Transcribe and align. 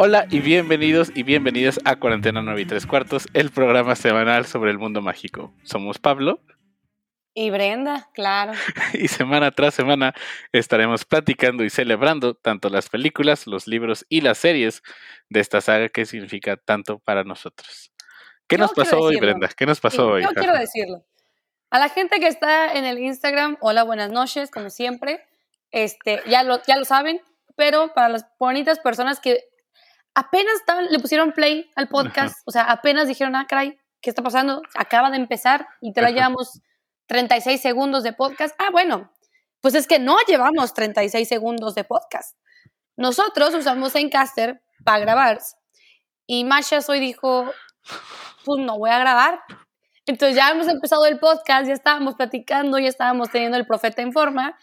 Hola 0.00 0.28
y 0.30 0.38
bienvenidos 0.38 1.10
y 1.12 1.24
bienvenidas 1.24 1.80
a 1.84 1.96
Cuarentena 1.96 2.40
9 2.40 2.60
y 2.60 2.66
3 2.66 2.86
cuartos, 2.86 3.26
el 3.34 3.50
programa 3.50 3.96
semanal 3.96 4.46
sobre 4.46 4.70
el 4.70 4.78
mundo 4.78 5.02
mágico. 5.02 5.52
Somos 5.64 5.98
Pablo. 5.98 6.40
Y 7.34 7.50
Brenda, 7.50 8.08
claro. 8.14 8.52
y 8.94 9.08
semana 9.08 9.50
tras 9.50 9.74
semana 9.74 10.14
estaremos 10.52 11.04
platicando 11.04 11.64
y 11.64 11.70
celebrando 11.70 12.34
tanto 12.34 12.70
las 12.70 12.88
películas, 12.88 13.48
los 13.48 13.66
libros 13.66 14.06
y 14.08 14.20
las 14.20 14.38
series 14.38 14.84
de 15.30 15.40
esta 15.40 15.60
saga 15.60 15.88
que 15.88 16.06
significa 16.06 16.56
tanto 16.56 17.00
para 17.00 17.24
nosotros. 17.24 17.90
¿Qué 18.46 18.56
nos 18.56 18.72
pasó 18.74 19.00
hoy, 19.00 19.16
Brenda? 19.16 19.48
¿Qué 19.48 19.66
nos 19.66 19.80
pasó 19.80 20.06
hoy? 20.06 20.22
Yo 20.22 20.28
quiero 20.28 20.56
decirlo. 20.56 21.04
A 21.70 21.80
la 21.80 21.88
gente 21.88 22.20
que 22.20 22.28
está 22.28 22.72
en 22.72 22.84
el 22.84 23.00
Instagram, 23.00 23.56
hola, 23.60 23.82
buenas 23.82 24.12
noches, 24.12 24.52
como 24.52 24.70
siempre. 24.70 25.26
Este, 25.72 26.22
ya 26.28 26.44
lo, 26.44 26.62
ya 26.68 26.76
lo 26.76 26.84
saben, 26.84 27.20
pero 27.56 27.92
para 27.94 28.08
las 28.08 28.26
bonitas 28.38 28.78
personas 28.78 29.18
que 29.18 29.48
apenas 30.18 30.64
le 30.90 30.98
pusieron 30.98 31.30
play 31.30 31.70
al 31.76 31.86
podcast, 31.88 32.40
o 32.44 32.50
sea, 32.50 32.64
apenas 32.64 33.06
dijeron, 33.06 33.36
ah, 33.36 33.46
caray, 33.48 33.78
¿qué 34.00 34.10
está 34.10 34.20
pasando? 34.20 34.62
Acaba 34.74 35.10
de 35.10 35.16
empezar 35.16 35.68
y 35.80 35.92
te 35.92 36.02
la 36.02 36.10
llevamos 36.10 36.60
36 37.06 37.60
segundos 37.60 38.02
de 38.02 38.12
podcast. 38.12 38.52
Ah, 38.58 38.70
bueno, 38.72 39.12
pues 39.60 39.76
es 39.76 39.86
que 39.86 40.00
no 40.00 40.16
llevamos 40.26 40.74
36 40.74 41.28
segundos 41.28 41.76
de 41.76 41.84
podcast. 41.84 42.36
Nosotros 42.96 43.54
usamos 43.54 43.94
Encaster 43.94 44.60
para 44.84 44.98
grabar 44.98 45.38
y 46.26 46.42
Masha 46.42 46.80
hoy 46.88 46.98
dijo, 46.98 47.52
pues 48.44 48.60
no 48.60 48.76
voy 48.76 48.90
a 48.90 48.98
grabar. 48.98 49.40
Entonces 50.06 50.34
ya 50.34 50.50
hemos 50.50 50.66
empezado 50.66 51.06
el 51.06 51.20
podcast, 51.20 51.68
ya 51.68 51.74
estábamos 51.74 52.16
platicando, 52.16 52.80
ya 52.80 52.88
estábamos 52.88 53.30
teniendo 53.30 53.56
el 53.56 53.68
profeta 53.68 54.02
en 54.02 54.12
forma 54.12 54.58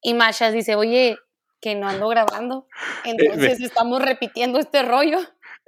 y 0.00 0.14
Masha 0.14 0.52
dice, 0.52 0.76
oye, 0.76 1.18
que 1.60 1.74
no 1.74 1.88
ando 1.88 2.08
grabando. 2.08 2.66
Eh, 3.04 3.14
Entonces 3.18 3.60
estamos 3.60 4.02
repitiendo 4.02 4.58
este 4.58 4.82
rollo. 4.82 5.18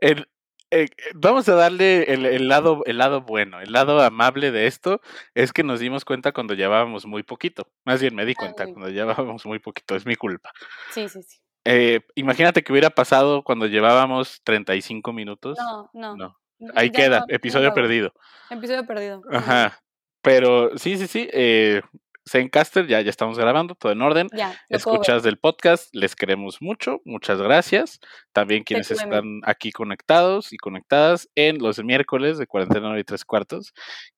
Eh, 0.01 0.89
vamos 1.15 1.49
a 1.49 1.55
darle 1.55 2.05
el, 2.05 2.49
lado, 2.49 2.83
el 2.87 2.99
lado 2.99 3.23
bueno, 3.23 3.61
el 3.61 3.73
lado 3.73 4.01
amable 4.01 4.51
de 4.51 4.67
esto 4.67 5.01
es 5.35 5.53
que 5.53 5.63
nos 5.63 5.81
dimos 5.81 6.05
cuenta 6.05 6.33
cuando 6.33 6.55
llevábamos 6.55 7.07
muy 7.07 7.23
poquito. 7.23 7.69
Más 7.85 8.01
bien 8.01 8.15
me 8.15 8.25
di 8.25 8.35
cuenta 8.35 8.65
cuando 8.65 8.89
llevábamos 8.89 9.45
muy 9.45 9.59
poquito, 9.59 9.97
es 9.97 10.07
mi 10.07 10.17
culpa. 10.17 10.51
Sí, 10.91 11.09
sí, 11.09 11.23
sí. 11.23 11.39
Eh, 11.65 12.01
imagínate 12.15 12.63
que 12.63 12.73
hubiera 12.73 12.91
pasado 12.91 13.43
cuando 13.45 13.67
llevábamos 13.67 14.41
35 14.45 15.13
minutos. 15.13 15.59
No, 15.59 15.91
no. 15.93 16.17
no. 16.17 16.39
Ahí 16.75 16.91
queda, 16.91 17.25
episodio 17.29 17.75
perdido. 17.75 18.15
Episodio 18.51 18.87
perdido. 18.87 19.23
Ajá. 19.31 19.83
Pero 20.23 20.77
sí, 20.79 20.97
sí, 20.97 21.07
sí. 21.07 21.29
Eh, 21.33 21.83
Zencaster, 22.29 22.87
ya, 22.87 23.01
ya 23.01 23.11
estamos 23.11 23.39
grabando, 23.39 23.75
todo 23.75 23.93
en 23.93 24.03
orden. 24.03 24.29
Escuchas 24.69 25.23
del 25.23 25.39
podcast, 25.39 25.95
les 25.95 26.15
queremos 26.15 26.63
mucho, 26.63 27.01
muchas 27.05 27.41
gracias. 27.41 28.01
También 28.33 28.63
quienes 28.63 28.91
están 28.91 29.41
aquí 29.45 29.73
conectados 29.73 30.53
y 30.53 30.57
conectadas 30.57 31.29
en 31.35 31.59
los 31.59 31.83
miércoles 31.83 32.39
de 32.39 32.47
49 32.47 33.01
y 33.01 33.05
tres 33.05 33.25
cuartos, 33.25 33.73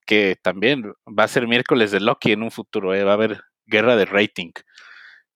que 0.06 0.36
también 0.42 0.92
va 1.06 1.24
a 1.24 1.28
ser 1.28 1.46
miércoles 1.46 1.90
de 1.90 2.00
Loki 2.00 2.32
en 2.32 2.42
un 2.42 2.50
futuro, 2.50 2.94
¿eh? 2.94 3.04
va 3.04 3.12
a 3.12 3.14
haber 3.14 3.40
guerra 3.66 3.96
de 3.96 4.04
rating 4.04 4.52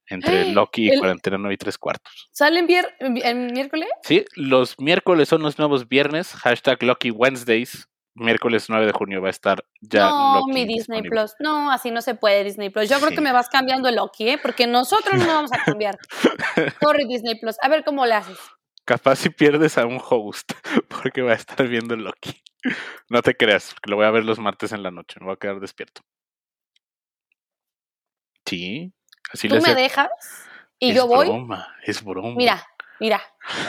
entre 0.08 0.52
Loki 0.52 0.92
y 0.92 0.98
49 0.98 1.54
y 1.54 1.56
tres 1.56 1.78
cuartos. 1.78 2.28
¿Salen 2.32 2.66
el 3.00 3.52
miércoles? 3.52 3.88
Sí, 4.02 4.24
los 4.34 4.78
miércoles 4.78 5.28
son 5.28 5.42
los 5.42 5.58
nuevos 5.58 5.88
viernes, 5.88 6.32
hashtag 6.34 6.82
Loki 6.82 7.10
Wednesdays, 7.10 7.88
miércoles 8.18 8.66
9 8.68 8.86
de 8.86 8.92
junio 8.92 9.22
va 9.22 9.28
a 9.28 9.30
estar 9.30 9.64
ya. 9.80 10.08
No, 10.08 10.46
mi 10.46 10.64
Disney 10.64 11.02
Plus. 11.02 11.34
No, 11.38 11.70
así 11.70 11.90
no 11.90 12.02
se 12.02 12.14
puede 12.14 12.44
Disney 12.44 12.70
Plus. 12.70 12.88
Yo 12.88 12.98
creo 12.98 13.10
que 13.10 13.20
me 13.20 13.32
vas 13.32 13.48
cambiando 13.48 13.88
el 13.88 13.96
Loki, 13.96 14.28
¿eh? 14.28 14.38
Porque 14.40 14.66
nosotros 14.66 15.18
no 15.18 15.26
vamos 15.26 15.52
a 15.52 15.64
cambiar. 15.64 15.98
Corre 16.82 17.04
Disney 17.06 17.38
Plus. 17.38 17.56
A 17.62 17.68
ver 17.68 17.84
cómo 17.84 18.04
le 18.06 18.14
haces. 18.14 18.38
Capaz 18.84 19.16
si 19.16 19.30
pierdes 19.30 19.76
a 19.76 19.86
un 19.86 20.00
host, 20.02 20.52
porque 20.88 21.22
va 21.22 21.32
a 21.32 21.36
estar 21.36 21.66
viendo 21.68 21.94
el 21.94 22.04
Loki. 22.04 22.42
No 23.08 23.22
te 23.22 23.34
creas, 23.34 23.74
lo 23.86 23.96
voy 23.96 24.06
a 24.06 24.10
ver 24.10 24.24
los 24.24 24.38
martes 24.38 24.72
en 24.72 24.82
la 24.82 24.90
noche, 24.90 25.20
me 25.20 25.26
voy 25.26 25.34
a 25.34 25.38
quedar 25.38 25.60
despierto. 25.60 26.02
Sí, 28.44 28.92
así 29.30 29.48
¿Tú 29.48 29.60
me 29.60 29.74
dejas? 29.74 30.08
Y 30.78 30.94
yo 30.94 31.06
voy. 31.06 31.26
Es 31.26 31.32
broma, 31.32 31.76
es 31.82 32.02
broma. 32.02 32.34
Mira, 32.34 32.66
mira, 32.98 33.20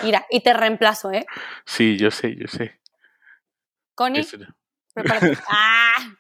mira, 0.04 0.26
y 0.30 0.40
te 0.40 0.54
reemplazo, 0.54 1.12
¿eh? 1.12 1.26
Sí, 1.66 1.98
yo 1.98 2.12
sé, 2.12 2.36
yo 2.36 2.48
sé. 2.48 2.80
Connie, 4.00 4.26
prepárate. 4.94 5.38
¡Ah! 5.50 6.16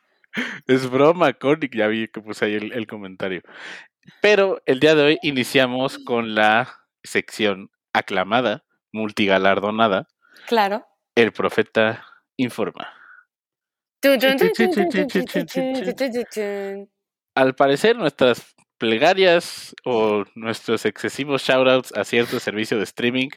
Es 0.67 0.89
broma, 0.89 1.31
Connie, 1.31 1.69
ya 1.73 1.87
vi 1.87 2.09
que 2.09 2.19
puse 2.19 2.43
ahí 2.43 2.55
el, 2.55 2.87
comentario. 2.87 3.41
Pero 4.21 4.61
el 4.65 4.81
día 4.81 4.95
de 4.95 5.03
hoy 5.03 5.19
iniciamos 5.21 5.97
con 5.99 6.35
la 6.35 6.67
sección 7.05 7.71
aclamada, 7.93 8.65
multigalardonada. 8.91 10.09
Claro. 10.45 10.85
El 11.15 11.31
profeta 11.31 12.05
informa. 12.35 12.93
Al 17.33 17.55
parecer, 17.55 17.95
nuestras 17.95 18.55
plegarias 18.79 19.75
o 19.85 20.23
nuestros 20.33 20.85
excesivos 20.85 21.43
shoutouts 21.43 21.95
a 21.95 22.03
cierto 22.03 22.39
servicio 22.39 22.77
de 22.77 22.83
streaming 22.83 23.29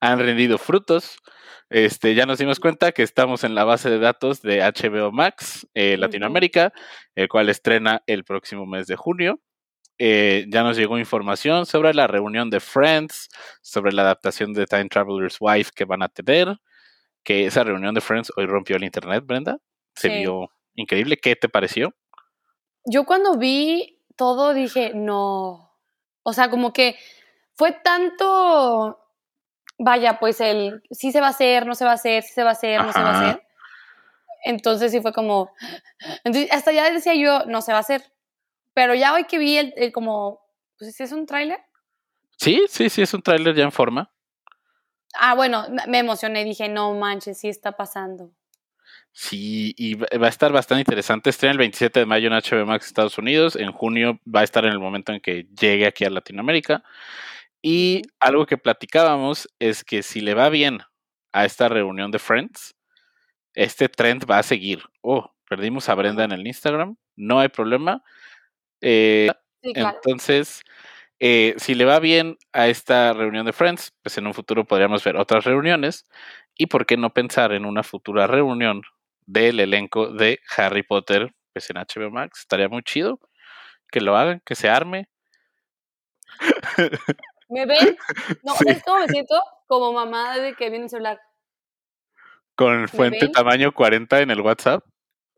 han 0.00 0.18
rendido 0.18 0.58
frutos. 0.58 1.18
Este, 1.70 2.14
ya 2.14 2.24
nos 2.24 2.38
dimos 2.38 2.58
cuenta 2.58 2.92
que 2.92 3.02
estamos 3.02 3.44
en 3.44 3.54
la 3.54 3.64
base 3.64 3.90
de 3.90 3.98
datos 3.98 4.40
de 4.40 4.60
HBO 4.60 5.12
Max 5.12 5.68
eh, 5.74 5.96
Latinoamérica, 5.98 6.72
el 7.14 7.28
cual 7.28 7.50
estrena 7.50 8.02
el 8.06 8.24
próximo 8.24 8.66
mes 8.66 8.86
de 8.86 8.96
junio. 8.96 9.40
Eh, 9.98 10.46
ya 10.48 10.62
nos 10.62 10.76
llegó 10.76 10.98
información 10.98 11.66
sobre 11.66 11.92
la 11.92 12.06
reunión 12.06 12.50
de 12.50 12.60
Friends, 12.60 13.28
sobre 13.62 13.92
la 13.92 14.02
adaptación 14.02 14.54
de 14.54 14.64
Time 14.66 14.88
Traveler's 14.88 15.36
Wife 15.40 15.72
que 15.74 15.84
van 15.84 16.02
a 16.02 16.08
tener, 16.08 16.56
que 17.24 17.46
esa 17.46 17.64
reunión 17.64 17.94
de 17.94 18.00
Friends 18.00 18.32
hoy 18.36 18.46
rompió 18.46 18.76
el 18.76 18.84
internet, 18.84 19.24
Brenda. 19.26 19.58
Se 19.94 20.08
vio 20.08 20.50
increíble. 20.74 21.16
¿Qué 21.16 21.34
te 21.36 21.48
pareció? 21.48 21.92
Yo 22.84 23.04
cuando 23.04 23.36
vi 23.36 23.97
todo 24.18 24.52
dije, 24.52 24.92
no. 24.94 25.72
O 26.22 26.34
sea, 26.34 26.50
como 26.50 26.74
que 26.74 26.98
fue 27.54 27.72
tanto 27.72 28.98
vaya, 29.78 30.18
pues 30.18 30.40
el 30.40 30.82
sí 30.90 31.12
se 31.12 31.20
va 31.20 31.28
a 31.28 31.30
hacer, 31.30 31.64
no 31.66 31.74
se 31.74 31.84
va 31.84 31.92
a 31.92 31.94
hacer, 31.94 32.22
sí 32.24 32.34
se 32.34 32.42
va 32.42 32.50
a 32.50 32.52
hacer, 32.52 32.84
no 32.84 32.92
se 32.92 33.00
va 33.00 33.10
a 33.10 33.20
hacer. 33.20 33.46
Entonces 34.44 34.92
sí 34.92 35.00
fue 35.00 35.12
como, 35.12 35.52
entonces 36.24 36.52
hasta 36.52 36.72
ya 36.72 36.90
decía 36.90 37.14
yo, 37.14 37.46
no 37.46 37.62
se 37.62 37.72
va 37.72 37.78
a 37.78 37.82
hacer. 37.82 38.12
Pero 38.74 38.94
ya 38.94 39.14
hoy 39.14 39.24
que 39.24 39.38
vi 39.38 39.56
el, 39.56 39.92
como, 39.92 40.40
pues 40.78 41.00
es 41.00 41.12
un 41.12 41.26
tráiler. 41.26 41.60
Sí, 42.36 42.64
sí, 42.68 42.88
sí, 42.90 43.02
es 43.02 43.14
un 43.14 43.22
tráiler 43.22 43.54
ya 43.54 43.64
en 43.64 43.72
forma. 43.72 44.12
Ah, 45.14 45.34
bueno, 45.34 45.66
me 45.88 45.98
emocioné, 45.98 46.44
dije, 46.44 46.68
no 46.68 46.92
manches, 46.94 47.40
sí 47.40 47.48
está 47.48 47.72
pasando. 47.72 48.30
Sí, 49.20 49.74
y 49.76 49.94
va 49.96 50.26
a 50.26 50.28
estar 50.28 50.52
bastante 50.52 50.82
interesante. 50.82 51.30
Estrena 51.30 51.50
el 51.50 51.58
27 51.58 51.98
de 52.00 52.06
mayo 52.06 52.28
en 52.28 52.34
HBO 52.34 52.64
Max 52.66 52.86
Estados 52.86 53.18
Unidos. 53.18 53.56
En 53.56 53.72
junio 53.72 54.20
va 54.24 54.42
a 54.42 54.44
estar 54.44 54.64
en 54.64 54.70
el 54.70 54.78
momento 54.78 55.12
en 55.12 55.20
que 55.20 55.48
llegue 55.60 55.86
aquí 55.86 56.04
a 56.04 56.10
Latinoamérica. 56.10 56.84
Y 57.60 58.02
algo 58.20 58.46
que 58.46 58.58
platicábamos 58.58 59.48
es 59.58 59.82
que 59.82 60.04
si 60.04 60.20
le 60.20 60.34
va 60.34 60.50
bien 60.50 60.82
a 61.32 61.44
esta 61.44 61.68
reunión 61.68 62.12
de 62.12 62.20
Friends, 62.20 62.76
este 63.54 63.88
trend 63.88 64.24
va 64.30 64.38
a 64.38 64.44
seguir. 64.44 64.84
Oh, 65.00 65.34
perdimos 65.48 65.88
a 65.88 65.96
Brenda 65.96 66.22
en 66.22 66.30
el 66.30 66.46
Instagram, 66.46 66.96
no 67.16 67.40
hay 67.40 67.48
problema. 67.48 68.04
Eh, 68.82 69.30
entonces, 69.62 70.62
eh, 71.18 71.54
si 71.58 71.74
le 71.74 71.84
va 71.86 71.98
bien 71.98 72.38
a 72.52 72.68
esta 72.68 73.12
reunión 73.14 73.46
de 73.46 73.52
Friends, 73.52 73.92
pues 74.00 74.16
en 74.16 74.28
un 74.28 74.34
futuro 74.34 74.64
podríamos 74.64 75.02
ver 75.02 75.16
otras 75.16 75.44
reuniones. 75.44 76.06
Y 76.56 76.66
por 76.66 76.86
qué 76.86 76.96
no 76.96 77.12
pensar 77.12 77.52
en 77.52 77.64
una 77.64 77.82
futura 77.82 78.28
reunión 78.28 78.82
del 79.28 79.60
elenco 79.60 80.08
de 80.08 80.40
Harry 80.56 80.82
Potter, 80.82 81.34
pues 81.52 81.68
en 81.70 81.76
HBO 81.76 82.10
Max. 82.10 82.40
Estaría 82.40 82.68
muy 82.68 82.82
chido 82.82 83.20
que 83.90 84.00
lo 84.00 84.16
hagan, 84.16 84.42
que 84.44 84.54
se 84.54 84.68
arme. 84.68 85.08
¿Me 87.48 87.66
ven? 87.66 87.96
No, 88.42 88.54
¿sabes 88.54 88.82
cómo 88.84 89.00
me 89.00 89.08
siento? 89.08 89.40
Como 89.66 89.92
mamá 89.92 90.38
de 90.38 90.54
que 90.54 90.70
viene 90.70 90.84
el 90.84 90.90
celular. 90.90 91.20
¿Con 92.54 92.88
fuente 92.88 93.28
tamaño 93.28 93.72
40 93.72 94.20
en 94.20 94.30
el 94.30 94.40
WhatsApp? 94.40 94.84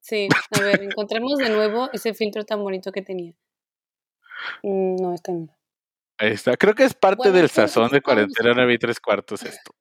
Sí, 0.01 0.29
a 0.53 0.61
ver, 0.61 0.83
encontremos 0.83 1.39
de 1.39 1.51
nuevo 1.51 1.91
ese 1.93 2.15
filtro 2.15 2.45
tan 2.45 2.63
bonito 2.63 2.91
que 2.91 3.03
tenía. 3.03 3.35
Mm, 4.63 4.97
no, 4.97 5.15
está 5.15 5.33
no. 5.33 5.55
Ahí 6.17 6.31
está. 6.31 6.57
Creo 6.57 6.75
que 6.75 6.85
es 6.85 6.95
parte 6.95 7.31
del 7.31 7.51
sazón 7.51 7.91
de 7.91 8.01
cuarentena 8.01 8.53
9 8.55 8.75
y 8.75 8.79
tres 8.79 9.01
cuartos 9.01 9.43
esto. 9.43 9.75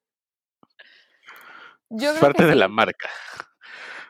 Yo 1.90 2.12
es 2.12 2.20
parte 2.20 2.46
de 2.46 2.56
la 2.56 2.68
marca. 2.68 3.10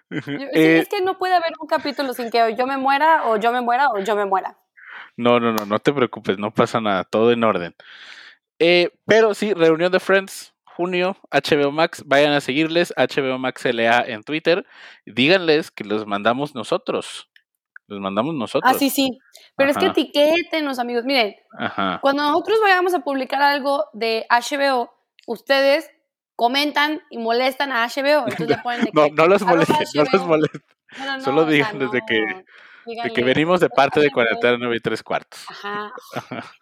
Eh, 0.54 0.80
es 0.80 0.90
que 0.90 1.02
no 1.02 1.18
puede 1.18 1.36
haber 1.36 1.52
un 1.60 1.68
capítulo 1.68 2.14
sin 2.14 2.32
que 2.32 2.56
yo 2.58 2.66
me 2.66 2.78
muera 2.78 3.28
o 3.28 3.38
yo 3.38 3.52
me 3.52 3.62
muera 3.62 3.90
o 3.90 4.00
yo 4.00 4.16
me 4.16 4.26
muera. 4.26 4.58
No, 5.16 5.40
no, 5.40 5.54
no, 5.54 5.66
no 5.66 5.80
te 5.80 5.94
preocupes, 5.94 6.38
no 6.40 6.52
pasa 6.52 6.82
nada, 6.82 7.04
todo 7.04 7.32
en 7.32 7.44
orden. 7.44 7.76
Eh, 8.58 8.92
pero 9.06 9.34
sí, 9.34 9.54
reunión 9.54 9.92
de 9.92 10.00
Friends, 10.00 10.54
junio, 10.64 11.18
HBO 11.32 11.72
Max, 11.72 12.04
vayan 12.06 12.34
a 12.34 12.42
seguirles, 12.42 12.94
HBO 12.96 13.38
Max 13.38 13.66
LA 13.66 14.06
en 14.08 14.24
Twitter, 14.24 14.66
díganles 15.06 15.72
que 15.72 15.84
los 15.84 16.06
mandamos 16.08 16.56
nosotros. 16.56 17.30
Los 17.88 18.00
mandamos 18.00 18.36
nosotros. 18.36 18.72
Ah, 18.72 18.78
sí, 18.78 18.90
sí. 18.90 19.20
Pero 19.58 19.72
es 19.72 19.78
que 19.78 19.88
etiquétenos, 19.88 20.78
amigos. 20.78 21.06
Miren, 21.06 21.36
cuando 22.02 22.22
nosotros 22.24 22.60
vayamos 22.62 22.94
a 22.94 23.00
publicar 23.00 23.42
algo 23.42 23.86
de 23.94 24.28
HBO, 24.30 24.94
ustedes 25.26 25.92
comentan 26.40 27.02
y 27.10 27.18
molestan 27.18 27.74
a 27.74 27.84
HBO. 27.86 28.24
Entonces 28.28 28.48
le 28.48 28.58
ponen 28.60 28.86
de 28.86 28.92
No, 28.94 29.04
que, 29.08 29.12
no 29.12 29.28
los 29.28 29.42
"Arroba 29.42 29.52
molesten, 29.66 29.76
no 29.94 30.04
los 30.04 30.14
HBO". 30.14 30.28
molesten. 30.28 30.62
No, 30.98 31.06
no, 31.06 31.18
no, 31.18 31.24
Solo 31.24 31.42
o 31.42 31.44
sea, 31.44 31.52
digan 31.52 31.80
desde 31.80 32.02
que- 32.08 32.16
De 32.16 32.46
que 32.86 32.92
díganle, 32.96 33.24
venimos 33.24 33.60
de 33.60 33.66
"Arroba 33.66 33.76
parte 33.76 34.00
de 34.00 34.08
HBO". 34.08 34.14
cuarentena 34.14 34.58
9 34.58 34.78
y 34.78 34.80
tres 34.80 35.04
cuartos. 35.04 35.46
Ajá. 35.50 35.92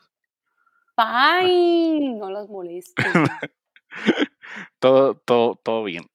Fine, 0.97 2.15
no 2.18 2.31
los 2.31 2.50
molesten. 2.50 3.06
todo, 4.79 5.15
todo, 5.25 5.56
todo 5.63 5.83
bien. 5.83 6.09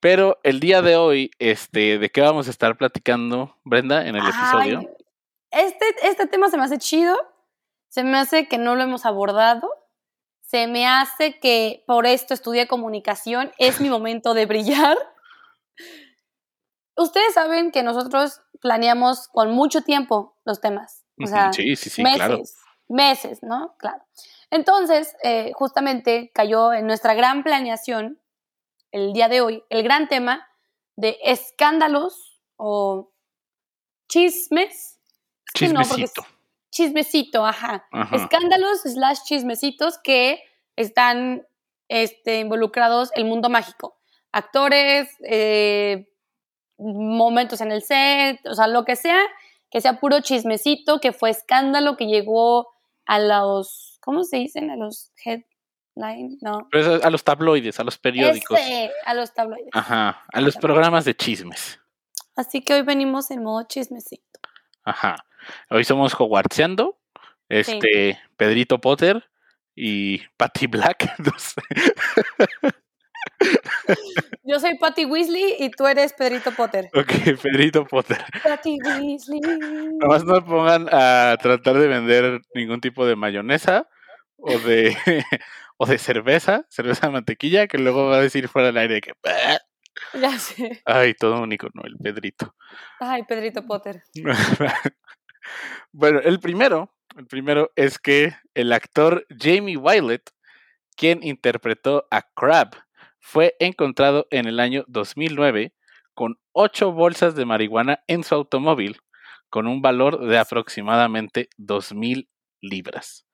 Pero 0.00 0.38
el 0.42 0.60
día 0.60 0.82
de 0.82 0.96
hoy, 0.96 1.30
este, 1.38 1.98
¿de 1.98 2.10
qué 2.10 2.20
vamos 2.20 2.46
a 2.46 2.50
estar 2.50 2.76
platicando, 2.76 3.56
Brenda, 3.64 4.06
en 4.06 4.16
el 4.16 4.22
episodio? 4.22 4.82
Este, 5.50 5.86
este 6.02 6.26
tema 6.26 6.50
se 6.50 6.58
me 6.58 6.64
hace 6.64 6.76
chido, 6.78 7.16
se 7.88 8.04
me 8.04 8.18
hace 8.18 8.46
que 8.46 8.58
no 8.58 8.74
lo 8.74 8.82
hemos 8.82 9.06
abordado, 9.06 9.70
se 10.46 10.66
me 10.66 10.86
hace 10.86 11.38
que 11.40 11.84
por 11.86 12.06
esto 12.06 12.34
estudié 12.34 12.68
comunicación, 12.68 13.52
es 13.58 13.80
mi 13.80 13.88
momento 13.88 14.34
de 14.34 14.46
brillar. 14.46 14.96
Ustedes 16.96 17.34
saben 17.34 17.72
que 17.72 17.82
nosotros 17.82 18.40
planeamos 18.60 19.28
con 19.28 19.50
mucho 19.50 19.82
tiempo 19.82 20.36
los 20.44 20.60
temas, 20.60 21.04
o 21.18 21.24
Ujú, 21.24 21.28
sea, 21.28 21.52
sí, 21.52 21.76
sí, 21.76 21.90
sí, 21.90 22.02
meses, 22.02 22.16
claro. 22.16 22.42
meses, 22.88 23.42
¿no? 23.42 23.74
Claro. 23.78 24.04
Entonces, 24.50 25.16
eh, 25.22 25.52
justamente 25.54 26.30
cayó 26.34 26.72
en 26.72 26.86
nuestra 26.86 27.14
gran 27.14 27.42
planeación 27.42 28.20
el 28.92 29.12
día 29.12 29.28
de 29.28 29.40
hoy 29.40 29.64
el 29.70 29.82
gran 29.82 30.08
tema 30.08 30.46
de 30.94 31.18
escándalos 31.24 32.40
o 32.56 33.12
chismes. 34.08 35.00
Es 35.46 35.52
que 35.60 35.68
no, 35.68 35.82
porque 35.82 36.06
Chismecito. 36.74 37.46
ajá. 37.46 37.86
Ajá. 37.92 38.16
Escándalos 38.16 38.82
slash 38.82 39.20
chismecitos 39.24 39.96
que 40.02 40.42
están 40.74 41.46
este, 41.88 42.40
involucrados 42.40 43.10
el 43.14 43.26
mundo 43.26 43.48
mágico. 43.48 43.96
Actores, 44.32 45.08
eh, 45.22 46.08
momentos 46.76 47.60
en 47.60 47.70
el 47.70 47.82
set, 47.82 48.44
o 48.44 48.54
sea, 48.54 48.66
lo 48.66 48.84
que 48.84 48.96
sea, 48.96 49.20
que 49.70 49.80
sea 49.80 50.00
puro 50.00 50.20
chismecito, 50.20 50.98
que 50.98 51.12
fue 51.12 51.30
escándalo, 51.30 51.96
que 51.96 52.06
llegó 52.06 52.68
a 53.06 53.20
los, 53.20 53.98
¿cómo 54.00 54.24
se 54.24 54.38
dicen? 54.38 54.68
A 54.70 54.76
los 54.76 55.12
headline, 55.24 56.38
no. 56.40 56.68
A 57.04 57.10
los 57.10 57.22
tabloides, 57.22 57.78
a 57.78 57.84
los 57.84 57.98
periódicos. 57.98 58.58
Ese, 58.58 58.90
a 59.04 59.14
los 59.14 59.32
tabloides. 59.32 59.70
Ajá, 59.72 60.24
a 60.32 60.40
los 60.40 60.56
programas 60.56 61.04
de 61.04 61.14
chismes. 61.14 61.78
Así 62.34 62.62
que 62.62 62.74
hoy 62.74 62.82
venimos 62.82 63.30
en 63.30 63.44
modo 63.44 63.62
chismecito. 63.68 64.40
Ajá. 64.82 65.24
Hoy 65.70 65.84
somos 65.84 66.14
Hogwartsiando, 66.18 66.98
este, 67.48 68.18
Pedrito 68.36 68.80
Potter 68.80 69.24
y 69.74 70.18
Patty 70.36 70.66
Black. 70.66 71.14
no 71.18 71.32
sé. 71.38 71.62
Yo 74.42 74.60
soy 74.60 74.76
Patty 74.78 75.06
Weasley 75.06 75.56
y 75.58 75.70
tú 75.70 75.86
eres 75.86 76.12
Pedrito 76.12 76.52
Potter. 76.52 76.90
ok, 76.94 77.40
Pedrito 77.42 77.86
Potter. 77.86 78.18
Patty 78.42 78.78
Weasley. 78.84 79.40
Nomás 80.00 80.24
no 80.24 80.44
pongan 80.44 80.88
a 80.92 81.36
tratar 81.40 81.78
de 81.78 81.88
vender 81.88 82.40
ningún 82.54 82.80
tipo 82.80 83.06
de 83.06 83.16
mayonesa 83.16 83.88
o 84.36 84.58
de, 84.58 84.96
o 85.78 85.86
de 85.86 85.98
cerveza, 85.98 86.66
cerveza 86.68 87.06
de 87.06 87.12
mantequilla, 87.12 87.66
que 87.66 87.78
luego 87.78 88.08
va 88.08 88.16
a 88.16 88.20
decir 88.20 88.48
fuera 88.48 88.68
del 88.68 88.78
aire 88.78 89.00
que... 89.00 89.12
Ya 90.12 90.38
sé. 90.38 90.82
Ay, 90.84 91.14
todo 91.14 91.40
único, 91.40 91.68
¿no? 91.72 91.82
El 91.84 91.96
Pedrito. 91.96 92.54
Ay, 93.00 93.22
Pedrito 93.24 93.64
Potter. 93.64 94.02
bueno, 95.92 96.20
el 96.20 96.40
primero, 96.40 96.94
el 97.16 97.26
primero 97.26 97.70
es 97.76 97.98
que 97.98 98.34
el 98.54 98.72
actor 98.72 99.26
Jamie 99.30 99.76
Wylett, 99.76 100.30
quien 100.96 101.22
interpretó 101.22 102.06
a 102.10 102.22
Crab, 102.34 102.76
fue 103.20 103.56
encontrado 103.58 104.26
en 104.30 104.46
el 104.46 104.60
año 104.60 104.84
2009 104.88 105.74
con 106.14 106.38
ocho 106.52 106.92
bolsas 106.92 107.34
de 107.34 107.44
marihuana 107.44 108.02
en 108.06 108.22
su 108.22 108.34
automóvil, 108.34 109.00
con 109.48 109.66
un 109.66 109.82
valor 109.82 110.26
de 110.26 110.38
aproximadamente 110.38 111.48
2.000 111.58 112.28
libras. 112.60 113.26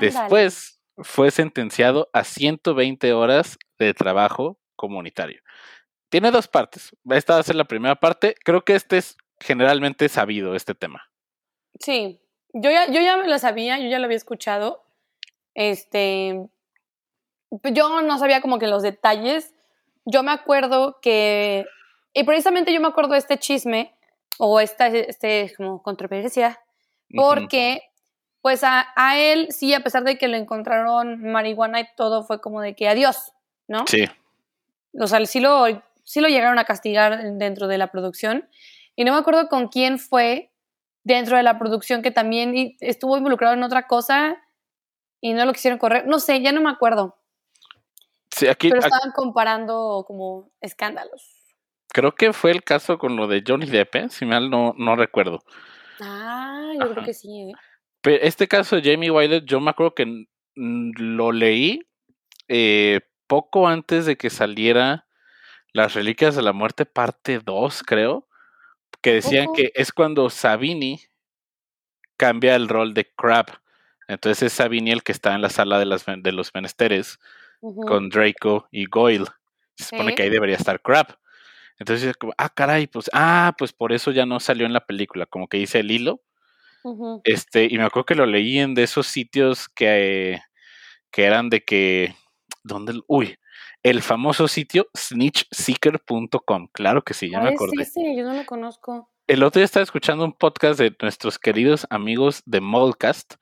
Después 0.00 0.80
fue 0.98 1.30
sentenciado 1.30 2.10
a 2.12 2.24
120 2.24 3.12
horas 3.12 3.58
de 3.78 3.94
trabajo 3.94 4.60
comunitario. 4.76 5.40
Tiene 6.10 6.30
dos 6.30 6.48
partes. 6.48 6.96
Esta 7.10 7.34
va 7.34 7.40
a 7.40 7.44
ser 7.44 7.56
la 7.56 7.64
primera 7.64 7.96
parte. 7.96 8.34
Creo 8.44 8.64
que 8.64 8.74
este 8.74 8.98
es 8.98 9.16
generalmente 9.40 10.08
sabido, 10.08 10.54
este 10.54 10.74
tema. 10.74 11.07
Sí, 11.78 12.20
yo 12.52 12.70
ya, 12.70 12.86
yo 12.86 13.00
ya 13.00 13.16
me 13.16 13.28
lo 13.28 13.38
sabía, 13.38 13.78
yo 13.78 13.88
ya 13.88 13.98
lo 13.98 14.06
había 14.06 14.16
escuchado. 14.16 14.84
Este, 15.54 16.48
yo 17.50 18.02
no 18.02 18.18
sabía 18.18 18.40
como 18.40 18.58
que 18.58 18.66
los 18.66 18.82
detalles. 18.82 19.54
Yo 20.04 20.22
me 20.22 20.32
acuerdo 20.32 20.98
que, 21.00 21.66
y 22.14 22.24
precisamente 22.24 22.72
yo 22.72 22.80
me 22.80 22.88
acuerdo 22.88 23.12
de 23.12 23.18
este 23.18 23.38
chisme 23.38 23.94
o 24.38 24.60
esta 24.60 24.86
este, 24.86 25.52
como 25.56 25.82
controversia, 25.82 26.60
porque 27.14 27.82
pues 28.40 28.62
a, 28.62 28.86
a 28.96 29.18
él 29.18 29.48
sí, 29.50 29.74
a 29.74 29.80
pesar 29.80 30.04
de 30.04 30.16
que 30.16 30.28
le 30.28 30.36
encontraron 30.38 31.22
marihuana 31.22 31.80
y 31.80 31.88
todo, 31.96 32.24
fue 32.24 32.40
como 32.40 32.60
de 32.60 32.74
que 32.74 32.88
adiós, 32.88 33.32
¿no? 33.66 33.84
Sí, 33.86 34.04
O 34.98 35.06
sea, 35.06 35.24
sí 35.26 35.40
lo, 35.40 35.64
sí 36.04 36.20
lo 36.20 36.28
llegaron 36.28 36.58
a 36.58 36.64
castigar 36.64 37.34
dentro 37.34 37.66
de 37.66 37.78
la 37.78 37.90
producción. 37.90 38.48
Y 38.96 39.04
no 39.04 39.12
me 39.12 39.18
acuerdo 39.18 39.48
con 39.48 39.68
quién 39.68 39.98
fue 39.98 40.50
dentro 41.08 41.36
de 41.36 41.42
la 41.42 41.58
producción 41.58 42.02
que 42.02 42.10
también 42.10 42.76
estuvo 42.80 43.16
involucrado 43.16 43.54
en 43.54 43.62
otra 43.62 43.86
cosa 43.86 44.36
y 45.20 45.32
no 45.32 45.44
lo 45.46 45.52
quisieron 45.52 45.78
correr. 45.78 46.06
No 46.06 46.20
sé, 46.20 46.40
ya 46.42 46.52
no 46.52 46.60
me 46.60 46.70
acuerdo. 46.70 47.16
sí 48.30 48.46
aquí, 48.46 48.68
Pero 48.68 48.80
aquí- 48.80 48.88
estaban 48.92 49.12
comparando 49.14 50.04
como 50.06 50.50
escándalos. 50.60 51.34
creo 51.92 52.14
que 52.14 52.32
fue 52.32 52.50
el 52.52 52.62
caso 52.62 52.98
con 52.98 53.16
lo 53.16 53.26
de 53.26 53.42
Johnny 53.46 53.66
Depp, 53.66 53.94
¿eh? 53.96 54.08
si 54.10 54.26
mal 54.26 54.50
no, 54.50 54.74
no 54.76 54.94
recuerdo. 54.96 55.40
Ah, 56.00 56.72
yo 56.78 56.90
creo 56.92 57.04
que 57.04 57.14
sí. 57.14 57.50
¿eh? 57.50 57.52
Pero 58.02 58.22
este 58.22 58.46
caso 58.46 58.76
de 58.76 58.82
Jamie 58.92 59.10
Wylett, 59.10 59.44
yo 59.46 59.58
me 59.60 59.70
acuerdo 59.70 59.94
que 59.94 60.26
lo 60.54 61.32
leí 61.32 61.80
eh, 62.48 63.00
poco 63.26 63.66
antes 63.66 64.04
de 64.06 64.16
que 64.16 64.30
saliera 64.30 65.06
Las 65.72 65.94
Reliquias 65.94 66.36
de 66.36 66.42
la 66.42 66.52
Muerte, 66.52 66.84
parte 66.86 67.40
2, 67.40 67.82
creo, 67.82 68.27
que 69.00 69.14
decían 69.14 69.48
que 69.54 69.72
es 69.74 69.92
cuando 69.92 70.30
Sabini 70.30 71.00
cambia 72.16 72.56
el 72.56 72.68
rol 72.68 72.94
de 72.94 73.10
Crab. 73.16 73.46
Entonces 74.08 74.42
es 74.44 74.52
Sabini 74.52 74.90
el 74.90 75.02
que 75.02 75.12
está 75.12 75.34
en 75.34 75.42
la 75.42 75.50
sala 75.50 75.78
de, 75.78 75.86
las, 75.86 76.04
de 76.06 76.32
los 76.32 76.52
menesteres 76.54 77.18
con 77.60 78.08
Draco 78.08 78.68
y 78.70 78.86
Goyle. 78.86 79.26
Se 79.76 79.84
supone 79.84 80.14
que 80.14 80.22
ahí 80.22 80.30
debería 80.30 80.56
estar 80.56 80.80
Crab. 80.80 81.18
Entonces, 81.78 82.16
como, 82.16 82.32
ah, 82.36 82.48
caray, 82.48 82.88
pues, 82.88 83.08
ah, 83.12 83.54
pues 83.56 83.72
por 83.72 83.92
eso 83.92 84.10
ya 84.10 84.26
no 84.26 84.40
salió 84.40 84.66
en 84.66 84.72
la 84.72 84.84
película, 84.84 85.26
como 85.26 85.48
que 85.48 85.58
dice 85.58 85.80
el 85.80 85.90
hilo. 85.90 86.22
Este, 87.24 87.68
y 87.70 87.76
me 87.76 87.84
acuerdo 87.84 88.06
que 88.06 88.14
lo 88.14 88.24
leí 88.24 88.58
en 88.58 88.74
de 88.74 88.84
esos 88.84 89.06
sitios 89.06 89.68
que, 89.68 90.40
que 91.10 91.24
eran 91.24 91.50
de 91.50 91.62
que, 91.62 92.14
¿dónde? 92.64 93.00
Uy, 93.06 93.36
el 93.82 94.02
famoso 94.02 94.48
sitio 94.48 94.88
snitchseeker.com, 94.96 96.68
claro 96.72 97.02
que 97.02 97.14
sí, 97.14 97.30
ya 97.30 97.40
me 97.40 97.54
¿Cuál 97.54 97.54
es 97.54 97.60
acordé. 97.60 97.82
ese? 97.82 98.16
Yo 98.16 98.24
no 98.24 98.34
lo 98.34 98.44
conozco. 98.44 99.10
El 99.26 99.42
otro 99.42 99.60
día 99.60 99.64
estaba 99.66 99.84
escuchando 99.84 100.24
un 100.24 100.32
podcast 100.32 100.80
de 100.80 100.96
nuestros 101.02 101.38
queridos 101.38 101.86
amigos 101.90 102.42
de 102.46 102.60
Moldcast 102.60 103.34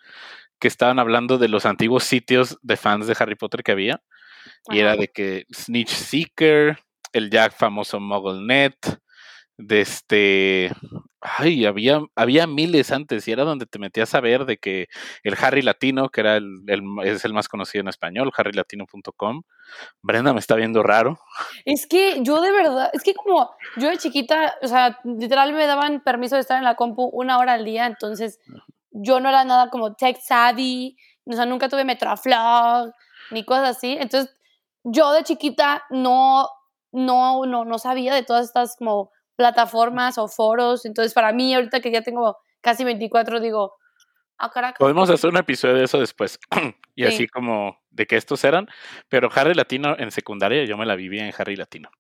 que 0.59 0.69
estaban 0.69 0.99
hablando 0.99 1.39
de 1.39 1.49
los 1.49 1.67
antiguos 1.67 2.05
sitios 2.05 2.59
de 2.63 2.77
fans 2.77 3.07
de 3.07 3.17
Harry 3.19 3.35
Potter 3.37 3.63
que 3.63 3.73
había. 3.73 4.03
Y 4.71 4.79
era 4.79 4.97
de 4.97 5.09
que 5.09 5.45
Snitch 5.53 5.91
Seeker, 5.91 6.79
el 7.13 7.31
ya 7.31 7.51
famoso 7.51 8.01
MuggleNet, 8.01 8.77
de 9.59 9.81
este. 9.81 10.73
Ay, 11.39 11.67
había, 11.67 12.01
había 12.15 12.47
miles 12.47 12.93
antes 12.93 13.27
y 13.27 13.33
era 13.33 13.43
donde 13.45 13.67
te 13.67 13.79
metías 13.81 14.15
a 14.15 14.21
ver 14.21 14.45
de 14.45 14.59
que 14.59 14.87
el 15.25 15.37
Harry 15.41 15.61
Latino, 15.63 16.09
que 16.09 16.21
era 16.21 16.37
el, 16.37 16.63
el- 16.69 16.85
es 17.05 17.25
el 17.25 17.33
más 17.35 17.49
conocido 17.49 17.81
en 17.83 17.89
español, 17.89 18.31
harrylatino.com. 18.37 19.43
Brenda 20.03 20.33
me 20.33 20.39
está 20.41 20.55
viendo 20.55 20.83
raro. 20.85 21.19
Es 21.65 21.87
que 21.87 22.23
yo 22.23 22.41
de 22.41 22.53
verdad, 22.53 22.91
es 22.93 23.03
que 23.03 23.15
como 23.15 23.51
yo 23.77 23.89
de 23.89 23.99
chiquita, 23.99 24.55
o 24.63 24.69
sea, 24.69 25.01
literal 25.05 25.53
me 25.53 25.67
daban 25.67 26.01
permiso 26.01 26.37
de 26.37 26.43
estar 26.43 26.59
en 26.59 26.65
la 26.65 26.77
compu 26.77 27.11
una 27.13 27.39
hora 27.39 27.55
al 27.55 27.65
día, 27.65 27.87
entonces 27.87 28.39
yo 28.91 29.19
no 29.21 29.29
era 29.29 29.45
nada 29.45 29.69
como 29.71 29.95
tech 29.95 30.19
savvy, 30.21 30.97
o 31.25 31.33
sea, 31.33 31.45
nunca 31.45 31.69
tuve 31.69 31.85
Metroflog 31.85 32.93
ni 33.33 33.45
cosas 33.45 33.77
así, 33.77 33.97
entonces 33.99 34.33
yo 34.85 35.13
de 35.13 35.25
chiquita 35.25 35.83
no, 35.91 36.49
no, 36.93 37.45
no, 37.47 37.65
no 37.65 37.79
sabía 37.79 38.15
de 38.15 38.23
todas 38.23 38.47
estas 38.47 38.77
como 38.77 39.11
plataformas 39.37 40.19
o 40.19 40.29
foros, 40.29 40.85
entonces 40.87 41.15
para 41.15 41.33
mí 41.33 41.55
ahorita 41.55 41.81
que 41.81 41.91
ya 41.91 42.03
tengo 42.03 42.37
casi 42.61 42.85
24 42.85 43.39
digo, 43.41 43.75
ah, 44.39 44.51
caraca. 44.51 44.77
Podemos 44.79 45.09
hacer 45.11 45.31
un 45.31 45.37
episodio 45.37 45.75
de 45.77 45.85
eso 45.85 45.99
después. 46.01 46.39
y 46.95 47.03
Sí. 47.03 47.09
así 47.09 47.29
como 47.29 47.79
de 47.91 48.07
que 48.07 48.17
estos 48.17 48.43
eran. 48.45 48.67
Pero 49.09 49.29
Harry 49.35 49.55
Latino 49.55 49.95
en 49.99 50.11
secundaria 50.11 50.65
yo 50.65 50.77
me 50.77 50.87
la 50.87 50.97
vivía 50.97 51.27
en 51.27 51.35
Harry 51.39 51.57
Latino. 51.57 51.91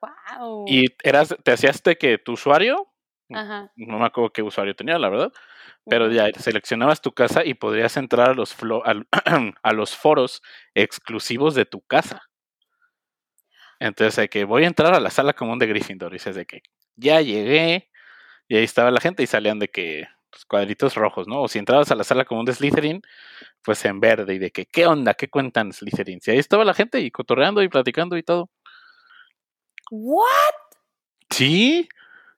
Wow. 0.00 0.64
Y 0.68 0.84
eras, 1.02 1.36
te 1.42 1.52
hacías 1.52 1.82
de 1.82 1.96
que 1.96 2.18
tu 2.18 2.32
usuario, 2.32 2.88
Ajá. 3.32 3.70
no 3.76 3.98
me 3.98 4.06
acuerdo 4.06 4.32
qué 4.32 4.42
usuario 4.42 4.76
tenía, 4.76 4.98
la 4.98 5.08
verdad, 5.08 5.32
pero 5.88 6.10
ya 6.10 6.28
seleccionabas 6.38 7.00
tu 7.00 7.12
casa 7.12 7.44
y 7.44 7.54
podrías 7.54 7.96
entrar 7.96 8.30
a 8.30 8.34
los, 8.34 8.56
flo- 8.56 8.82
al- 8.84 9.06
a 9.62 9.72
los 9.72 9.96
foros 9.96 10.42
exclusivos 10.74 11.54
de 11.54 11.64
tu 11.64 11.80
casa. 11.80 12.22
Entonces, 13.78 14.16
de 14.16 14.28
que 14.28 14.44
voy 14.44 14.64
a 14.64 14.68
entrar 14.68 14.94
a 14.94 15.00
la 15.00 15.10
sala 15.10 15.32
común 15.34 15.58
de 15.58 15.66
Gryffindor. 15.66 16.12
Y 16.12 16.14
dices 16.14 16.34
de 16.34 16.46
que 16.46 16.62
ya 16.96 17.20
llegué. 17.20 17.90
Y 18.48 18.56
ahí 18.56 18.64
estaba 18.64 18.90
la 18.90 19.00
gente 19.00 19.22
y 19.22 19.26
salían 19.26 19.58
de 19.58 19.68
que 19.68 20.06
pues, 20.30 20.44
cuadritos 20.44 20.94
rojos, 20.94 21.26
¿no? 21.26 21.42
O 21.42 21.48
si 21.48 21.58
entrabas 21.58 21.90
a 21.90 21.94
la 21.94 22.04
sala 22.04 22.24
común 22.24 22.44
de 22.44 22.52
Slytherin, 22.52 23.02
pues 23.62 23.84
en 23.84 24.00
verde. 24.00 24.34
Y 24.34 24.38
de 24.38 24.50
que, 24.50 24.66
¿qué 24.66 24.86
onda? 24.86 25.14
¿Qué 25.14 25.28
cuentan 25.28 25.72
Slytherin? 25.72 26.20
Y 26.24 26.30
ahí 26.30 26.38
estaba 26.38 26.64
la 26.64 26.74
gente 26.74 27.00
y 27.00 27.10
cotorreando 27.10 27.62
y 27.62 27.68
platicando 27.68 28.16
y 28.16 28.22
todo. 28.22 28.50
¿What? 29.90 30.26
Sí. 31.30 31.88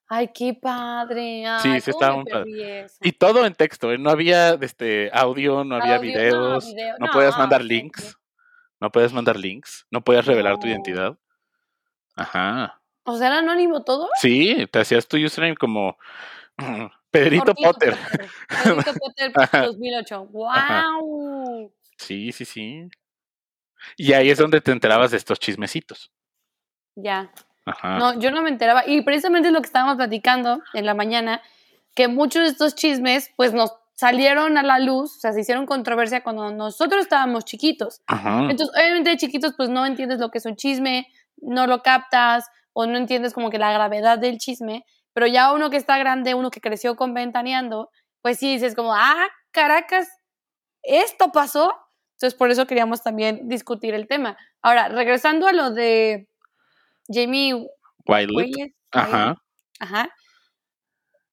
Ay, 0.09 0.31
qué 0.35 0.55
padre. 0.55 1.45
Sí, 1.61 1.69
Ay, 1.69 1.81
sí, 1.81 1.91
¿cómo 1.91 2.01
estaba 2.01 2.17
muy 2.17 2.25
padre. 2.25 2.87
Y 3.03 3.13
todo 3.13 3.45
en 3.45 3.55
texto, 3.55 3.93
¿eh? 3.93 3.99
no 3.99 4.11
había 4.11 4.55
este 4.55 5.11
audio, 5.13 5.65
no 5.65 5.77
había 5.77 5.97
Audio, 5.97 6.13
no, 6.13 6.15
videos, 6.15 6.67
video, 6.67 6.95
no, 6.99 7.07
no, 7.07 7.13
podías 7.13 7.37
mandar 7.37 7.63
sí, 7.63 7.69
links, 7.69 8.19
no 8.81 8.91
podías 8.91 9.13
mandar 9.13 9.37
links, 9.37 9.87
no 9.91 10.03
podías 10.03 10.25
revelar 10.25 10.59
tu 10.59 10.67
identidad. 10.67 11.19
Ajá. 12.17 12.81
O 13.09 13.17
sea, 13.17 13.29
¿era 13.29 13.39
anónimo 13.39 13.85
todo? 13.85 14.11
Sí, 14.21 14.67
te 14.71 14.81
hacías 14.81 15.09
tu 15.09 15.17
username 15.17 15.57
como 15.57 15.97
Pedrito 17.11 17.55
Potter. 17.55 17.97
Pedrito 18.49 18.93
Potter 19.01 19.33
Ajá. 19.35 19.63
2008. 19.63 20.29
Ajá. 20.51 20.85
¡Wow! 20.99 21.73
Sí, 21.97 22.33
sí, 22.33 22.45
sí. 22.45 22.89
Y 23.97 24.13
ahí 24.13 24.29
es 24.29 24.37
donde 24.37 24.61
te 24.61 24.73
enterabas 24.73 25.11
de 25.11 25.17
estos 25.17 25.41
chismecitos. 25.41 26.13
Ya. 26.97 27.33
Ajá. 27.65 27.99
No, 27.99 28.21
yo 28.21 28.31
no 28.31 28.43
me 28.43 28.51
enteraba. 28.51 28.87
Y 28.87 29.01
precisamente 29.01 29.49
es 29.49 29.55
lo 29.55 29.61
que 29.63 29.67
estábamos 29.67 29.97
platicando 29.97 30.61
en 30.75 30.85
la 30.85 30.93
mañana, 30.93 31.41
que 31.95 32.09
muchos 32.09 32.43
de 32.43 32.49
estos 32.49 32.75
chismes, 32.75 33.33
pues 33.37 33.55
nos 33.55 33.73
salieron 33.95 34.59
a 34.59 34.63
la 34.63 34.79
luz, 34.81 35.17
o 35.17 35.21
sea, 35.21 35.33
se 35.33 35.41
hicieron 35.41 35.65
controversia 35.65 36.23
cuando 36.23 36.53
nosotros 36.53 37.03
estábamos 37.03 37.47
chiquitos. 37.47 38.03
Ajá. 38.07 38.49
Entonces, 38.51 38.71
obviamente 38.77 39.11
de 39.11 39.17
chiquitos, 39.17 39.55
pues 39.57 39.71
no 39.71 39.87
entiendes 39.87 40.21
lo 40.21 40.31
que 40.31 40.39
es 40.39 40.45
un 40.47 40.57
chisme, 40.57 41.09
no 41.43 41.67
lo 41.67 41.83
captas 41.83 42.47
o 42.73 42.87
no 42.87 42.97
entiendes 42.99 43.33
como 43.35 43.51
que 43.51 43.59
la 43.59 43.73
gravedad 43.73 44.19
del 44.19 44.39
chisme, 44.39 44.85
pero 45.13 45.27
ya 45.27 45.53
uno 45.53 45.71
que 45.71 45.77
está 45.77 45.99
grande, 45.99 46.35
uno 46.35 46.51
que 46.51 46.61
creció 46.61 46.95
con 46.97 47.15
Ventaneando, 47.15 47.91
pues 48.23 48.39
sí 48.39 48.53
dices 48.55 48.75
como, 48.75 48.95
ah, 48.95 49.27
Caracas, 49.51 50.09
esto 50.83 51.33
pasó. 51.33 51.75
Entonces, 52.15 52.37
por 52.39 52.51
eso 52.51 52.67
queríamos 52.67 53.03
también 53.03 53.49
discutir 53.49 53.95
el 53.95 54.07
tema. 54.09 54.37
Ahora, 54.63 54.89
regresando 54.89 55.47
a 55.47 55.53
lo 55.53 55.71
de 55.71 56.29
Jamie. 57.09 57.67
Wayes, 58.07 58.73
Ajá. 58.93 59.37
Ajá. 59.81 60.11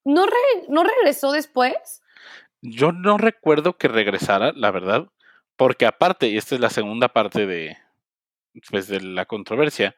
¿No, 0.03 0.25
re- 0.25 0.65
¿No 0.69 0.83
regresó 0.83 1.31
después? 1.31 2.01
Yo 2.61 2.91
no 2.91 3.17
recuerdo 3.17 3.77
que 3.77 3.87
regresara, 3.87 4.51
la 4.55 4.71
verdad, 4.71 5.07
porque 5.55 5.85
aparte, 5.85 6.27
y 6.27 6.37
esta 6.37 6.55
es 6.55 6.61
la 6.61 6.69
segunda 6.69 7.07
parte 7.09 7.45
de, 7.45 7.77
pues, 8.69 8.87
de 8.87 9.01
la 9.01 9.25
controversia, 9.25 9.95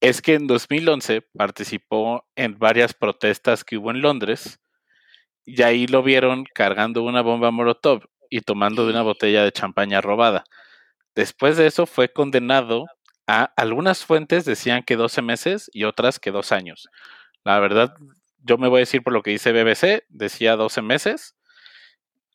es 0.00 0.22
que 0.22 0.34
en 0.34 0.46
2011 0.46 1.22
participó 1.36 2.26
en 2.36 2.58
varias 2.58 2.94
protestas 2.94 3.64
que 3.64 3.78
hubo 3.78 3.90
en 3.90 4.02
Londres 4.02 4.60
y 5.44 5.62
ahí 5.62 5.86
lo 5.86 6.02
vieron 6.02 6.44
cargando 6.54 7.02
una 7.02 7.22
bomba 7.22 7.50
Molotov 7.50 8.04
y 8.30 8.40
tomando 8.42 8.84
de 8.86 8.92
una 8.92 9.02
botella 9.02 9.44
de 9.44 9.52
champaña 9.52 10.00
robada. 10.00 10.44
Después 11.14 11.56
de 11.56 11.66
eso 11.66 11.86
fue 11.86 12.12
condenado 12.12 12.86
a 13.26 13.44
algunas 13.56 14.04
fuentes 14.04 14.44
decían 14.44 14.82
que 14.82 14.96
12 14.96 15.22
meses 15.22 15.70
y 15.72 15.84
otras 15.84 16.18
que 16.18 16.30
dos 16.32 16.52
años. 16.52 16.88
La 17.44 17.60
verdad, 17.60 17.94
yo 18.38 18.58
me 18.58 18.68
voy 18.68 18.78
a 18.78 18.80
decir 18.80 19.02
por 19.02 19.12
lo 19.12 19.22
que 19.22 19.30
dice 19.30 19.52
BBC, 19.52 20.04
decía 20.08 20.56
12 20.56 20.82
meses 20.82 21.36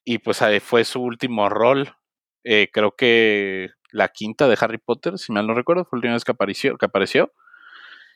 y 0.05 0.19
pues 0.19 0.41
ahí 0.41 0.59
fue 0.59 0.85
su 0.85 1.01
último 1.01 1.49
rol. 1.49 1.93
eh, 2.43 2.69
creo 2.71 2.95
que 2.95 3.69
la 3.97 4.09
quinta 4.09 4.47
de 4.47 4.57
Harry 4.59 4.77
Potter, 4.77 5.17
si 5.17 5.31
mal 5.31 5.47
no 5.47 5.53
recuerdo, 5.53 5.83
fue 5.85 5.97
la 5.97 5.99
última 5.99 6.13
vez 6.13 6.23
que 6.23 6.31
apareció. 6.31 6.77
Que 6.77 6.85
apareció. 6.85 7.33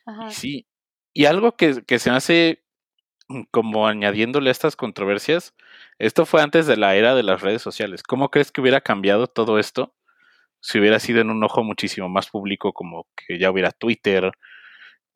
Ajá. 0.06 0.30
Sí. 0.30 0.66
Y 1.12 1.26
algo 1.26 1.56
que, 1.56 1.82
que 1.84 1.98
se 1.98 2.10
me 2.10 2.16
hace 2.16 2.64
como 3.50 3.86
añadiéndole 3.86 4.48
a 4.50 4.52
estas 4.52 4.76
controversias, 4.76 5.54
esto 5.98 6.26
fue 6.26 6.42
antes 6.42 6.66
de 6.66 6.76
la 6.76 6.94
era 6.96 7.14
de 7.14 7.22
las 7.22 7.40
redes 7.42 7.62
sociales. 7.62 8.02
¿Cómo 8.02 8.30
crees 8.30 8.50
que 8.52 8.60
hubiera 8.60 8.80
cambiado 8.80 9.26
todo 9.26 9.58
esto 9.58 9.94
si 10.60 10.78
hubiera 10.78 10.98
sido 10.98 11.20
en 11.20 11.30
un 11.30 11.42
ojo 11.42 11.62
muchísimo 11.62 12.08
más 12.08 12.28
público, 12.30 12.72
como 12.72 13.06
que 13.16 13.38
ya 13.38 13.50
hubiera 13.50 13.70
Twitter, 13.72 14.30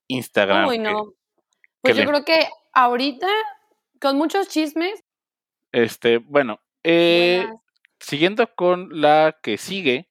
Instagram? 0.08 0.68
Uy, 0.68 0.76
que- 0.76 0.82
no. 0.82 1.12
Pues 1.82 1.94
que 1.94 2.00
yo 2.02 2.04
le- 2.04 2.06
creo 2.10 2.24
que 2.24 2.48
ahorita, 2.72 3.28
con 4.00 4.16
muchos 4.16 4.48
chismes, 4.48 5.00
Este, 5.72 6.18
bueno, 6.18 6.60
eh, 6.84 7.46
siguiendo 8.00 8.46
con 8.54 8.88
la 9.00 9.36
que 9.42 9.58
sigue. 9.58 10.08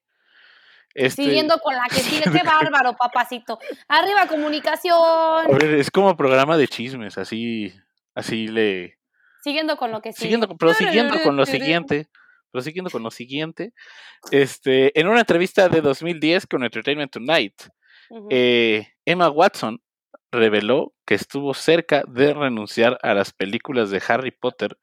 Este, 0.96 1.24
siguiendo 1.24 1.58
con 1.58 1.74
la 1.74 1.84
que 1.88 1.96
sigue, 2.00 2.22
qué 2.30 2.42
bárbaro, 2.44 2.94
papacito. 2.96 3.58
Arriba 3.88 4.26
comunicación. 4.26 4.94
a 4.96 5.46
ver, 5.48 5.74
es 5.74 5.90
como 5.90 6.16
programa 6.16 6.56
de 6.56 6.66
chismes, 6.68 7.18
así, 7.18 7.72
así 8.14 8.48
le. 8.48 8.98
Siguiendo 9.42 9.76
con 9.76 9.92
lo 9.92 10.00
que 10.00 10.12
sigue. 10.12 10.22
Siguiendo, 10.22 10.48
con- 10.48 10.58
prosiguiendo 10.58 11.20
con 11.22 11.36
lo 11.36 11.46
siguiente. 11.46 12.08
Prosiguiendo 12.50 12.90
con 12.90 13.02
lo 13.02 13.10
siguiente. 13.10 13.72
Este, 14.30 14.98
en 14.98 15.08
una 15.08 15.20
entrevista 15.20 15.68
de 15.68 15.80
2010 15.82 16.46
con 16.46 16.64
Entertainment 16.64 17.12
Tonight, 17.12 17.54
eh, 18.30 18.88
Emma 19.04 19.28
Watson 19.30 19.80
reveló 20.32 20.94
que 21.04 21.14
estuvo 21.14 21.52
cerca 21.54 22.02
de 22.08 22.32
renunciar 22.34 22.98
a 23.02 23.14
las 23.14 23.32
películas 23.32 23.90
de 23.90 24.02
Harry 24.08 24.30
Potter 24.30 24.78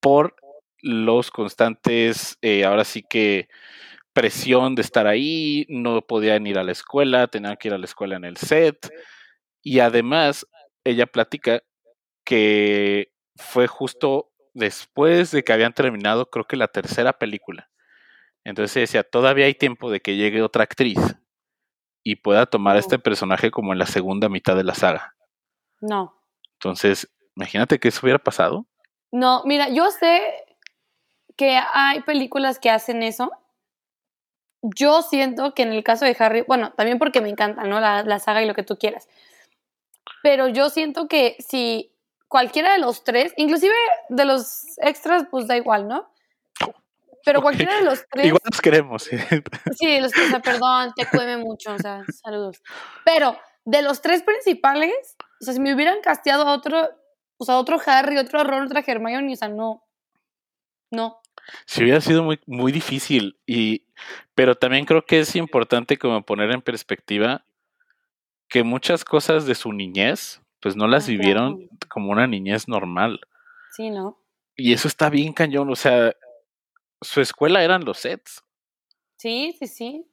por 0.00 0.34
los 0.80 1.30
constantes, 1.30 2.36
eh, 2.42 2.64
ahora 2.64 2.84
sí 2.84 3.02
que 3.08 3.48
presión 4.18 4.74
de 4.74 4.82
estar 4.82 5.06
ahí, 5.06 5.64
no 5.68 6.02
podían 6.02 6.44
ir 6.44 6.58
a 6.58 6.64
la 6.64 6.72
escuela, 6.72 7.28
tenían 7.28 7.56
que 7.56 7.68
ir 7.68 7.74
a 7.74 7.78
la 7.78 7.84
escuela 7.84 8.16
en 8.16 8.24
el 8.24 8.36
set. 8.36 8.92
Y 9.62 9.78
además, 9.78 10.44
ella 10.82 11.06
platica 11.06 11.62
que 12.24 13.12
fue 13.36 13.68
justo 13.68 14.32
después 14.54 15.30
de 15.30 15.44
que 15.44 15.52
habían 15.52 15.72
terminado, 15.72 16.30
creo 16.30 16.46
que 16.46 16.56
la 16.56 16.66
tercera 16.66 17.12
película. 17.12 17.70
Entonces 18.42 18.74
decía, 18.74 19.04
todavía 19.04 19.46
hay 19.46 19.54
tiempo 19.54 19.88
de 19.88 20.00
que 20.00 20.16
llegue 20.16 20.42
otra 20.42 20.64
actriz 20.64 20.98
y 22.02 22.16
pueda 22.16 22.46
tomar 22.46 22.74
a 22.74 22.80
este 22.80 22.98
personaje 22.98 23.52
como 23.52 23.72
en 23.72 23.78
la 23.78 23.86
segunda 23.86 24.28
mitad 24.28 24.56
de 24.56 24.64
la 24.64 24.74
saga. 24.74 25.14
No. 25.80 26.20
Entonces, 26.54 27.08
imagínate 27.36 27.78
que 27.78 27.86
eso 27.86 28.00
hubiera 28.02 28.18
pasado. 28.18 28.66
No, 29.12 29.44
mira, 29.44 29.68
yo 29.68 29.92
sé 29.92 30.22
que 31.36 31.56
hay 31.72 32.00
películas 32.00 32.58
que 32.58 32.68
hacen 32.68 33.04
eso. 33.04 33.30
Yo 34.62 35.02
siento 35.02 35.54
que 35.54 35.62
en 35.62 35.72
el 35.72 35.84
caso 35.84 36.04
de 36.04 36.16
Harry, 36.18 36.44
bueno, 36.46 36.72
también 36.72 36.98
porque 36.98 37.20
me 37.20 37.28
encanta, 37.28 37.64
¿no? 37.64 37.80
La, 37.80 38.02
la 38.02 38.18
saga 38.18 38.42
y 38.42 38.46
lo 38.46 38.54
que 38.54 38.62
tú 38.62 38.76
quieras. 38.76 39.08
Pero 40.22 40.48
yo 40.48 40.68
siento 40.70 41.06
que 41.08 41.36
si 41.38 41.92
cualquiera 42.28 42.72
de 42.72 42.78
los 42.78 43.04
tres, 43.04 43.32
inclusive 43.36 43.74
de 44.08 44.24
los 44.24 44.78
extras, 44.78 45.26
pues 45.30 45.46
da 45.46 45.56
igual, 45.56 45.88
¿no? 45.88 46.10
Pero 47.24 47.42
cualquiera 47.42 47.76
de 47.76 47.84
los 47.84 48.06
tres, 48.10 48.26
Igual 48.26 48.40
nos 48.50 48.60
queremos. 48.60 49.02
sí, 49.78 50.00
los 50.00 50.12
o 50.16 50.28
sea, 50.30 50.40
perdón, 50.40 50.92
te 50.96 51.06
cueme 51.06 51.36
mucho, 51.36 51.74
o 51.74 51.78
sea, 51.78 52.02
saludos. 52.22 52.62
Pero 53.04 53.36
de 53.64 53.82
los 53.82 54.00
tres 54.00 54.22
principales, 54.22 55.16
o 55.40 55.44
sea, 55.44 55.54
si 55.54 55.60
me 55.60 55.74
hubieran 55.74 56.00
casteado 56.00 56.46
a 56.46 56.54
otro, 56.54 56.88
o 57.36 57.44
sea, 57.44 57.58
otro 57.58 57.78
Harry, 57.84 58.16
otro 58.18 58.44
Ron, 58.44 58.64
otra 58.64 58.82
Hermione, 58.86 59.32
o 59.32 59.36
sea, 59.36 59.48
no, 59.48 59.84
no. 60.90 61.20
Sí 61.66 61.82
hubiera 61.82 62.00
sido 62.00 62.22
muy, 62.22 62.40
muy 62.46 62.72
difícil. 62.72 63.38
Y, 63.46 63.84
pero 64.34 64.54
también 64.54 64.84
creo 64.84 65.04
que 65.04 65.20
es 65.20 65.36
importante 65.36 65.98
como 65.98 66.22
poner 66.22 66.50
en 66.50 66.62
perspectiva 66.62 67.44
que 68.48 68.62
muchas 68.62 69.04
cosas 69.04 69.46
de 69.46 69.54
su 69.54 69.72
niñez, 69.72 70.40
pues 70.60 70.76
no 70.76 70.86
las 70.86 71.04
claro. 71.04 71.18
vivieron 71.18 71.68
como 71.88 72.10
una 72.10 72.26
niñez 72.26 72.68
normal. 72.68 73.20
Sí, 73.72 73.90
¿no? 73.90 74.18
Y 74.56 74.72
eso 74.72 74.88
está 74.88 75.10
bien 75.10 75.32
cañón. 75.32 75.70
O 75.70 75.76
sea, 75.76 76.14
su 77.00 77.20
escuela 77.20 77.62
eran 77.62 77.84
los 77.84 77.98
sets. 77.98 78.42
Sí, 79.16 79.54
sí, 79.58 79.66
sí. 79.66 80.06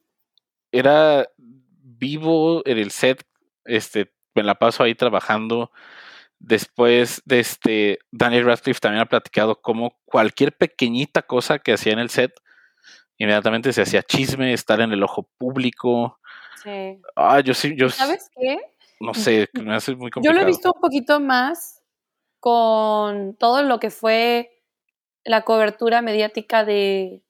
Era 0.71 1.27
vivo 1.37 2.61
en 2.65 2.77
el 2.77 2.91
set. 2.91 3.25
Este, 3.63 4.13
me 4.35 4.43
la 4.43 4.55
paso 4.55 4.83
ahí 4.83 4.95
trabajando. 4.95 5.71
Después 6.37 7.21
de 7.25 7.39
este, 7.39 7.99
Daniel 8.11 8.45
Radcliffe 8.45 8.79
también 8.79 9.01
ha 9.01 9.09
platicado 9.09 9.61
cómo 9.61 9.97
cualquier 10.05 10.55
pequeñita 10.55 11.21
cosa 11.21 11.59
que 11.59 11.73
hacía 11.73 11.93
en 11.93 11.99
el 11.99 12.09
set, 12.09 12.33
inmediatamente 13.17 13.71
se 13.73 13.81
hacía 13.81 14.03
chisme, 14.03 14.53
estar 14.53 14.81
en 14.81 14.91
el 14.91 15.03
ojo 15.03 15.23
público. 15.37 16.19
sí. 16.63 16.99
Ah, 17.15 17.39
yo 17.41 17.53
sí, 17.53 17.75
yo 17.77 17.89
¿Sabes 17.89 18.29
qué? 18.39 18.59
no 18.99 19.13
sé, 19.13 19.49
me 19.53 19.75
hace 19.75 19.95
muy 19.95 20.07
Yo 20.07 20.11
complicado. 20.15 20.35
lo 20.37 20.41
he 20.41 20.45
visto 20.45 20.71
un 20.73 20.81
poquito 20.81 21.19
más 21.19 21.81
con 22.39 23.35
todo 23.35 23.63
lo 23.63 23.79
que 23.79 23.89
fue 23.89 24.51
la 25.23 25.41
cobertura 25.41 26.01
mediática 26.01 26.63
de 26.63 27.23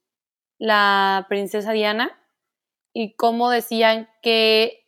la 0.57 1.25
princesa 1.29 1.71
Diana 1.71 2.11
y 2.93 3.15
cómo 3.15 3.49
decían 3.49 4.09
que 4.21 4.85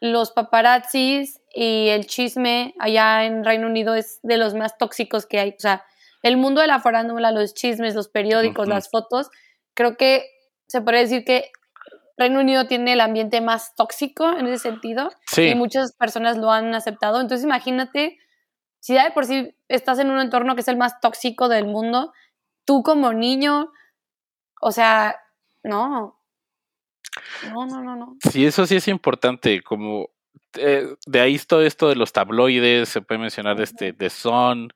los 0.00 0.30
paparazzis 0.30 1.40
y 1.54 1.88
el 1.88 2.06
chisme 2.06 2.74
allá 2.78 3.24
en 3.24 3.44
Reino 3.44 3.66
Unido 3.66 3.94
es 3.94 4.20
de 4.22 4.36
los 4.36 4.54
más 4.54 4.78
tóxicos 4.78 5.26
que 5.26 5.38
hay. 5.38 5.50
O 5.50 5.60
sea, 5.60 5.84
el 6.22 6.36
mundo 6.36 6.60
de 6.60 6.66
la 6.68 6.80
farándula, 6.80 7.32
los 7.32 7.54
chismes, 7.54 7.94
los 7.94 8.08
periódicos, 8.08 8.68
las 8.68 8.90
fotos, 8.90 9.30
creo 9.74 9.96
que 9.96 10.24
se 10.66 10.80
podría 10.80 11.00
decir 11.00 11.24
que 11.24 11.50
Reino 12.16 12.40
Unido 12.40 12.66
tiene 12.66 12.92
el 12.92 13.00
ambiente 13.00 13.40
más 13.40 13.74
tóxico 13.74 14.30
en 14.36 14.46
ese 14.46 14.58
sentido 14.58 15.10
Sí. 15.26 15.48
y 15.48 15.54
muchas 15.54 15.92
personas 15.94 16.36
lo 16.36 16.50
han 16.52 16.74
aceptado. 16.74 17.20
Entonces 17.20 17.44
imagínate, 17.44 18.18
si 18.78 18.94
ya 18.94 19.04
de 19.04 19.10
por 19.10 19.24
sí 19.24 19.54
estás 19.68 19.98
en 19.98 20.10
un 20.10 20.20
entorno 20.20 20.54
que 20.54 20.60
es 20.60 20.68
el 20.68 20.76
más 20.76 21.00
tóxico 21.00 21.48
del 21.48 21.66
mundo, 21.66 22.12
tú 22.66 22.82
como 22.82 23.12
niño, 23.12 23.72
o 24.60 24.70
sea, 24.72 25.16
no. 25.62 26.18
No, 27.52 27.66
no, 27.66 27.82
no, 27.82 27.96
no. 27.96 28.16
Sí, 28.30 28.46
eso 28.46 28.66
sí 28.66 28.76
es 28.76 28.86
importante, 28.88 29.62
como 29.62 30.10
eh, 30.58 30.94
de 31.06 31.20
ahí 31.20 31.38
todo 31.38 31.62
esto 31.62 31.88
de 31.88 31.96
los 31.96 32.12
tabloides, 32.12 32.88
se 32.88 33.00
puede 33.02 33.20
mencionar 33.20 33.60
este 33.60 33.92
The 33.92 34.10
Sun, 34.10 34.72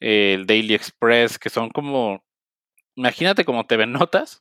eh, 0.00 0.34
el 0.34 0.46
Daily 0.46 0.74
Express, 0.74 1.38
que 1.38 1.50
son 1.50 1.68
como, 1.70 2.24
imagínate 3.00 3.44
como 3.44 3.66
TV 3.66 3.86
Notas, 3.86 4.38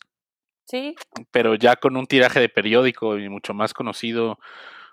Sí, 0.69 0.95
pero 1.31 1.55
ya 1.55 1.77
con 1.77 1.97
un 1.97 2.05
tiraje 2.05 2.39
de 2.39 2.47
periódico 2.47 3.17
y 3.17 3.27
mucho 3.27 3.55
más 3.55 3.73
conocido, 3.73 4.37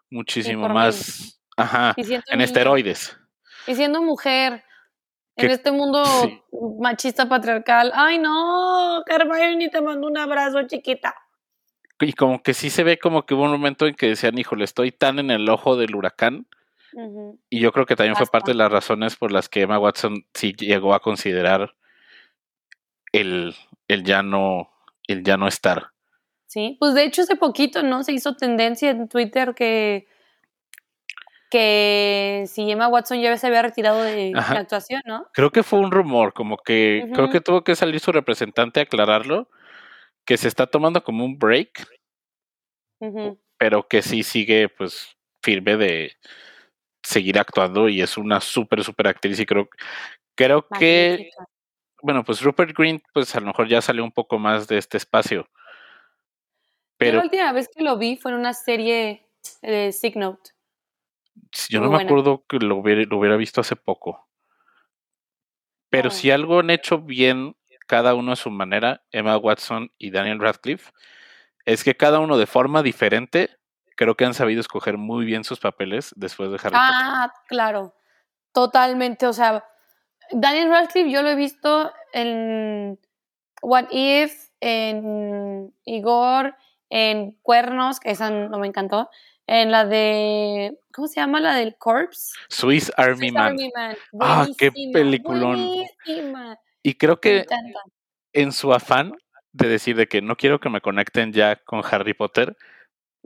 muchísimo 0.09 0.71
más, 0.71 1.39
ajá, 1.55 1.93
y 1.99 2.05
siendo 2.05 2.25
en 2.31 2.41
esteroides. 2.41 3.19
Y 3.67 3.75
siendo 3.75 4.01
mujer 4.01 4.65
en 5.37 5.51
este 5.51 5.71
mundo 5.73 6.03
sí. 6.05 6.41
machista 6.81 7.29
patriarcal. 7.29 7.93
Ay, 7.95 8.19
no, 8.19 9.03
Carmen, 9.05 9.69
te 9.71 9.83
mando 9.83 10.07
un 10.07 10.17
abrazo, 10.17 10.67
chiquita. 10.67 11.15
Y 12.01 12.15
como 12.15 12.43
que 12.43 12.55
sí 12.55 12.71
se 12.71 12.83
ve 12.83 12.99
como 12.99 13.27
que 13.27 13.35
hubo 13.35 13.43
un 13.43 13.51
momento 13.51 13.87
en 13.87 13.95
que 13.95 14.09
decían, 14.09 14.39
híjole, 14.39 14.65
estoy 14.65 14.93
tan 14.93 15.19
en 15.19 15.31
el 15.31 15.47
ojo 15.51 15.77
del 15.77 15.95
huracán. 15.95 16.47
Y 17.51 17.61
yo 17.61 17.73
creo 17.73 17.85
que 17.85 17.97
también 17.97 18.17
fue 18.17 18.25
parte 18.27 18.53
de 18.53 18.57
las 18.57 18.73
razones 18.73 19.17
por 19.17 19.31
las 19.31 19.51
que 19.51 19.61
Emma 19.61 19.79
Watson 19.79 20.25
sí 20.33 20.55
llegó 20.55 20.95
a 20.95 21.01
considerar 21.01 21.76
el, 23.17 23.55
el 23.89 24.05
ya 24.05 24.23
no, 24.23 24.71
el 25.07 25.23
ya 25.23 25.37
no 25.37 25.49
estar. 25.49 25.91
Sí, 26.47 26.77
pues 26.79 26.95
de 26.95 27.05
hecho 27.05 27.23
hace 27.23 27.37
poquito, 27.37 27.83
¿no? 27.83 28.03
Se 28.05 28.13
hizo 28.13 28.37
tendencia 28.37 28.91
en 28.91 29.09
Twitter 29.09 29.55
que, 29.55 30.07
que 31.51 32.45
si 32.47 32.71
Emma 32.71 32.89
Watson 32.89 33.21
ya 33.21 33.37
se 33.37 33.49
había 33.49 33.63
retirado 33.63 34.03
de 34.03 34.33
Ajá. 34.35 34.55
la 34.55 34.61
actuación, 34.61 35.03
¿no? 35.05 35.27
Creo 35.33 35.51
que 35.51 35.63
fue 35.63 35.81
un 35.81 35.91
rumor, 35.91 36.33
como 36.33 36.57
que 36.59 37.09
creo 37.13 37.31
que 37.31 37.41
tuvo 37.41 37.65
que 37.65 37.75
salir 37.75 38.01
su 38.01 38.13
representante 38.13 38.81
a 38.81 38.85
aclararlo, 38.85 39.49
que 40.25 40.37
se 40.37 40.49
está 40.49 40.67
tomando 40.67 41.03
como 41.03 41.25
un 41.25 41.39
break, 41.39 41.87
pero 43.59 43.87
que 43.89 44.03
sí 44.03 44.23
sigue 44.23 44.69
pues 44.69 45.17
firme 45.43 45.77
de 45.77 46.13
seguir 47.03 47.39
actuando 47.39 47.89
y 47.89 48.03
es 48.03 48.17
una 48.17 48.41
súper, 48.41 48.83
súper 48.83 49.09
actriz 49.09 49.39
y 49.41 49.47
creo, 49.47 49.69
creo 50.35 50.67
que. 50.79 51.31
Bueno, 52.07 52.23
pues 52.25 52.41
Rupert 52.41 52.71
Green 52.77 53.03
pues 53.13 53.35
a 53.35 53.41
lo 53.41 53.47
mejor 53.47 53.67
ya 53.69 53.83
salió 53.83 54.05
un 54.05 54.13
poco 54.13 54.39
más 54.39 54.69
de 54.69 54.79
este 54.79 54.97
espacio. 54.97 55.43
Yo 55.43 55.49
Pero 56.99 57.19
la 57.19 57.25
última 57.25 57.53
vez 57.53 57.69
que 57.69 57.83
lo 57.83 57.99
vi 57.99 58.17
fue 58.17 58.31
en 58.31 58.39
una 58.39 58.55
serie 58.55 59.29
de 59.61 59.91
Sick 59.93 60.15
Note. 60.17 60.53
yo 61.69 61.81
muy 61.81 61.91
no 61.91 61.97
me 61.99 62.05
acuerdo 62.05 62.45
que 62.49 62.59
lo 62.59 62.77
hubiera, 62.77 63.03
lo 63.03 63.19
hubiera 63.19 63.37
visto 63.37 63.61
hace 63.61 63.75
poco. 63.77 64.29
Pero 65.91 66.09
Oh. 66.09 66.13
si 66.13 66.31
algo 66.31 66.61
han 66.61 66.71
hecho 66.71 66.99
bien 67.01 67.57
cada 67.89 68.15
uno 68.15 68.33
a 68.33 68.37
su 68.37 68.51
manera, 68.51 69.03
Emma 69.11 69.37
Watson 69.37 69.91
y 69.99 70.11
Daniel 70.11 70.39
Radcliffe, 70.41 70.93
es 71.65 71.83
que 71.85 71.97
cada 71.97 72.21
uno 72.21 72.39
de 72.39 72.47
forma 72.47 72.83
diferente 72.83 73.51
creo 73.97 74.15
que 74.15 74.25
han 74.25 74.35
sabido 74.35 74.61
escoger 74.61 74.97
muy 74.97 75.25
bien 75.25 75.43
sus 75.45 75.59
papeles 75.59 76.13
después 76.17 76.51
de 76.51 76.57
Harry 76.57 76.71
Potter. 76.71 76.81
Ah, 76.81 77.33
claro. 77.49 77.95
Totalmente. 78.53 79.27
O 79.27 79.33
sea, 79.33 79.65
Daniel 80.33 80.71
Radcliffe 80.71 81.11
yo 81.11 81.23
lo 81.23 81.31
he 81.31 81.35
visto 81.35 81.93
en 82.13 82.99
What 83.63 83.87
If, 83.91 84.51
en 84.61 85.75
Igor, 85.85 86.55
en 86.91 87.33
Cuernos, 87.43 88.01
que 88.01 88.11
esa 88.11 88.31
no 88.31 88.59
me 88.59 88.67
encantó. 88.67 89.11
En 89.49 89.71
la 89.71 89.85
de. 89.85 90.77
¿Cómo 90.93 91.07
se 91.07 91.21
llama? 91.21 91.41
La 91.41 91.55
del 91.55 91.77
Corpse. 91.77 92.33
Swiss 92.49 92.91
Army 92.97 93.29
Swiss 93.29 93.33
Man. 93.33 93.47
Army 93.47 93.71
Man. 93.75 93.97
Ah, 94.21 94.47
qué 94.59 94.73
peliculón. 94.93 95.67
Buenísima. 96.07 96.59
Y 96.83 96.95
creo 96.95 97.21
que 97.21 97.47
en 98.33 98.53
su 98.53 98.73
afán 98.73 99.13
de 99.53 99.69
decir 99.69 99.97
de 99.97 100.09
que 100.09 100.21
no 100.21 100.37
quiero 100.37 100.61
que 100.61 100.69
me 100.69 100.81
conecten 100.81 101.33
ya 101.33 101.57
con 101.57 101.83
Harry 101.91 102.13
Potter, 102.13 102.57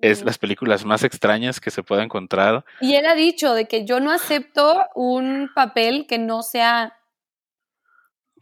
es 0.00 0.24
las 0.24 0.38
películas 0.38 0.84
más 0.84 1.04
extrañas 1.04 1.60
que 1.60 1.70
se 1.70 1.82
pueda 1.82 2.02
encontrar. 2.02 2.64
Y 2.80 2.94
él 2.94 3.06
ha 3.06 3.14
dicho 3.14 3.54
de 3.54 3.66
que 3.66 3.84
yo 3.84 4.00
no 4.00 4.10
acepto 4.12 4.86
un 4.94 5.50
papel 5.54 6.06
que 6.06 6.18
no 6.18 6.42
sea 6.42 6.96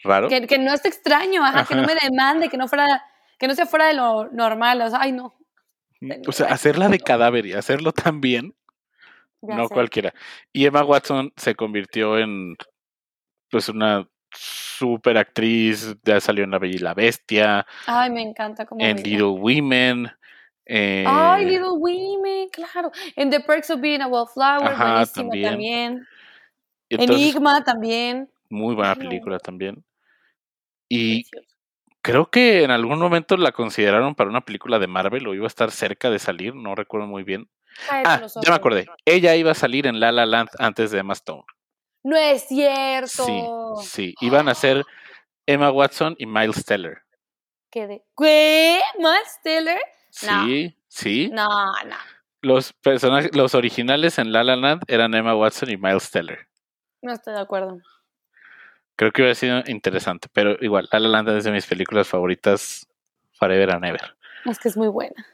Raro. 0.04 0.28
que, 0.28 0.46
que 0.46 0.58
no 0.58 0.72
esté 0.72 0.88
extraño, 0.88 1.44
ajá, 1.44 1.64
que 1.64 1.74
no 1.74 1.82
me 1.82 1.94
demande, 2.00 2.48
que 2.48 2.56
no 2.56 2.68
fuera, 2.68 3.04
que 3.38 3.48
no 3.48 3.54
sea 3.54 3.66
fuera 3.66 3.86
de 3.86 3.94
lo 3.94 4.28
normal, 4.30 4.80
o 4.82 4.90
sea, 4.90 5.00
ay 5.02 5.12
no, 5.12 5.34
O 6.26 6.32
sea, 6.32 6.46
hacerla 6.48 6.88
de 6.88 7.00
cadáver 7.00 7.46
y 7.46 7.52
hacerlo 7.54 7.92
tan 7.92 8.20
bien, 8.20 8.54
ya 9.40 9.56
no 9.56 9.66
sé. 9.68 9.74
cualquiera. 9.74 10.14
Y 10.52 10.66
Emma 10.66 10.84
Watson 10.84 11.32
se 11.36 11.54
convirtió 11.54 12.18
en 12.18 12.56
pues 13.50 13.68
una 13.68 14.06
super 14.30 15.16
actriz, 15.16 15.96
ya 16.04 16.20
salió 16.20 16.44
en 16.44 16.50
La 16.50 16.58
Bella 16.58 16.74
y 16.76 16.78
la 16.78 16.94
Bestia, 16.94 17.66
Ay, 17.86 18.10
me 18.10 18.22
encanta 18.22 18.66
como 18.66 18.84
en 18.84 18.96
Little 19.02 19.38
Women. 19.40 20.10
eh, 20.66 21.04
Ay, 21.08 21.46
Little 21.46 21.70
Women, 21.78 22.48
claro. 22.50 22.90
En 23.16 23.30
The 23.30 23.40
Perks 23.40 23.70
of 23.70 23.80
Being 23.80 24.02
a 24.02 24.06
Wallflower, 24.06 24.68
Ajá, 24.72 24.92
buenísima 24.92 25.24
también. 25.30 25.50
también. 25.50 26.06
entonces, 26.90 27.16
Enigma 27.34 27.64
también. 27.64 28.30
Muy 28.50 28.74
buena 28.74 28.94
no. 28.94 29.00
película 29.00 29.38
también. 29.38 29.84
Y 30.88 31.24
Precioso. 31.24 31.54
creo 32.02 32.30
que 32.30 32.62
en 32.62 32.70
algún 32.70 32.98
momento 32.98 33.36
la 33.36 33.52
consideraron 33.52 34.14
para 34.14 34.30
una 34.30 34.40
película 34.40 34.78
de 34.78 34.86
Marvel 34.86 35.26
o 35.26 35.34
iba 35.34 35.44
a 35.44 35.48
estar 35.48 35.70
cerca 35.70 36.10
de 36.10 36.18
salir, 36.18 36.54
no 36.54 36.74
recuerdo 36.74 37.06
muy 37.06 37.22
bien. 37.22 37.48
Ah, 37.90 38.18
los 38.20 38.34
ya 38.34 38.50
me 38.50 38.56
acordé. 38.56 38.86
Ella 39.04 39.36
iba 39.36 39.52
a 39.52 39.54
salir 39.54 39.86
en 39.86 40.00
La 40.00 40.10
La 40.12 40.26
Land 40.26 40.48
antes 40.58 40.90
de 40.90 40.98
Emma 40.98 41.12
Stone. 41.12 41.44
No 42.02 42.16
es 42.16 42.42
cierto. 42.48 43.24
Sí, 43.80 43.88
sí. 43.88 44.14
Iban 44.20 44.48
a 44.48 44.54
ser 44.54 44.84
Emma 45.46 45.70
Watson 45.70 46.14
y 46.18 46.26
Miles 46.26 46.64
Teller. 46.64 47.02
¿Qué 47.70 47.86
de? 47.86 48.02
¿Qué? 48.16 48.80
¿Miles 48.96 49.40
Teller? 49.42 49.80
No. 50.22 50.46
Sí, 50.46 50.76
sí. 50.88 51.30
No, 51.32 51.46
no. 51.46 51.96
Los 52.40 52.72
personajes, 52.72 53.34
los 53.34 53.54
originales 53.54 54.18
en 54.18 54.32
La 54.32 54.44
La 54.44 54.56
Land 54.56 54.82
eran 54.86 55.14
Emma 55.14 55.34
Watson 55.34 55.70
y 55.70 55.76
Miles 55.76 56.10
Teller. 56.10 56.48
No 57.02 57.12
estoy 57.12 57.34
de 57.34 57.40
acuerdo. 57.40 57.78
Creo 58.98 59.12
que 59.12 59.22
hubiera 59.22 59.34
sido 59.36 59.62
interesante, 59.68 60.26
pero 60.32 60.56
igual, 60.60 60.88
La 60.90 60.98
La 60.98 61.08
Land 61.08 61.28
es 61.30 61.44
de 61.44 61.52
mis 61.52 61.64
películas 61.66 62.08
favoritas 62.08 62.86
forever 63.32 63.70
and 63.70 63.84
ever. 63.84 64.16
Es 64.44 64.58
que 64.58 64.68
es 64.68 64.76
muy 64.76 64.88
buena. 64.88 65.24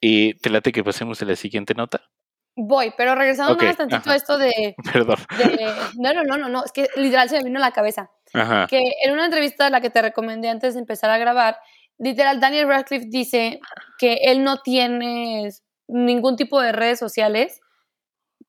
Y 0.00 0.34
te 0.34 0.48
late 0.48 0.72
que 0.72 0.82
pasemos 0.82 1.20
a 1.20 1.26
la 1.26 1.36
siguiente 1.36 1.74
nota. 1.74 2.00
Voy, 2.54 2.94
pero 2.96 3.14
regresando 3.14 3.52
Ok, 3.52 3.58
nada 3.60 3.68
más 3.72 3.76
tantito 3.76 3.98
ajá. 4.00 4.12
a 4.12 4.16
esto 4.16 4.38
de, 4.38 4.74
Perdón. 4.92 5.18
de- 5.36 5.70
No, 5.98 6.14
no, 6.14 6.22
no, 6.24 6.38
no, 6.38 6.48
no. 6.48 6.64
Es 6.64 6.72
que 6.72 6.88
literal 6.96 7.28
se 7.28 7.36
me 7.36 7.44
vino 7.44 7.58
a 7.58 7.62
la 7.62 7.72
cabeza. 7.72 8.10
Ajá. 8.32 8.66
Que 8.68 8.80
en 9.04 9.12
una 9.12 9.26
entrevista 9.26 9.68
la 9.68 9.82
que 9.82 9.90
te 9.90 10.00
recomendé 10.00 10.48
antes 10.48 10.72
de 10.72 10.80
empezar 10.80 11.10
a 11.10 11.18
grabar, 11.18 11.58
literal, 11.98 12.40
Daniel 12.40 12.68
Radcliffe 12.68 13.06
dice 13.10 13.60
que 13.98 14.14
él 14.22 14.42
no 14.42 14.62
tiene 14.62 15.50
ningún 15.88 16.36
tipo 16.36 16.60
de 16.62 16.72
redes 16.72 16.98
sociales 16.98 17.60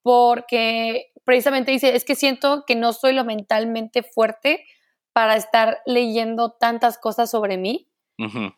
porque 0.01 1.11
precisamente 1.27 1.71
dice, 1.71 1.93
es 1.95 2.05
que 2.05 2.15
siento 2.15 2.63
que 2.65 2.75
no 2.75 2.93
soy 2.93 3.11
lo 3.13 3.25
mentalmente 3.25 4.01
fuerte 4.01 4.65
para 5.11 5.35
estar 5.35 5.79
leyendo 5.85 6.53
tantas 6.53 6.97
cosas 6.97 7.29
sobre 7.29 7.57
mí 7.57 7.89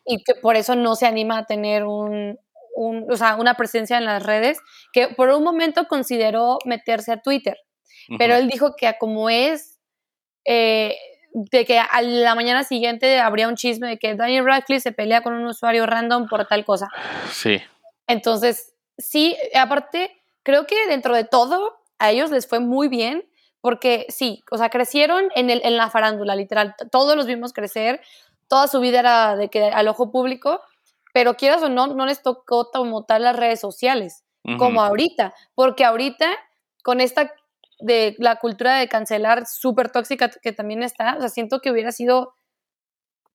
y 0.06 0.22
que 0.24 0.34
por 0.36 0.54
eso 0.56 0.76
no 0.76 0.94
se 0.94 1.06
anima 1.06 1.38
a 1.38 1.44
tener 1.46 1.84
un, 1.84 2.38
un- 2.76 3.06
o 3.12 3.16
sea, 3.16 3.34
una 3.36 3.54
presencia 3.54 3.98
en 3.98 4.04
las 4.04 4.22
redes, 4.22 4.58
que 4.92 5.08
por 5.08 5.28
un 5.30 5.42
momento 5.42 5.88
consideró 5.88 6.58
meterse 6.64 7.12
a 7.12 7.20
Twitter, 7.20 7.58
pero 8.18 8.34
él 8.36 8.48
dijo 8.48 8.74
que 8.76 8.94
como 8.98 9.28
es, 9.30 9.78
eh, 10.46 10.96
de 11.32 11.64
que 11.64 11.78
a 11.78 12.00
la 12.02 12.34
mañana 12.36 12.62
siguiente 12.64 13.18
habría 13.20 13.48
un 13.48 13.56
chisme 13.56 13.88
de 13.88 13.98
que 13.98 14.14
Daniel 14.14 14.44
Radcliffe 14.46 14.80
se 14.80 14.92
pelea 14.92 15.22
con 15.22 15.34
un 15.34 15.44
usuario 15.46 15.84
random 15.86 16.28
por 16.28 16.46
tal 16.46 16.64
cosa. 16.64 16.88
Sí. 17.32 17.60
Entonces, 18.06 18.74
sí, 18.96 19.36
aparte, 19.54 20.10
creo 20.42 20.66
que 20.66 20.86
dentro 20.88 21.14
de 21.14 21.24
todo, 21.24 21.79
a 22.00 22.10
ellos 22.10 22.30
les 22.30 22.48
fue 22.48 22.58
muy 22.58 22.88
bien, 22.88 23.24
porque 23.60 24.06
sí, 24.08 24.42
o 24.50 24.58
sea, 24.58 24.70
crecieron 24.70 25.28
en, 25.36 25.50
el, 25.50 25.60
en 25.64 25.76
la 25.76 25.90
farándula, 25.90 26.34
literal. 26.34 26.74
Todos 26.90 27.14
los 27.16 27.26
vimos 27.26 27.52
crecer, 27.52 28.00
toda 28.48 28.66
su 28.66 28.80
vida 28.80 28.98
era 28.98 29.36
de 29.36 29.48
que 29.48 29.64
al 29.64 29.86
ojo 29.86 30.10
público, 30.10 30.60
pero 31.12 31.34
quieras 31.34 31.62
o 31.62 31.68
no, 31.68 31.86
no 31.86 32.06
les 32.06 32.22
tocó 32.22 32.70
como 32.72 33.04
tal 33.04 33.22
las 33.22 33.36
redes 33.36 33.60
sociales, 33.60 34.24
como 34.58 34.82
ahorita, 34.82 35.34
porque 35.54 35.84
ahorita, 35.84 36.30
con 36.82 37.00
esta 37.00 37.32
de 37.78 38.16
la 38.18 38.36
cultura 38.36 38.76
de 38.76 38.88
cancelar 38.88 39.46
súper 39.46 39.90
tóxica 39.90 40.30
que 40.30 40.52
también 40.52 40.82
está, 40.82 41.16
o 41.16 41.20
sea, 41.20 41.28
siento 41.28 41.60
que 41.60 41.70
hubiera 41.70 41.92
sido 41.92 42.34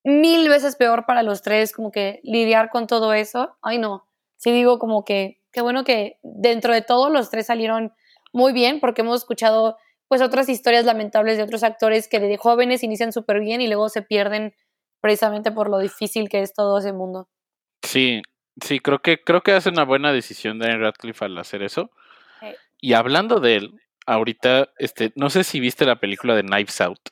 mil 0.04 0.48
veces 0.50 0.76
peor 0.76 1.06
para 1.06 1.24
los 1.24 1.42
tres, 1.42 1.74
como 1.74 1.92
que 1.92 2.20
lidiar 2.24 2.70
con 2.70 2.88
todo 2.88 3.14
eso. 3.14 3.58
Ay, 3.62 3.80
no. 3.80 4.08
Sí 4.38 4.52
digo 4.52 4.78
como 4.78 5.04
que, 5.04 5.42
qué 5.52 5.62
bueno 5.62 5.84
que 5.84 6.20
dentro 6.22 6.74
de 6.74 6.82
todo 6.82 7.10
los 7.10 7.30
tres 7.30 7.48
salieron 7.48 7.94
muy 8.36 8.52
bien, 8.52 8.82
porque 8.82 9.02
hemos 9.02 9.22
escuchado 9.22 9.78
pues 10.10 10.22
otras 10.22 10.50
historias 10.50 10.84
lamentables 10.84 11.38
de 11.38 11.44
otros 11.44 11.64
actores 11.64 12.10
que 12.10 12.20
de 12.20 12.36
jóvenes 12.36 12.84
inician 12.84 13.14
súper 13.14 13.40
bien 13.40 13.62
y 13.62 13.68
luego 13.68 13.88
se 13.88 14.02
pierden 14.02 14.54
precisamente 15.00 15.54
por 15.54 15.70
lo 15.70 15.80
difícil 15.80 16.28
que 16.28 16.42
es 16.42 16.54
todo 16.54 16.78
ese 16.78 16.92
mundo. 16.92 17.30
Sí. 17.82 18.22
Sí, 18.62 18.80
creo 18.80 19.00
que, 19.00 19.24
creo 19.24 19.42
que 19.42 19.54
hace 19.54 19.70
una 19.70 19.84
buena 19.84 20.12
decisión 20.12 20.60
Daniel 20.60 20.82
Radcliffe 20.82 21.24
al 21.24 21.38
hacer 21.38 21.64
eso. 21.64 21.92
Sí. 22.42 22.48
Y 22.82 22.94
hablando 22.94 23.40
de 23.40 23.56
él, 23.56 23.82
ahorita, 24.06 24.70
este, 24.80 25.14
no 25.16 25.30
sé 25.30 25.46
si 25.46 25.62
viste 25.62 25.86
la 25.86 26.00
película 26.02 26.36
de 26.36 26.44
Knives 26.44 26.82
Out. 26.82 27.10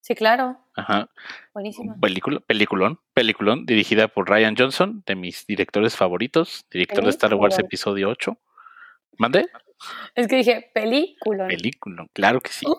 Sí, 0.00 0.14
claro. 0.14 0.58
Ajá. 0.76 1.10
Buenísimo. 1.52 1.94
Película, 2.00 2.40
peliculón, 2.40 3.00
peliculón, 3.12 3.66
dirigida 3.66 4.08
por 4.08 4.30
Ryan 4.30 4.54
Johnson, 4.56 5.02
de 5.06 5.14
mis 5.14 5.46
directores 5.46 5.94
favoritos, 5.94 6.64
director 6.70 7.04
de 7.04 7.10
Star 7.10 7.34
Wars. 7.34 7.58
Episodio 7.58 8.08
8. 8.08 8.38
¿Mande? 9.18 9.46
Es 10.14 10.26
que 10.26 10.36
dije, 10.36 10.70
película. 10.74 11.46
Película, 11.46 12.06
claro 12.12 12.40
que 12.40 12.50
sí. 12.50 12.66
Uh. 12.66 12.76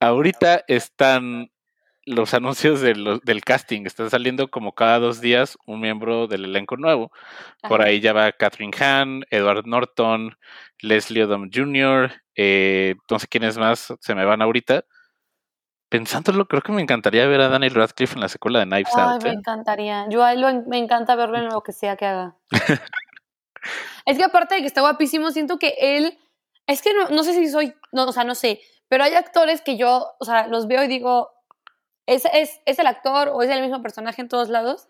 Ahorita 0.00 0.64
están 0.68 1.50
los 2.06 2.32
anuncios 2.32 2.80
de 2.80 2.94
los- 2.94 3.20
del 3.20 3.42
casting, 3.42 3.84
están 3.84 4.08
saliendo 4.08 4.48
como 4.48 4.72
cada 4.72 4.98
dos 4.98 5.20
días 5.20 5.58
un 5.66 5.80
miembro 5.80 6.26
del 6.26 6.44
elenco 6.46 6.76
nuevo. 6.78 7.12
Por 7.68 7.82
ahí 7.82 8.00
ya 8.00 8.12
va 8.14 8.32
Catherine 8.32 8.74
Hahn, 8.78 9.24
Edward 9.30 9.66
Norton, 9.66 10.36
Leslie 10.80 11.24
Odom 11.24 11.50
Jr., 11.52 12.12
eh, 12.34 12.94
no 13.10 13.18
sé 13.18 13.26
quiénes 13.26 13.58
más 13.58 13.92
se 14.00 14.14
me 14.14 14.24
van 14.24 14.40
ahorita. 14.40 14.84
Pensándolo, 15.90 16.46
creo 16.46 16.62
que 16.62 16.72
me 16.72 16.82
encantaría 16.82 17.26
ver 17.26 17.40
a 17.40 17.48
Daniel 17.48 17.74
Radcliffe 17.74 18.14
en 18.14 18.20
la 18.20 18.28
secuela 18.28 18.58
de 18.60 18.66
Knives 18.66 18.92
Ay, 18.94 19.02
Out. 19.04 19.22
me 19.24 19.30
¿eh? 19.30 19.32
encantaría. 19.34 20.06
Yo 20.10 20.22
a 20.22 20.32
él 20.32 20.40
lo- 20.42 20.62
me 20.66 20.78
encanta 20.78 21.14
verlo 21.14 21.36
en 21.38 21.48
lo 21.48 21.62
que 21.62 21.72
sea 21.72 21.96
que 21.96 22.06
haga. 22.06 22.36
es 24.06 24.16
que 24.18 24.24
aparte 24.24 24.56
de 24.56 24.60
que 24.60 24.66
está 24.66 24.80
guapísimo, 24.80 25.30
siento 25.30 25.58
que 25.58 25.74
él. 25.78 26.18
Es 26.66 26.82
que 26.82 26.92
no, 26.92 27.08
no 27.08 27.22
sé 27.22 27.34
si 27.34 27.48
soy. 27.48 27.74
No, 27.92 28.04
o 28.04 28.12
sea, 28.12 28.24
no 28.24 28.34
sé. 28.34 28.60
Pero 28.88 29.04
hay 29.04 29.14
actores 29.14 29.60
que 29.60 29.76
yo, 29.76 30.14
o 30.18 30.24
sea, 30.24 30.46
los 30.46 30.66
veo 30.66 30.82
y 30.84 30.88
digo. 30.88 31.30
Es, 32.06 32.24
es, 32.32 32.60
es 32.64 32.78
el 32.78 32.86
actor 32.86 33.28
o 33.28 33.42
es 33.42 33.50
el 33.50 33.60
mismo 33.60 33.82
personaje 33.82 34.22
en 34.22 34.28
todos 34.28 34.48
lados. 34.48 34.88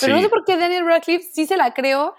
Pero 0.00 0.14
no 0.14 0.22
sé 0.22 0.28
por 0.28 0.44
qué 0.44 0.56
Daniel 0.56 0.86
Radcliffe 0.86 1.28
sí 1.32 1.44
se 1.46 1.56
la 1.56 1.74
creo 1.74 2.14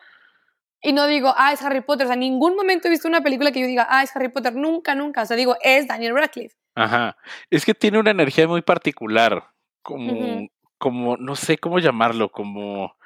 y 0.85 0.91
no 0.91 1.07
digo, 1.07 1.33
ah, 1.37 1.53
es 1.53 1.61
Harry 1.61 1.79
Potter. 1.79 2.05
O 2.05 2.07
sea, 2.09 2.15
en 2.15 2.19
ningún 2.19 2.57
momento 2.57 2.87
he 2.87 2.91
visto 2.91 3.07
una 3.07 3.21
película 3.21 3.53
que 3.53 3.61
yo 3.61 3.67
diga, 3.67 3.87
ah, 3.89 4.03
es 4.03 4.13
Harry 4.15 4.27
Potter. 4.27 4.53
Nunca, 4.53 4.93
nunca. 4.95 5.21
O 5.21 5.25
sea, 5.25 5.37
digo, 5.37 5.55
es 5.61 5.87
Daniel 5.87 6.13
Radcliffe. 6.13 6.57
Ajá. 6.75 7.15
Es 7.49 7.65
que 7.65 7.73
tiene 7.73 7.99
una 7.99 8.11
energía 8.11 8.49
muy 8.49 8.61
particular. 8.61 9.49
Como, 9.81 10.49
como, 10.77 11.15
no 11.17 11.35
sé 11.37 11.57
cómo 11.57 11.79
llamarlo, 11.79 12.29
como 12.29 12.97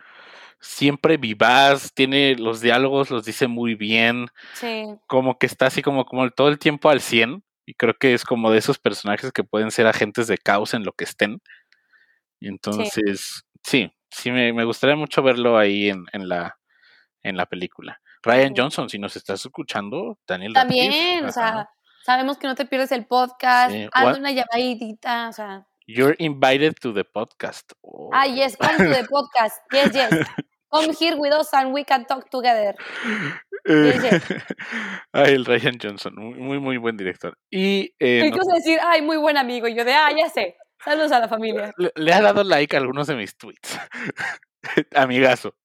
siempre 0.60 1.18
vivaz, 1.18 1.92
tiene 1.94 2.36
los 2.36 2.62
diálogos, 2.62 3.10
los 3.12 3.26
dice 3.26 3.48
muy 3.48 3.76
bien, 3.76 4.28
Sí. 4.54 4.86
como 5.08 5.38
que 5.38 5.46
está 5.46 5.68
así 5.68 5.82
como, 5.82 6.06
como 6.06 6.30
todo 6.32 6.50
el 6.50 6.60
tiempo 6.60 6.90
al 6.90 7.02
100. 7.02 7.44
Y 7.66 7.74
creo 7.74 7.94
que 7.98 8.14
es 8.14 8.24
como 8.24 8.50
de 8.50 8.60
esos 8.60 8.80
personajes 8.80 9.32
que 9.34 9.44
pueden 9.44 9.72
ser 9.72 9.88
agentes 9.88 10.28
de 10.28 10.38
caos 10.38 10.74
en 10.74 10.84
lo 10.86 10.94
que 10.94 11.04
estén. 11.04 11.42
Y 12.40 12.48
entonces, 12.48 13.44
sí, 13.64 13.92
sí, 14.10 14.32
me, 14.32 14.54
me 14.54 14.64
gustaría 14.64 14.96
mucho 14.96 15.22
verlo 15.22 15.58
ahí 15.58 15.90
en, 15.90 16.06
en 16.14 16.30
la, 16.30 16.58
en 17.24 17.36
la 17.36 17.46
película. 17.46 18.00
Ryan. 18.24 18.54
Johnson, 18.56 18.90
si 18.90 19.00
nos 19.00 19.16
estás 19.18 19.46
escuchando, 19.46 20.18
Daniel 20.28 20.54
También, 20.54 21.26
o 21.26 21.32
sea, 21.32 21.70
sabemos 22.06 22.38
que 22.38 22.48
no 22.48 22.56
te 22.56 22.66
pierdes 22.66 22.92
el 22.94 23.06
podcast, 23.06 23.72
Sí, 23.74 23.88
what- 23.96 24.18
una 24.18 24.32
llamadita, 24.32 25.28
o 25.30 25.34
sea. 25.34 25.68
You're 25.90 26.16
invited 26.20 26.74
to 26.82 26.94
the 26.94 27.06
podcast. 27.06 27.72
Oh. 27.82 28.10
Ah, 28.14 28.28
yes, 28.28 28.58
come 28.58 28.78
to 28.78 28.94
the 28.94 29.06
podcast. 29.10 29.56
Yes, 29.72 29.92
yes. 29.94 30.28
Come 30.70 30.94
here 31.00 31.16
with 31.18 31.34
us 31.34 31.54
and 31.54 31.74
we 31.74 31.84
can 31.84 32.06
talk 32.06 32.30
together. 32.30 32.76
Eh. 33.66 34.20
Ay, 35.14 35.34
el 35.34 35.46
Ryan 35.46 35.78
Johnson, 35.82 36.14
muy, 36.16 36.60
muy, 36.60 36.78
buen 36.78 36.98
director. 36.98 37.38
Y 37.50 37.94
eh, 38.00 38.22
¿Qué 38.24 38.30
no- 38.32 38.38
cosa 38.38 38.54
decir? 38.56 38.80
Ay, 38.84 39.02
muy 39.02 39.18
buen 39.18 39.38
amigo. 39.38 39.68
Y 39.68 39.76
yo 39.76 39.84
de, 39.86 39.94
ah, 39.94 40.10
ya 40.18 40.30
sé. 40.30 40.56
Saludos 40.84 41.12
a 41.12 41.20
la 41.20 41.28
familia. 41.28 41.74
le, 41.78 41.92
le 41.96 42.14
ha 42.14 42.22
dado 42.22 42.44
like 42.44 42.76
a 42.76 42.80
algunos 42.80 43.08
de 43.08 43.16
mis 43.16 43.38
tweets. 43.38 43.80
Amigazo. 44.96 45.56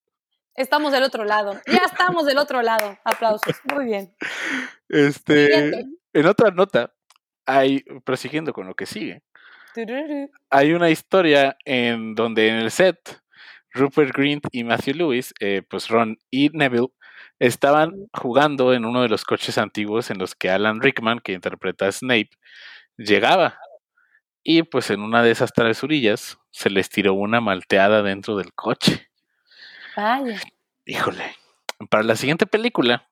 Estamos 0.55 0.93
del 0.93 1.03
otro 1.03 1.25
lado. 1.25 1.61
Ya 1.67 1.83
estamos 1.85 2.27
del 2.27 2.39
otro 2.39 2.61
lado. 2.63 2.99
Aplausos. 3.05 3.57
Muy 3.75 3.87
bien. 3.87 4.15
Este, 4.89 5.47
Siguiente. 5.47 5.85
en 6.13 6.27
otra 6.27 6.51
nota, 6.51 6.93
hay, 7.47 7.81
prosiguiendo 8.05 8.53
con 8.53 8.67
lo 8.67 8.75
que 8.75 8.87
sigue, 8.87 9.23
hay 10.51 10.73
una 10.75 10.91
historia 10.91 11.57
en 11.65 12.15
donde 12.15 12.49
en 12.49 12.57
el 12.57 12.71
set 12.71 13.22
Rupert 13.75 14.15
Grint 14.15 14.47
y 14.53 14.65
Matthew 14.65 14.95
Lewis, 14.97 15.35
eh, 15.41 15.63
pues 15.69 15.89
Ron 15.89 16.19
y 16.31 16.51
Neville, 16.51 16.89
estaban 17.39 18.09
jugando 18.13 18.73
en 18.73 18.85
uno 18.85 19.03
de 19.03 19.09
los 19.09 19.25
coches 19.25 19.59
antiguos 19.59 20.11
en 20.11 20.19
los 20.19 20.35
que 20.35 20.51
Alan 20.51 20.81
Rickman, 20.81 21.21
que 21.21 21.33
interpreta 21.33 21.87
a 21.87 21.93
Snape, 21.93 22.31
llegaba. 22.97 23.59
Y 24.45 24.63
pues 24.65 24.91
en 24.91 25.01
una 25.01 25.23
de 25.23 25.31
esas 25.31 25.53
travesurillas 25.53 26.39
se 26.51 26.71
les 26.71 26.89
tiró 26.89 27.15
una 27.15 27.41
malteada 27.41 28.03
dentro 28.03 28.37
del 28.37 28.53
coche. 28.55 29.09
Vaya. 29.97 30.41
Híjole. 30.85 31.37
Para 31.91 32.05
la 32.05 32.17
siguiente 32.17 32.47
película, 32.47 33.09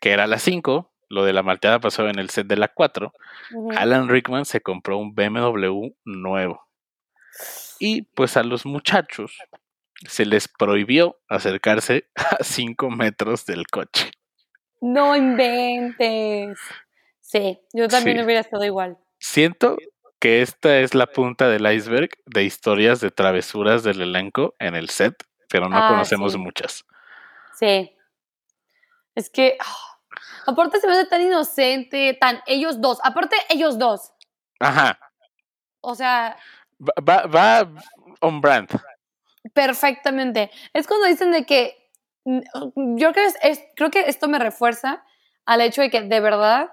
que 0.00 0.10
era 0.10 0.26
la 0.26 0.38
5, 0.38 0.92
lo 1.08 1.24
de 1.24 1.32
la 1.32 1.42
malteada 1.42 1.80
pasó 1.80 2.08
en 2.08 2.18
el 2.18 2.30
set 2.30 2.46
de 2.46 2.56
la 2.56 2.68
4, 2.68 3.12
Ujú. 3.52 3.72
Alan 3.76 4.08
Rickman 4.08 4.44
se 4.44 4.60
compró 4.60 4.98
un 4.98 5.14
BMW 5.14 5.90
nuevo. 6.04 6.66
Y 7.78 8.02
pues 8.02 8.36
a 8.36 8.42
los 8.42 8.66
muchachos 8.66 9.38
se 10.06 10.24
les 10.26 10.48
prohibió 10.48 11.18
acercarse 11.28 12.08
a 12.40 12.42
5 12.44 12.90
metros 12.90 13.44
del 13.46 13.66
coche. 13.66 14.10
No 14.80 15.16
inventes. 15.16 16.58
Sí, 17.20 17.60
yo 17.72 17.88
también 17.88 18.18
Sí. 18.18 18.24
hubiera 18.24 18.40
estado 18.40 18.64
igual. 18.64 18.96
Siento 19.18 19.76
que 20.20 20.42
esta 20.42 20.78
es 20.78 20.94
la 20.94 21.06
punta 21.06 21.48
del 21.48 21.70
iceberg 21.72 22.10
de 22.26 22.44
historias 22.44 23.00
de 23.00 23.10
travesuras 23.10 23.82
del 23.82 24.00
elenco 24.00 24.54
en 24.58 24.74
el 24.76 24.88
set, 24.88 25.14
pero 25.48 25.68
no 25.68 25.76
Ah, 25.78 25.88
conocemos 25.88 26.32
sí. 26.32 26.38
muchas. 26.38 26.84
Sí. 27.58 27.94
Es 29.14 29.30
que. 29.30 29.56
ah, 29.60 29.98
aparte 30.46 30.80
se 30.80 30.86
me 30.86 30.92
hace 30.94 31.06
tan 31.06 31.22
inocente, 31.22 32.16
tan 32.20 32.40
ellos 32.46 32.80
dos. 32.80 32.98
Aparte, 33.02 33.36
ellos 33.48 33.78
dos. 33.78 34.12
Ajá. 34.60 34.98
O 35.80 35.94
sea, 35.94 36.36
Va, 36.80 37.26
va, 37.26 37.26
va 37.26 37.68
on 38.20 38.40
brand. 38.40 38.68
Perfectamente. 39.54 40.50
Es 40.72 40.86
cuando 40.86 41.06
dicen 41.06 41.30
de 41.32 41.44
que. 41.46 41.76
mm, 42.24 42.40
Yo 42.96 43.12
creo 43.12 43.12
que, 43.12 43.24
es- 43.26 43.38
es- 43.42 43.64
creo 43.76 43.90
que 43.90 44.00
esto 44.08 44.28
me 44.28 44.38
refuerza 44.38 45.02
al 45.46 45.60
hecho 45.60 45.80
de 45.82 45.90
que 45.90 46.02
de 46.02 46.20
verdad 46.20 46.70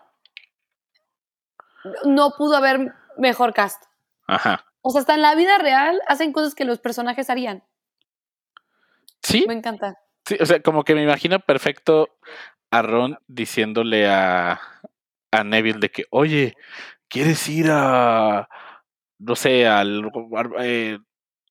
no 2.05 2.31
pudo 2.37 2.57
haber 2.57 2.93
mejor 3.17 3.53
cast. 3.53 3.83
Ajá. 4.27 4.65
O 4.81 4.91
sea, 4.91 5.01
hasta 5.01 5.15
en 5.15 5.21
la 5.21 5.35
vida 5.35 5.57
real 5.57 5.99
hacen 6.07 6.31
cosas 6.33 6.55
que 6.55 6.65
los 6.65 6.79
personajes 6.79 7.29
harían. 7.29 7.63
Sí, 9.21 9.45
Me 9.47 9.53
encanta. 9.55 9.97
sí, 10.27 10.37
o 10.39 10.45
sea, 10.45 10.61
como 10.61 10.83
que 10.83 10.93
me 10.95 11.03
imagino 11.03 11.39
perfecto 11.39 12.09
a 12.71 12.81
Ron 12.81 13.17
diciéndole 13.27 14.07
a, 14.07 14.59
a 15.31 15.43
Neville 15.43 15.79
de 15.79 15.89
que, 15.89 16.05
oye, 16.11 16.55
¿quieres 17.07 17.47
ir 17.49 17.67
a, 17.71 18.47
no 19.19 19.35
sé, 19.35 19.67
al, 19.67 20.11
eh, 20.59 20.99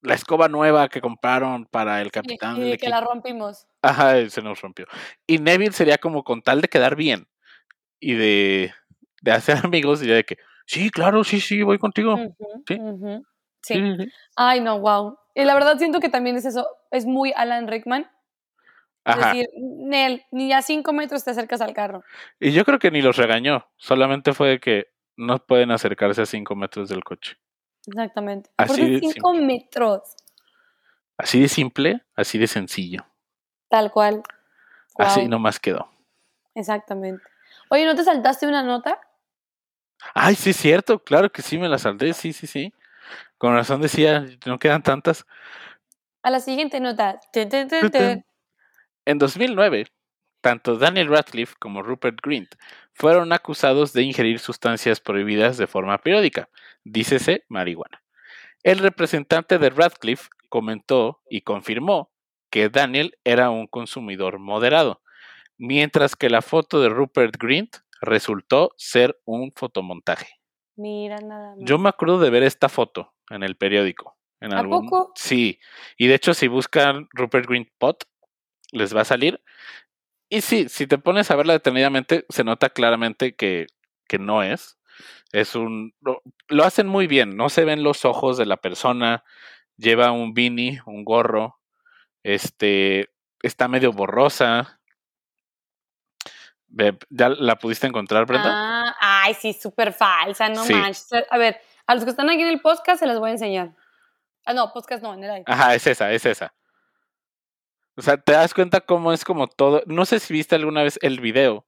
la 0.05 0.15
escoba 0.15 0.49
nueva 0.49 0.89
que 0.89 1.01
compraron 1.01 1.65
para 1.67 2.01
el 2.01 2.09
Y, 2.09 2.11
capitán 2.11 2.57
y 2.59 2.71
del 2.71 2.79
que 2.79 2.89
la 2.89 3.01
rompimos. 3.01 3.67
Ajá, 3.83 4.29
se 4.29 4.43
nos 4.43 4.61
rompió. 4.61 4.87
Y 5.27 5.39
Neville 5.39 5.73
sería 5.73 5.99
como 5.99 6.23
con 6.25 6.43
tal 6.43 6.61
de 6.61 6.69
quedar 6.69 6.95
bien 6.95 7.27
y 8.01 8.13
de, 8.15 8.73
de 9.23 9.33
hacer 9.33 9.57
amigos, 9.65 10.01
diría 10.01 10.17
de 10.17 10.25
que, 10.25 10.37
sí, 10.67 10.91
claro, 10.91 11.25
sí, 11.25 11.41
sí, 11.41 11.63
voy 11.63 11.79
contigo. 11.79 12.17
Sí. 12.17 12.77
Sí, 12.77 12.79
Sí. 13.63 13.75
sí, 13.75 13.97
sí. 14.05 14.11
Ay, 14.37 14.61
no, 14.61 14.79
wow. 14.79 15.19
Y 15.35 15.43
la 15.45 15.55
verdad 15.55 15.79
siento 15.79 15.99
que 16.01 16.11
también 16.11 16.37
es 16.37 16.45
eso, 16.45 16.69
es 16.91 17.07
muy 17.07 17.33
Alan 17.35 17.67
Rickman. 17.67 18.03
Es 19.07 19.17
Ajá. 19.17 19.29
decir, 19.29 19.49
Nel, 19.59 20.23
ni 20.31 20.53
a 20.53 20.61
cinco 20.61 20.93
metros 20.93 21.25
te 21.25 21.31
acercas 21.31 21.63
al 21.63 21.73
carro. 21.73 22.03
Y 22.39 22.53
yo 22.53 22.65
creo 22.67 22.79
que 22.79 22.91
ni 22.91 23.01
los 23.01 23.17
regañó, 23.17 23.67
solamente 23.77 24.35
fue 24.35 24.49
de 24.51 24.61
que 24.61 24.87
no 25.17 25.39
pueden 25.39 25.71
acercarse 25.71 26.21
a 26.23 26.27
cinco 26.27 26.55
metros 26.57 26.91
del 26.91 27.05
coche. 27.05 27.37
Exactamente. 27.87 28.51
Así 28.57 28.73
Aparte, 28.73 28.91
de 28.91 29.01
cinco 29.01 29.35
metros. 29.35 30.03
Así 31.17 31.41
de 31.41 31.49
simple, 31.49 32.03
así 32.17 32.39
de 32.39 32.47
sencillo. 32.47 33.07
Tal 33.69 33.91
cual. 33.91 34.23
Así 34.99 35.29
nomás 35.29 35.59
quedó. 35.59 35.91
Exactamente. 36.55 37.23
Oye, 37.71 37.85
¿no 37.85 37.95
te 37.95 38.05
saltaste 38.05 38.47
una 38.47 38.63
nota? 38.63 39.01
Ay, 40.15 40.35
sí 40.35 40.51
es 40.51 40.57
cierto, 40.57 41.03
claro 41.03 41.31
que 41.31 41.43
sí 41.43 41.59
me 41.59 41.69
la 41.69 41.79
salté, 41.79 42.13
sí, 42.13 42.33
sí, 42.33 42.47
sí. 42.47 42.73
Con 43.39 43.55
razón 43.55 43.81
decía, 43.81 44.25
no 44.47 44.59
quedan 44.59 44.83
tantas. 44.83 45.27
A 46.23 46.31
la 46.31 46.41
siguiente 46.41 46.81
nota. 46.81 47.21
En 49.07 49.19
2009, 49.19 49.87
tanto 50.45 50.77
Daniel 50.77 51.09
Radcliffe 51.09 51.55
como 51.59 51.83
Rupert 51.83 52.19
Grint 52.23 52.55
fueron 52.93 53.33
acusados 53.33 53.95
de 53.95 54.03
ingerir 54.03 54.39
sustancias 54.39 55.01
prohibidas 55.01 55.57
de 55.57 55.67
forma 55.67 55.97
periódica, 55.97 56.51
dícese 56.85 57.47
marihuana. 57.49 58.03
El 58.63 58.79
representante 58.81 59.59
de 59.59 59.71
Radcliffe 59.71 60.29
comentó 60.51 61.23
y 61.31 61.41
confirmó 61.41 62.13
que 62.51 62.69
Daniel 62.69 63.17
era 63.25 63.49
un 63.49 63.67
consumidor 63.67 64.39
moderado, 64.39 65.01
mientras 65.57 66.15
que 66.15 66.29
la 66.29 66.43
foto 66.43 66.83
de 66.83 66.91
Rupert 66.91 67.37
Grint 67.39 67.77
resultó 68.03 68.73
ser 68.77 69.19
un 69.25 69.51
fotomontaje. 69.57 70.29
Mira 70.77 71.17
nada 71.23 71.57
más. 71.57 71.65
Yo 71.67 71.79
me 71.79 71.89
acuerdo 71.89 72.19
de 72.21 72.29
ver 72.29 72.43
esta 72.43 72.69
foto 72.69 73.15
en 73.31 73.43
el 73.45 73.57
periódico, 73.57 74.19
En 74.41 74.53
¿A 74.53 74.59
algún- 74.61 74.91
poco? 74.91 75.13
Sí. 75.17 75.59
Y 75.97 76.07
de 76.07 76.17
hecho, 76.17 76.35
si 76.35 76.49
buscan 76.49 77.09
Rupert 77.15 77.49
Grint 77.49 77.71
Pot, 77.79 78.05
les 78.73 78.95
va 78.95 79.01
a 79.03 79.05
salir. 79.07 79.41
Y 80.35 80.41
sí, 80.41 80.69
si 80.69 80.87
te 80.87 80.99
pones 80.99 81.31
a 81.31 81.37
verla 81.37 81.53
detenidamente, 81.53 82.25
se 82.29 82.43
nota 82.43 82.71
claramente 82.71 83.37
que, 83.37 83.67
que 84.09 84.19
no 84.19 84.43
es. 84.43 84.79
Es 85.33 85.55
un. 85.55 85.95
Lo, 86.01 86.23
lo 86.49 86.65
hacen 86.65 86.89
muy 86.89 87.07
bien. 87.07 87.37
No 87.37 87.49
se 87.49 87.65
ven 87.65 87.83
los 87.85 88.05
ojos 88.05 88.37
de 88.37 88.47
la 88.47 88.57
persona. 88.57 89.23
Lleva 89.77 90.11
un 90.11 90.35
beanie, 90.35 90.81
un 90.87 91.05
gorro. 91.05 91.61
Este. 92.25 93.11
Está 93.43 93.69
medio 93.69 93.93
borrosa. 93.93 94.81
¿Ya 97.11 97.29
la 97.29 97.57
pudiste 97.57 97.87
encontrar, 97.87 98.27
Brenda? 98.27 98.51
Ah, 98.53 98.95
ay, 99.01 99.35
sí, 99.35 99.53
súper 99.53 99.93
falsa, 99.93 100.49
no 100.49 100.65
Sí. 100.65 100.75
manches. 100.75 101.09
A 101.31 101.39
ver, 101.39 101.61
a 101.87 101.95
los 101.95 102.03
que 102.05 102.11
están 102.11 102.29
aquí 102.29 102.43
en 102.43 102.49
el 102.49 102.61
podcast 102.61 102.99
se 102.99 103.07
les 103.07 103.19
voy 103.21 103.29
a 103.29 103.33
enseñar. 103.35 103.71
Ah, 104.45 104.53
no, 104.55 104.73
podcast 104.73 105.03
no, 105.03 105.15
en 105.15 105.23
el 105.23 105.31
live. 105.31 105.45
Ajá, 105.47 105.75
es 105.75 105.87
esa, 105.87 106.11
es 106.11 106.27
esa. 106.27 106.53
O 107.97 108.03
sea, 108.03 108.17
te 108.17 108.33
das 108.33 108.55
cuenta 108.55 108.81
cómo 108.81 109.13
es 109.13 109.25
como 109.25 109.47
todo. 109.47 109.83
No 109.87 110.05
sé 110.05 110.19
si 110.21 110.33
viste 110.33 110.55
alguna 110.57 110.83
vez 110.83 110.99
el 111.03 111.21
video 111.21 111.67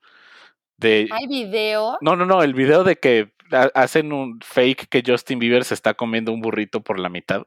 de. 0.77 1.09
Hay 1.13 1.27
video. 1.27 1.99
No, 2.01 2.17
no, 2.17 2.27
no, 2.27 2.43
el 2.43 2.55
video 2.55 2.83
de 2.85 2.97
que 2.97 3.33
ha- 3.53 3.71
hacen 3.75 4.13
un 4.13 4.41
fake 4.41 4.89
que 4.89 5.03
Justin 5.07 5.39
Bieber 5.39 5.65
se 5.65 5.75
está 5.75 5.95
comiendo 5.95 6.33
un 6.33 6.41
burrito 6.41 6.83
por 6.83 6.99
la 6.99 7.09
mitad, 7.09 7.43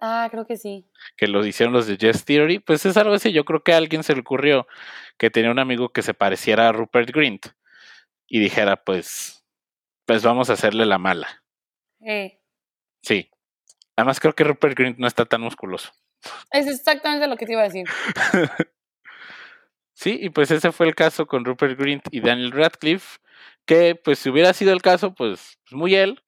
Ah, 0.00 0.28
creo 0.30 0.46
que 0.46 0.56
sí. 0.56 0.86
que 1.16 1.26
lo 1.26 1.44
hicieron 1.44 1.72
los 1.72 1.86
de 1.86 1.96
Yes 1.96 2.24
Theory, 2.24 2.58
pues 2.60 2.84
es 2.86 2.96
algo 2.96 3.14
así. 3.14 3.32
Yo 3.32 3.44
creo 3.44 3.62
que 3.64 3.72
a 3.72 3.78
alguien 3.78 4.02
se 4.04 4.14
le 4.14 4.20
ocurrió 4.20 4.66
que 5.16 5.30
tenía 5.30 5.50
un 5.50 5.58
amigo 5.58 5.88
que 5.88 6.02
se 6.02 6.14
pareciera 6.14 6.68
a 6.68 6.72
Rupert 6.72 7.10
Grint 7.10 7.46
y 8.28 8.38
dijera, 8.40 8.76
pues, 8.84 9.44
pues 10.06 10.22
vamos 10.22 10.50
a 10.50 10.52
hacerle 10.52 10.86
la 10.86 10.98
mala. 10.98 11.42
Eh, 12.00 12.38
Sí. 13.02 13.30
Además 13.96 14.20
creo 14.20 14.34
que 14.34 14.44
Rupert 14.44 14.76
Grint 14.78 14.98
no 14.98 15.06
está 15.08 15.24
tan 15.24 15.40
musculoso. 15.40 15.90
Es 16.50 16.66
exactamente 16.66 17.26
lo 17.26 17.36
que 17.36 17.46
te 17.46 17.52
iba 17.52 17.62
a 17.62 17.64
decir. 17.64 17.86
Sí, 20.00 20.16
y 20.22 20.30
pues 20.30 20.48
ese 20.52 20.70
fue 20.70 20.86
el 20.86 20.94
caso 20.94 21.26
con 21.26 21.44
Rupert 21.44 21.76
Grint 21.76 22.06
y 22.12 22.20
Daniel 22.20 22.52
Radcliffe, 22.52 23.18
que 23.66 23.96
pues 23.96 24.20
si 24.20 24.30
hubiera 24.30 24.52
sido 24.52 24.72
el 24.72 24.80
caso, 24.80 25.12
pues, 25.12 25.58
pues 25.64 25.72
muy 25.72 25.96
él, 25.96 26.22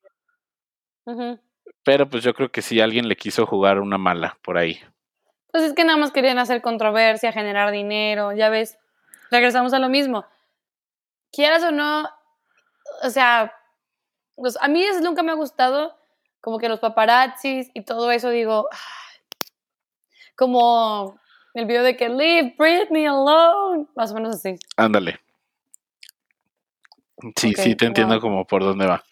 pero 1.85 2.09
pues 2.09 2.25
yo 2.25 2.35
creo 2.35 2.51
que 2.51 2.63
sí 2.63 2.81
alguien 2.81 3.07
le 3.09 3.17
quiso 3.17 3.47
jugar 3.47 3.79
una 3.79 3.97
mala 3.97 4.39
por 4.43 4.59
ahí. 4.59 4.81
Pues 5.53 5.63
es 5.65 5.73
que 5.73 5.85
nada 5.85 5.99
más 5.99 6.11
querían 6.11 6.39
hacer 6.39 6.63
controversia, 6.63 7.31
generar 7.31 7.71
dinero, 7.71 8.33
ya 8.33 8.49
ves. 8.49 8.77
Regresamos 9.31 9.73
a 9.73 9.79
lo 9.79 9.89
mismo. 9.89 10.25
Quieras 11.33 11.63
o 11.63 11.71
no, 11.71 12.09
o 13.03 13.11
sea, 13.11 13.55
pues, 14.35 14.59
a 14.61 14.69
mí 14.69 14.83
eso 14.83 15.01
nunca 15.01 15.23
me 15.23 15.31
ha 15.31 15.37
gustado, 15.37 15.97
como 16.41 16.59
que 16.59 16.69
los 16.69 16.81
paparazzis 16.81 17.71
y 17.73 17.85
todo 17.85 18.11
eso, 18.11 18.31
digo, 18.31 18.69
como 20.41 21.21
el 21.53 21.67
video 21.67 21.83
de 21.83 21.99
que 21.99 22.09
leave 22.09 22.55
Britney 22.57 23.05
alone, 23.05 23.87
más 23.95 24.11
o 24.11 24.15
menos 24.15 24.37
así. 24.37 24.57
Ándale. 24.75 25.21
Sí, 27.37 27.53
sí, 27.55 27.77
te 27.77 27.85
entiendo 27.85 28.15
wow. 28.15 28.23
como 28.23 28.47
por 28.47 28.63
dónde 28.63 28.87
va. 28.87 29.05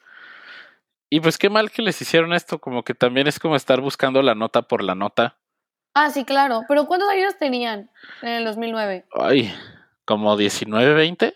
Y 1.11 1.21
pues 1.21 1.37
qué 1.37 1.51
mal 1.51 1.71
que 1.71 1.83
les 1.83 2.01
hicieron 2.01 2.33
esto, 2.33 2.59
como 2.59 2.83
que 2.83 2.95
también 2.95 3.27
es 3.27 3.38
como 3.38 3.57
estar 3.57 3.83
buscando 3.83 4.23
la 4.23 4.35
nota 4.35 4.62
por 4.62 4.83
la 4.83 4.95
nota. 4.95 5.37
Ah, 5.93 6.09
sí, 6.09 6.25
claro, 6.25 6.62
pero 6.67 6.87
¿cuántos 6.87 7.11
años 7.11 7.37
tenían 7.37 7.91
en 8.23 8.29
el 8.29 8.45
2009? 8.47 9.05
Ay, 9.21 9.53
como 10.07 10.35
19, 10.35 10.95
20. 10.95 11.35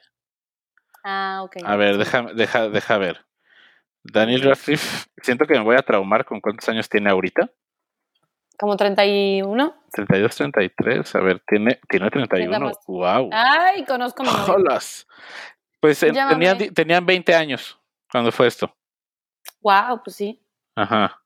Ah, 1.04 1.42
ok. 1.42 1.56
A 1.66 1.76
ver, 1.76 1.98
deja, 1.98 2.22
deja, 2.34 2.70
deja 2.70 2.96
ver. 2.96 3.26
Daniel 4.02 4.40
Radcliffe, 4.40 5.10
siento 5.22 5.44
que 5.44 5.52
me 5.52 5.64
voy 5.64 5.76
a 5.76 5.82
traumar 5.82 6.24
con 6.24 6.40
cuántos 6.40 6.66
años 6.70 6.88
tiene 6.88 7.10
ahorita. 7.10 7.50
Como 8.58 8.76
31. 8.76 9.74
32, 9.92 10.36
33. 10.36 11.14
A 11.14 11.20
ver, 11.20 11.42
tiene, 11.46 11.80
tiene 11.88 12.10
31. 12.10 12.60
más. 12.60 12.76
Wow. 12.86 13.30
Ay, 13.32 13.84
conozco 13.84 14.22
a. 14.22 14.26
Jolas. 14.26 15.06
Pues 15.80 16.02
eh, 16.02 16.12
tenían, 16.12 16.58
tenían 16.72 17.04
20 17.04 17.34
años 17.34 17.78
cuando 18.10 18.30
fue 18.30 18.46
esto. 18.46 18.72
Wow, 19.60 20.02
pues 20.04 20.16
sí. 20.16 20.40
Ajá. 20.76 21.20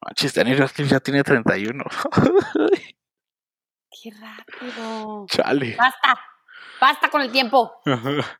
Manches, 0.00 0.34
Daniel 0.34 0.58
Radcliffe 0.58 0.90
ya 0.90 1.00
tiene 1.00 1.22
31. 1.22 1.84
Qué 3.90 4.10
rápido. 4.20 5.26
Chale. 5.28 5.76
Basta. 5.76 6.20
Basta 6.80 7.08
con 7.08 7.22
el 7.22 7.32
tiempo. 7.32 7.80
Ajá. 7.86 8.38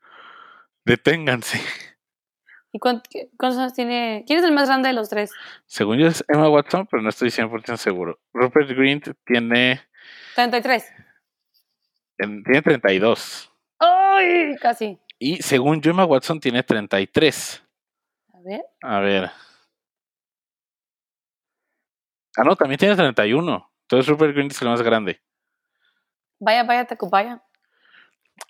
Deténganse. 0.84 1.60
¿Y 2.76 2.78
cuánt- 2.78 3.04
qué- 3.08 3.30
cuántos 3.38 3.58
años 3.58 3.72
tiene? 3.72 4.22
¿Quién 4.26 4.38
es 4.40 4.44
el 4.44 4.52
más 4.52 4.68
grande 4.68 4.88
de 4.88 4.92
los 4.92 5.08
tres? 5.08 5.32
Según 5.64 5.96
yo 5.96 6.08
es 6.08 6.22
Emma 6.28 6.46
Watson, 6.50 6.86
pero 6.86 7.02
no 7.02 7.08
estoy 7.08 7.30
100% 7.30 7.78
seguro. 7.78 8.20
Rupert 8.34 8.68
Grint 8.68 9.08
tiene, 9.24 9.80
33. 10.34 10.84
en- 12.18 12.44
tiene 12.44 12.60
32. 12.60 13.50
¡Ay! 13.78 14.56
Casi. 14.60 14.98
Y 15.18 15.36
según 15.42 15.80
yo, 15.80 15.92
Emma 15.92 16.04
Watson 16.04 16.38
tiene 16.38 16.62
33. 16.62 17.62
A 18.34 18.40
ver. 18.44 18.62
A 18.82 19.00
ver. 19.00 19.30
Ah, 22.36 22.44
no, 22.44 22.56
también 22.56 22.78
tiene 22.78 22.94
31. 22.94 23.70
Entonces 23.84 24.06
Rupert 24.06 24.34
Grint 24.34 24.52
es 24.52 24.60
el 24.60 24.68
más 24.68 24.82
grande. 24.82 25.22
Vaya, 26.38 26.62
vaya, 26.64 26.84
Tacubaya. 26.84 27.42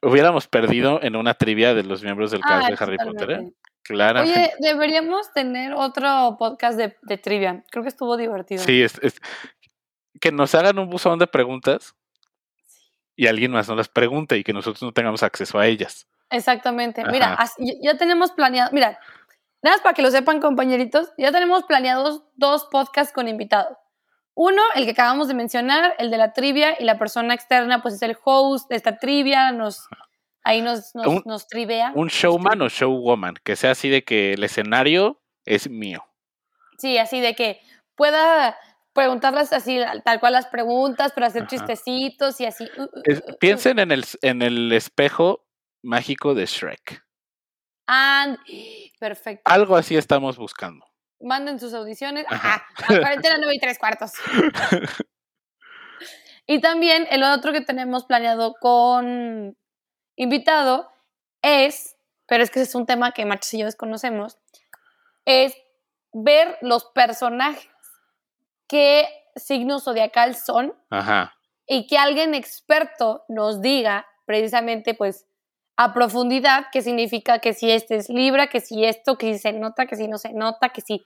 Hubiéramos 0.03 0.49
perdido 0.49 1.01
en 1.01 1.15
una 1.15 1.35
trivia 1.35 1.75
de 1.75 1.85
los 1.85 2.03
miembros 2.03 2.33
del 2.33 2.41
cast 2.41 2.65
Ah, 2.65 2.71
de 2.71 2.77
Harry 2.81 2.97
Potter, 2.97 3.31
¿eh? 3.31 3.53
Claramente. 3.87 4.39
Oye, 4.39 4.53
deberíamos 4.59 5.33
tener 5.33 5.73
otro 5.75 6.37
podcast 6.39 6.77
de, 6.77 6.97
de 7.03 7.19
trivia. 7.19 7.65
Creo 7.71 7.83
que 7.83 7.89
estuvo 7.89 8.17
divertido. 8.17 8.63
Sí, 8.63 8.83
es, 8.83 8.99
es- 9.03 9.21
que 10.21 10.33
nos 10.33 10.55
hagan 10.55 10.79
un 10.79 10.89
buzón 10.89 11.19
de 11.19 11.27
preguntas 11.27 11.95
y 13.15 13.27
alguien 13.27 13.51
más 13.53 13.69
nos 13.69 13.77
las 13.77 13.89
pregunte 13.89 14.37
y 14.39 14.45
que 14.45 14.53
nosotros 14.53 14.83
no 14.83 14.93
tengamos 14.93 15.23
acceso 15.23 15.59
a 15.59 15.67
ellas. 15.67 16.07
Exactamente. 16.31 17.05
Mira, 17.05 17.35
así- 17.35 17.79
ya 17.83 17.97
tenemos 17.97 18.33
planeado. 18.33 18.71
Mira, 18.73 18.99
nada 19.63 19.77
más 19.77 19.81
para 19.83 19.95
que 19.95 20.03
lo 20.03 20.11
sepan, 20.11 20.41
compañeritos, 20.41 21.13
ya 21.19 21.33
tenemos 21.33 21.65
planeados 21.65 22.23
dos 22.35 22.65
podcasts 22.65 23.13
con 23.13 23.29
invitados. 23.29 23.77
Uno, 24.35 24.61
el 24.75 24.85
que 24.85 24.91
acabamos 24.91 25.29
de 25.29 25.35
mencionar, 25.35 25.95
el 25.99 26.11
de 26.11 26.19
la 26.19 26.33
trivia, 26.35 26.77
y 26.79 26.85
la 26.85 26.99
persona 26.99 27.33
externa, 27.33 27.81
pues 27.81 27.95
es 27.95 28.03
el 28.03 28.17
host 28.23 28.69
de 28.69 28.77
esta 28.77 28.99
trivia, 28.99 29.51
nos, 29.53 29.87
ahí 30.47 30.63
nos, 30.63 30.95
nos, 30.95 31.07
Un- 31.07 31.23
nos 31.27 31.49
trivea. 31.49 31.93
Un 31.95 32.09
showman 32.09 32.63
o 32.63 32.69
showwoman, 32.69 33.35
que 33.45 33.57
sea 33.57 33.73
así 33.73 33.89
de 33.89 34.05
que 34.05 34.33
el 34.35 34.45
escenario 34.45 35.21
es 35.45 35.69
mío. 35.69 36.05
Sí, 36.79 36.99
así 36.99 37.21
de 37.21 37.35
que 37.35 37.61
pueda 37.95 38.57
preguntarlas 38.93 39.53
así, 39.53 39.81
tal 40.05 40.21
cual 40.21 40.33
las 40.35 40.47
preguntas, 40.47 41.13
pero 41.15 41.27
hacer 41.27 41.43
Ajá. 41.43 41.51
chistecitos 41.51 42.41
y 42.41 42.47
así. 42.47 42.65
uh, 42.79 42.83
uh, 42.83 42.89
Es- 43.05 43.23
uh, 43.27 43.37
piensen 43.39 43.79
en 43.79 43.91
el, 43.93 44.05
en 44.23 44.43
el 44.43 44.73
espejo 44.73 45.47
mágico 45.83 46.35
de 46.35 46.47
Shrek. 46.47 47.03
And, 47.87 48.39
perfecto. 48.99 49.43
Algo 49.45 49.77
así 49.77 49.97
estamos 49.97 50.37
buscando. 50.39 50.85
Manden 51.21 51.59
sus 51.61 51.73
audiciones. 51.75 52.25
Ajá. 52.29 52.67
Ajá, 52.77 52.95
a 52.95 52.99
cuarentena 53.01 53.37
9 53.39 53.55
y 53.55 53.59
tres 53.59 53.79
cuartos. 53.79 54.13
Y 56.49 56.61
también 56.61 57.09
el 57.11 57.25
otro 57.25 57.53
que 57.53 57.61
tenemos 57.61 58.05
planeado 58.05 58.55
con 58.61 59.57
invitado 60.17 60.91
es, 61.43 61.97
pero 62.27 62.43
es 62.43 62.51
que 62.51 62.61
ese 62.61 62.71
es 62.71 62.75
un 62.75 62.87
tema 62.87 63.13
que 63.13 63.25
Machos 63.25 63.55
y 63.55 63.59
yo 63.59 63.67
desconocemos, 63.67 64.39
es 65.25 65.57
ver 66.13 66.59
los 66.63 66.87
personajes, 66.87 67.69
qué 68.69 69.09
signo 69.37 69.79
zodiacal 69.81 70.35
son 70.35 70.75
Ajá. 70.91 71.35
y 71.67 71.87
que 71.87 71.99
alguien 71.99 72.35
experto 72.35 73.25
nos 73.29 73.61
diga 73.61 74.07
precisamente 74.25 74.95
pues 74.95 75.27
a 75.77 75.93
profundidad 75.93 76.67
qué 76.73 76.81
significa 76.81 77.39
que 77.39 77.53
si 77.53 77.71
este 77.71 77.97
es 77.97 78.09
Libra, 78.09 78.47
que 78.47 78.61
si 78.61 78.85
esto, 78.85 79.19
que 79.19 79.35
si 79.35 79.39
se 79.39 79.53
nota, 79.53 79.87
que 79.87 79.97
si 79.97 80.09
no 80.09 80.19
se 80.19 80.33
nota, 80.33 80.71
que 80.71 80.81
si... 80.81 81.05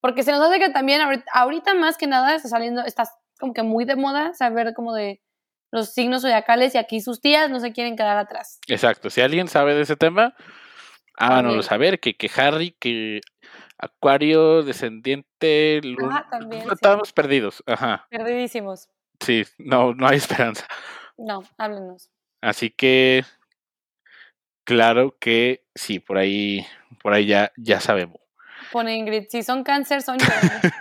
Porque 0.00 0.22
se 0.22 0.32
nos 0.32 0.40
hace 0.40 0.58
que 0.58 0.70
también 0.70 1.00
ahorita, 1.00 1.24
ahorita 1.32 1.74
más 1.74 1.96
que 1.96 2.06
nada 2.06 2.34
está 2.34 2.48
saliendo, 2.48 2.82
está 2.84 3.04
como 3.38 3.52
que 3.52 3.62
muy 3.62 3.84
de 3.84 3.96
moda 3.96 4.32
saber 4.34 4.74
como 4.74 4.94
de 4.94 5.20
los 5.72 5.92
signos 5.92 6.22
zodiacales 6.22 6.74
y 6.74 6.78
aquí 6.78 7.00
sus 7.00 7.20
tías 7.20 7.50
no 7.50 7.58
se 7.58 7.72
quieren 7.72 7.96
quedar 7.96 8.18
atrás. 8.18 8.60
Exacto. 8.68 9.10
Si 9.10 9.20
alguien 9.20 9.48
sabe 9.48 9.74
de 9.74 9.82
ese 9.82 9.96
tema, 9.96 10.34
háganoslo 11.16 11.62
saber. 11.62 11.98
Que, 11.98 12.14
que 12.14 12.30
Harry, 12.36 12.76
que 12.78 13.20
Acuario, 13.82 14.62
descendiente, 14.62 15.80
luna. 15.82 16.18
Ah, 16.18 16.28
también, 16.30 16.62
sí. 16.62 16.68
Estamos 16.72 17.12
perdidos. 17.12 17.64
Ajá. 17.66 18.06
Perdidísimos. 18.10 18.88
Sí, 19.18 19.44
no, 19.58 19.92
no 19.92 20.06
hay 20.06 20.18
esperanza. 20.18 20.66
No, 21.16 21.42
háblenos. 21.58 22.08
Así 22.40 22.70
que, 22.70 23.24
claro 24.64 25.16
que 25.18 25.64
sí, 25.74 25.98
por 25.98 26.18
ahí, 26.18 26.64
por 27.02 27.12
ahí 27.12 27.26
ya, 27.26 27.50
ya 27.56 27.80
sabemos. 27.80 28.20
Pone 28.70 28.96
Ingrid, 28.96 29.26
si 29.28 29.42
son 29.42 29.64
cáncer, 29.64 30.02
son 30.02 30.18
llorones. 30.18 30.72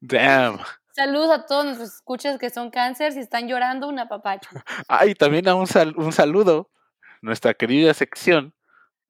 Damn. 0.00 0.58
Saludos 0.96 1.30
a 1.30 1.44
todos 1.44 1.64
nuestros 1.66 1.94
escuchas 1.94 2.38
que 2.38 2.48
son 2.48 2.70
cáncer, 2.70 3.12
si 3.12 3.20
están 3.20 3.48
llorando, 3.48 3.86
una 3.86 4.08
papacha. 4.08 4.48
Ay, 4.88 5.14
también 5.14 5.46
a 5.46 5.54
un, 5.54 5.66
sal- 5.66 5.94
un 5.96 6.10
saludo, 6.10 6.70
nuestra 7.20 7.52
querida 7.52 7.92
sección, 7.92 8.54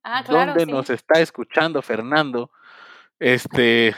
Ah, 0.02 0.24
claro. 0.24 0.52
donde 0.52 0.64
sí. 0.64 0.70
nos 0.72 0.90
está 0.90 1.20
escuchando 1.20 1.80
Fernando. 1.82 2.50
Este, 3.20 3.94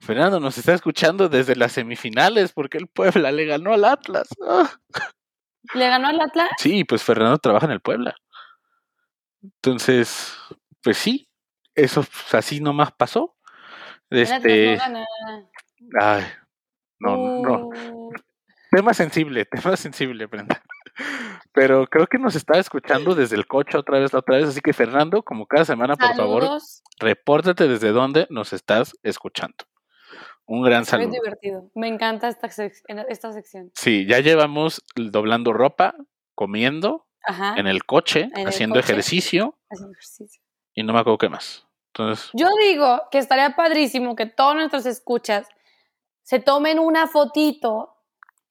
Fernando 0.00 0.40
nos 0.40 0.56
está 0.56 0.72
escuchando 0.72 1.28
desde 1.28 1.54
las 1.54 1.72
semifinales 1.72 2.52
porque 2.52 2.78
el 2.78 2.86
Puebla 2.88 3.30
le 3.30 3.44
ganó 3.44 3.72
al 3.74 3.84
Atlas. 3.84 4.28
Ah. 4.46 4.70
¿Le 5.74 5.88
ganó 5.88 6.08
al 6.08 6.20
Atlas? 6.20 6.48
Sí, 6.58 6.84
pues 6.84 7.02
Fernando 7.02 7.36
trabaja 7.38 7.66
en 7.66 7.72
el 7.72 7.80
Puebla. 7.80 8.14
Entonces, 9.42 10.34
pues 10.82 10.96
sí, 10.98 11.28
eso 11.74 12.02
pues, 12.02 12.34
así 12.34 12.60
nomás 12.60 12.92
pasó. 12.92 13.36
Este, 14.10 14.76
no 14.76 14.78
gana. 14.78 15.06
ay, 16.00 16.24
no, 17.02 17.42
no, 17.42 17.68
Uh, 17.68 18.12
tema 18.70 18.94
sensible, 18.94 19.44
tema 19.44 19.76
sensible, 19.76 20.26
Brenda. 20.26 20.62
Pero 21.52 21.86
creo 21.86 22.06
que 22.06 22.18
nos 22.18 22.34
está 22.34 22.58
escuchando 22.58 23.14
desde 23.14 23.36
el 23.36 23.46
coche 23.46 23.76
otra 23.78 23.98
vez, 23.98 24.12
la 24.12 24.20
otra 24.20 24.36
vez. 24.36 24.48
Así 24.48 24.60
que 24.60 24.72
Fernando, 24.72 25.22
como 25.22 25.46
cada 25.46 25.64
semana, 25.64 25.96
por 25.96 26.14
favor, 26.14 26.44
repórtate 26.98 27.68
desde 27.68 27.90
dónde 27.92 28.26
nos 28.30 28.52
estás 28.52 28.94
escuchando. 29.02 29.56
Un 30.46 30.62
gran 30.62 30.80
Muy 30.80 30.86
saludo. 30.86 31.10
divertido. 31.10 31.70
Me 31.74 31.88
encanta 31.88 32.28
esta, 32.28 32.48
sec- 32.48 32.82
esta 33.08 33.32
sección. 33.32 33.70
Sí, 33.74 34.06
ya 34.06 34.20
llevamos 34.20 34.82
doblando 34.96 35.52
ropa, 35.52 35.94
comiendo, 36.34 37.06
Ajá. 37.24 37.54
en 37.56 37.66
el 37.66 37.84
coche, 37.84 38.28
el 38.34 38.48
haciendo 38.48 38.76
coche. 38.76 38.92
ejercicio 38.92 39.56
haciendo 39.70 39.92
ejercicio. 39.92 40.42
y 40.74 40.82
no 40.82 40.92
me 40.92 40.98
acuerdo 41.00 41.18
qué 41.18 41.28
más. 41.28 41.66
Entonces, 41.94 42.30
Yo 42.32 42.48
digo 42.62 43.02
que 43.10 43.18
estaría 43.18 43.54
padrísimo 43.54 44.16
que 44.16 44.26
todos 44.26 44.54
nuestros 44.54 44.86
escuchas 44.86 45.46
se 46.22 46.38
tomen 46.40 46.78
una 46.78 47.06
fotito 47.06 47.96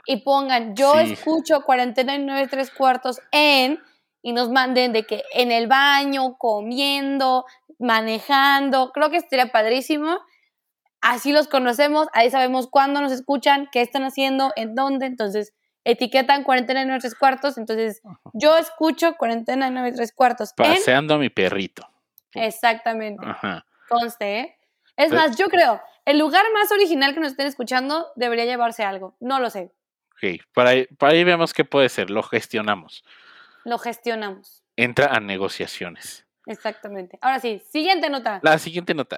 y 0.06 0.18
pongan 0.24 0.76
yo 0.76 0.94
Sí. 0.96 1.14
escucho 1.14 1.62
49 1.64 2.48
tres 2.48 2.72
cuartos 2.72 3.20
en 3.32 3.80
y 4.24 4.34
nos 4.34 4.50
manden 4.50 4.94
de 4.94 5.04
que 5.06 5.24
en 5.34 5.52
el 5.52 5.68
baño, 5.68 6.38
comiendo, 6.38 7.46
manejando. 7.80 8.92
Creo 8.92 9.10
que 9.10 9.18
estaría 9.18 9.52
padrísimo. 9.52 10.20
Así 11.02 11.32
los 11.32 11.48
conocemos, 11.48 12.08
ahí 12.14 12.30
sabemos 12.30 12.68
cuándo 12.68 13.02
nos 13.02 13.12
escuchan, 13.12 13.68
qué 13.72 13.82
están 13.82 14.04
haciendo, 14.04 14.52
en 14.56 14.76
dónde. 14.76 15.08
Entonces, 15.08 15.54
etiquetan 15.84 16.44
49 16.44 17.00
tres 17.00 17.16
cuartos. 17.16 17.58
Entonces, 17.58 18.02
yo 18.34 18.56
escucho 18.58 19.16
49 19.18 19.92
tres 19.94 20.14
cuartos 20.14 20.54
en. 20.58 20.66
paseando 20.76 21.16
a 21.16 21.18
mi 21.18 21.30
perrito. 21.30 21.88
Exactamente. 22.36 23.26
Ajá. 23.26 23.66
Conste, 23.90 24.40
¿eh? 24.40 24.58
Es 24.96 25.10
Pero- 25.10 25.22
más, 25.22 25.36
yo 25.38 25.48
creo, 25.48 25.82
el 26.06 26.18
lugar 26.20 26.44
más 26.54 26.72
original 26.72 27.14
que 27.14 27.20
nos 27.20 27.32
estén 27.32 27.48
escuchando 27.48 28.08
debería 28.16 28.46
llevarse 28.46 28.84
algo. 28.84 29.16
No 29.20 29.40
lo 29.40 29.50
sé. 29.50 29.72
Ok, 30.14 30.42
para 30.54 30.72
ahí, 30.72 30.88
para 30.98 31.14
ahí 31.14 31.24
vemos 31.24 31.54
qué 31.54 31.66
puede 31.66 31.90
ser, 31.90 32.10
lo 32.10 32.24
gestionamos. 32.24 33.04
Lo 33.64 33.78
gestionamos. 33.78 34.64
Entra 34.76 35.08
a 35.08 35.20
negociaciones. 35.20 36.26
Exactamente. 36.46 37.18
Ahora 37.22 37.40
sí, 37.40 37.62
siguiente 37.70 38.10
nota. 38.10 38.40
La 38.44 38.58
siguiente 38.58 38.94
nota. 38.94 39.18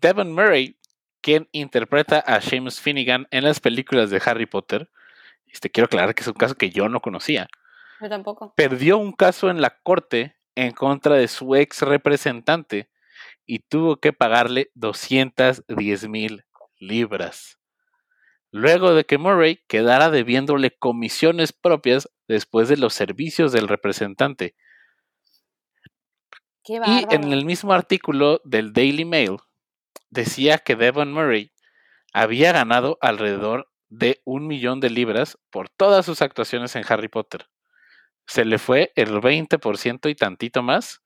Devon 0.00 0.32
Murray, 0.32 0.78
quien 1.20 1.48
interpreta 1.52 2.18
a 2.20 2.40
Seamus 2.40 2.80
Finnegan 2.80 3.26
en 3.30 3.44
las 3.44 3.60
películas 3.60 4.10
de 4.10 4.20
Harry 4.24 4.46
Potter, 4.46 4.90
este, 5.46 5.70
quiero 5.70 5.86
aclarar 5.86 6.14
que 6.14 6.22
es 6.22 6.28
un 6.28 6.34
caso 6.34 6.54
que 6.54 6.70
yo 6.70 6.88
no 6.88 7.00
conocía, 7.00 7.48
Yo 8.00 8.08
tampoco. 8.08 8.52
perdió 8.54 8.98
un 8.98 9.12
caso 9.12 9.50
en 9.50 9.60
la 9.60 9.78
corte 9.82 10.36
en 10.54 10.72
contra 10.72 11.14
de 11.16 11.28
su 11.28 11.54
ex 11.56 11.82
representante 11.82 12.88
y 13.46 13.60
tuvo 13.60 13.96
que 13.96 14.12
pagarle 14.12 14.70
210 14.74 16.08
mil 16.08 16.44
libras. 16.78 17.58
Luego 18.50 18.94
de 18.94 19.04
que 19.04 19.18
Murray 19.18 19.64
quedara 19.68 20.10
debiéndole 20.10 20.70
comisiones 20.70 21.52
propias 21.52 22.08
después 22.28 22.68
de 22.68 22.76
los 22.76 22.94
servicios 22.94 23.52
del 23.52 23.68
representante. 23.68 24.54
Qué 26.64 26.80
Y 26.84 27.14
en 27.14 27.32
el 27.32 27.44
mismo 27.44 27.72
artículo 27.72 28.40
del 28.44 28.72
Daily 28.72 29.04
Mail 29.04 29.36
decía 30.10 30.58
que 30.58 30.74
Devon 30.74 31.12
Murray 31.12 31.52
había 32.12 32.52
ganado 32.52 32.98
alrededor 33.00 33.70
de 33.88 34.20
un 34.24 34.46
millón 34.46 34.80
de 34.80 34.90
libras 34.90 35.38
por 35.50 35.68
todas 35.68 36.06
sus 36.06 36.22
actuaciones 36.22 36.74
en 36.74 36.84
Harry 36.88 37.08
Potter. 37.08 37.48
Se 38.26 38.44
le 38.44 38.58
fue 38.58 38.92
el 38.96 39.20
20% 39.20 40.10
y 40.10 40.14
tantito 40.14 40.62
más, 40.62 41.02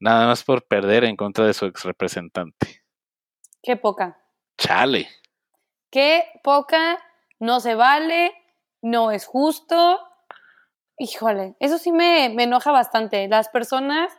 nada 0.00 0.26
más 0.26 0.42
por 0.42 0.66
perder 0.66 1.04
en 1.04 1.16
contra 1.16 1.46
de 1.46 1.54
su 1.54 1.66
ex 1.66 1.84
representante. 1.84 2.82
Qué 3.62 3.76
poca. 3.76 4.18
Chale. 4.58 5.08
Qué 5.90 6.24
poca. 6.42 6.98
No 7.38 7.60
se 7.60 7.74
vale. 7.74 8.32
No 8.82 9.10
es 9.10 9.26
justo. 9.26 10.00
Híjole, 10.98 11.54
eso 11.60 11.78
sí 11.78 11.92
me, 11.92 12.30
me 12.34 12.44
enoja 12.44 12.72
bastante. 12.72 13.28
Las 13.28 13.48
personas 13.48 14.12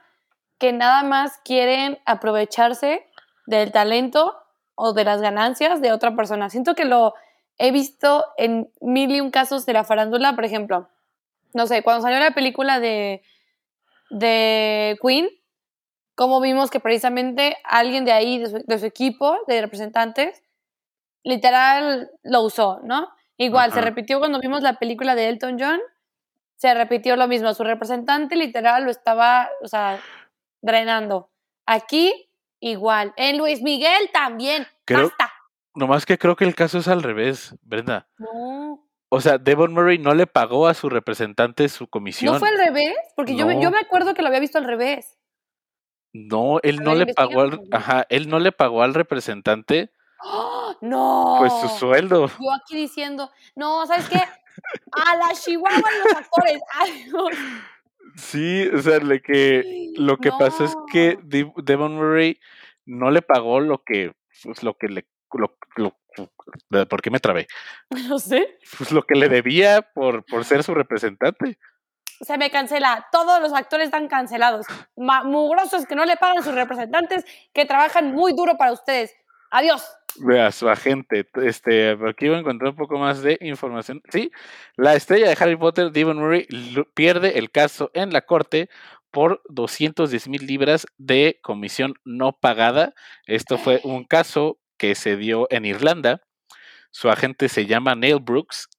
que 0.58 0.74
nada 0.74 1.04
más 1.04 1.40
quieren 1.44 2.00
aprovecharse 2.06 3.08
del 3.48 3.72
talento 3.72 4.38
o 4.76 4.94
de 4.94 5.04
las 5.04 5.22
ganancias 5.22 5.82
de 5.82 5.92
otra 5.92 6.16
persona. 6.16 6.50
Siento 6.50 6.76
que 6.76 6.86
lo 6.86 7.14
he 7.58 7.72
visto 7.72 8.26
en 8.38 8.72
mil 8.80 9.12
y 9.12 9.22
un 9.22 9.32
casos 9.32 9.66
de 9.66 9.74
la 9.74 9.84
farándula, 9.84 10.34
por 10.36 10.46
ejemplo. 10.46 10.90
No 11.54 11.68
sé, 11.68 11.84
cuando 11.84 12.04
salió 12.04 12.20
la 12.20 12.32
película 12.32 12.80
de, 12.80 13.24
de 14.10 14.98
Queen, 15.02 15.30
como 16.16 16.42
vimos 16.42 16.70
que 16.70 16.80
precisamente 16.80 17.58
alguien 17.64 18.06
de 18.06 18.12
ahí, 18.12 18.38
de 18.40 18.50
su, 18.50 18.64
de 18.66 18.80
su 18.80 18.86
equipo 18.86 19.38
de 19.48 19.62
representantes, 19.62 20.44
literal 21.24 22.12
lo 22.24 22.42
usó, 22.42 22.80
¿no? 22.84 23.10
Igual, 23.38 23.74
se 23.74 23.82
repitió 23.82 24.20
cuando 24.20 24.40
vimos 24.40 24.62
la 24.62 24.74
película 24.78 25.16
de 25.16 25.28
Elton 25.30 25.58
John, 25.60 25.80
se 26.58 26.74
repitió 26.76 27.16
lo 27.16 27.28
mismo, 27.28 27.54
su 27.56 27.64
representante 27.64 28.36
literal 28.36 28.84
lo 28.84 28.92
estaba, 28.92 29.50
o 29.64 29.68
sea, 29.68 30.00
drenando. 30.62 31.32
Aquí, 31.66 32.30
igual. 32.60 33.14
En 33.18 33.40
Luis 33.40 33.64
Miguel 33.64 34.10
también. 34.14 34.68
Creo- 34.86 35.08
Basta. 35.10 35.32
Nomás 35.74 36.06
que 36.06 36.18
creo 36.18 36.36
que 36.36 36.44
el 36.44 36.54
caso 36.54 36.80
es 36.80 36.88
al 36.88 37.02
revés, 37.02 37.56
Brenda. 37.64 38.08
No. 38.18 38.86
O 39.10 39.22
sea, 39.22 39.38
Devon 39.38 39.74
Murray 39.74 39.98
no 39.98 40.14
le 40.14 40.28
pagó 40.28 40.68
a 40.68 40.74
su 40.74 40.90
representante 40.90 41.68
su 41.70 41.88
comisión. 41.88 42.34
¿No 42.34 42.40
fue 42.40 42.50
al 42.50 42.58
revés? 42.58 42.94
Porque 43.16 43.36
yo, 43.36 43.46
No. 43.46 43.60
yo 43.60 43.72
me 43.72 43.78
acuerdo 43.80 44.14
que 44.14 44.22
lo 44.22 44.28
había 44.28 44.40
visto 44.42 44.58
al 44.58 44.66
revés. 44.66 45.18
No, 46.14 46.60
él 46.64 46.78
no 46.84 46.94
le 46.96 47.14
pagó 47.14 47.42
al, 47.42 47.62
ajá, 47.72 48.06
él 48.10 48.28
no 48.30 48.40
le 48.40 48.52
pagó 48.52 48.84
al 48.84 48.94
representante 48.94 49.92
¡Oh! 50.24 50.76
¡No! 50.82 51.36
pues 51.40 51.54
su 51.62 51.70
sueldo. 51.70 52.28
Yo 52.28 52.54
aquí 52.62 52.76
diciendo, 52.76 53.32
no, 53.56 53.86
¿sabes 53.88 54.08
qué? 54.10 54.18
A 54.18 55.16
la 55.16 55.34
chihuahua 55.34 55.80
los 55.80 56.14
actores. 56.18 56.62
Ay, 56.74 57.06
no. 57.12 57.26
Sí, 58.16 58.68
o 58.68 58.82
sea, 58.82 59.00
le 59.00 59.22
que 59.22 59.92
lo 59.96 60.18
que 60.18 60.32
pasó 60.38 60.66
es 60.66 60.76
que 60.92 61.16
No. 61.16 61.22
Dev- 61.30 61.64
Devon 61.64 61.96
Murray 61.96 62.40
no 62.86 63.10
le 63.10 63.22
pagó 63.22 63.60
lo 63.62 63.84
que 63.84 64.12
pues 64.44 64.64
lo 64.64 64.74
que 64.76 64.88
le 64.90 65.08
lo, 65.34 65.58
lo- 65.78 66.86
¿por 66.88 67.02
qué 67.02 67.10
me 67.10 67.20
trabé? 67.22 67.48
No 68.10 68.20
sé. 68.20 68.58
Pues 68.78 68.92
lo 68.92 69.04
que 69.04 69.16
le 69.18 69.30
debía 69.30 69.82
por, 69.94 70.26
por 70.26 70.44
ser 70.44 70.64
su 70.64 70.74
representante. 70.76 71.58
Se 72.22 72.38
me 72.38 72.50
cancela. 72.50 73.08
Todos 73.12 73.42
los 73.42 73.54
actores 73.54 73.86
están 73.86 74.08
cancelados. 74.08 74.66
Mugrosos 74.96 75.86
que 75.86 75.96
no 75.96 76.06
le 76.06 76.18
pagan 76.18 76.40
a 76.40 76.44
sus 76.44 76.54
representantes 76.54 77.26
que 77.54 77.66
trabajan 77.66 78.14
muy 78.14 78.34
duro 78.34 78.58
para 78.58 78.72
ustedes. 78.72 79.16
Adiós. 79.50 79.84
Vea, 80.18 80.52
su 80.52 80.70
agente. 80.70 81.28
Este, 81.36 81.92
aquí 82.08 82.28
voy 82.28 82.38
a 82.38 82.40
encontrar 82.40 82.72
un 82.72 82.78
poco 82.78 82.98
más 82.98 83.22
de 83.22 83.38
información. 83.42 84.02
Sí, 84.12 84.32
la 84.76 84.96
estrella 84.96 85.28
de 85.30 85.38
Harry 85.40 85.56
Potter, 85.56 85.92
Devon 85.92 86.18
Murray, 86.18 86.48
pierde 86.94 87.38
el 87.38 87.52
caso 87.52 87.92
en 87.94 88.12
la 88.12 88.22
corte 88.22 88.70
por 89.12 89.42
210 89.50 90.28
mil 90.30 90.46
libras 90.46 90.86
de 90.98 91.40
comisión 91.42 91.96
no 92.06 92.34
pagada. 92.34 92.94
Esto 93.26 93.58
fue 93.58 93.82
un 93.84 94.06
caso 94.06 94.58
que 94.78 94.96
se 94.96 95.18
dio 95.18 95.48
en 95.50 95.66
Irlanda. 95.66 96.22
Su 96.92 97.10
agente 97.10 97.50
se 97.50 97.66
llama 97.66 97.96
Neil 97.96 98.20
Brooks 98.20 98.70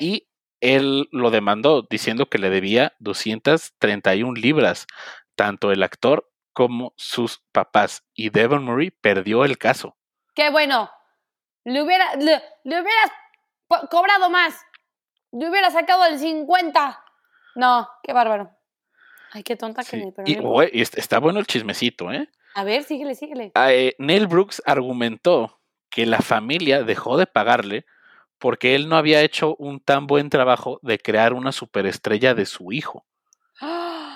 y 0.00 0.27
él 0.60 1.08
lo 1.12 1.30
demandó 1.30 1.86
diciendo 1.88 2.28
que 2.28 2.38
le 2.38 2.50
debía 2.50 2.94
231 2.98 4.34
libras, 4.34 4.86
tanto 5.34 5.70
el 5.72 5.82
actor 5.82 6.30
como 6.52 6.92
sus 6.96 7.42
papás. 7.52 8.04
Y 8.14 8.30
Devon 8.30 8.64
Murray 8.64 8.90
perdió 8.90 9.44
el 9.44 9.58
caso. 9.58 9.96
Qué 10.34 10.50
bueno. 10.50 10.90
Le, 11.64 11.82
hubiera, 11.82 12.14
le, 12.16 12.42
le 12.64 12.80
hubieras 12.80 13.12
cobrado 13.90 14.30
más. 14.30 14.60
Le 15.32 15.48
hubiera 15.48 15.70
sacado 15.70 16.06
el 16.06 16.18
50. 16.18 17.04
No, 17.56 17.88
qué 18.02 18.12
bárbaro. 18.12 18.50
Ay, 19.32 19.42
qué 19.42 19.56
tonta 19.56 19.84
que 19.84 19.96
me. 19.98 20.12
pero 20.12 20.28
y, 20.28 20.36
no 20.36 20.50
oye, 20.50 20.70
está 20.72 21.18
bueno 21.18 21.38
el 21.38 21.46
chismecito, 21.46 22.10
¿eh? 22.10 22.28
A 22.54 22.64
ver, 22.64 22.82
síguele, 22.84 23.14
síguele. 23.14 23.52
Ah, 23.54 23.72
eh, 23.72 23.94
Neil 23.98 24.26
Brooks 24.26 24.62
argumentó 24.64 25.60
que 25.90 26.06
la 26.06 26.20
familia 26.20 26.82
dejó 26.82 27.16
de 27.18 27.26
pagarle 27.26 27.84
porque 28.38 28.74
él 28.74 28.88
no 28.88 28.96
había 28.96 29.22
hecho 29.22 29.56
un 29.56 29.80
tan 29.80 30.06
buen 30.06 30.30
trabajo 30.30 30.78
de 30.82 30.98
crear 30.98 31.32
una 31.32 31.52
superestrella 31.52 32.34
de 32.34 32.46
su 32.46 32.72
hijo 32.72 33.06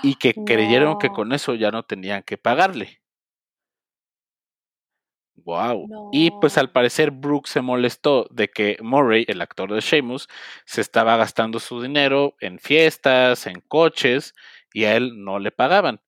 y 0.02 0.16
que 0.16 0.34
creyeron 0.34 0.98
que 0.98 1.10
con 1.10 1.32
eso 1.32 1.54
ya 1.54 1.70
no 1.70 1.84
tenían 1.84 2.22
que 2.22 2.38
pagarle. 2.38 3.02
Wow. 5.44 6.10
Y 6.12 6.30
pues 6.40 6.56
al 6.56 6.70
parecer 6.70 7.10
Brooks 7.10 7.50
se 7.50 7.62
molestó 7.62 8.28
de 8.30 8.48
que 8.48 8.76
Murray, 8.80 9.24
el 9.28 9.40
actor 9.40 9.72
de 9.72 9.80
Sheamus, 9.80 10.28
se 10.64 10.80
estaba 10.80 11.16
gastando 11.16 11.58
su 11.58 11.82
dinero 11.82 12.36
en 12.40 12.58
fiestas, 12.58 13.46
en 13.46 13.60
coches, 13.60 14.34
y 14.72 14.84
a 14.84 14.96
él 14.96 15.24
no 15.24 15.38
le 15.38 15.50
pagaban. 15.50 16.00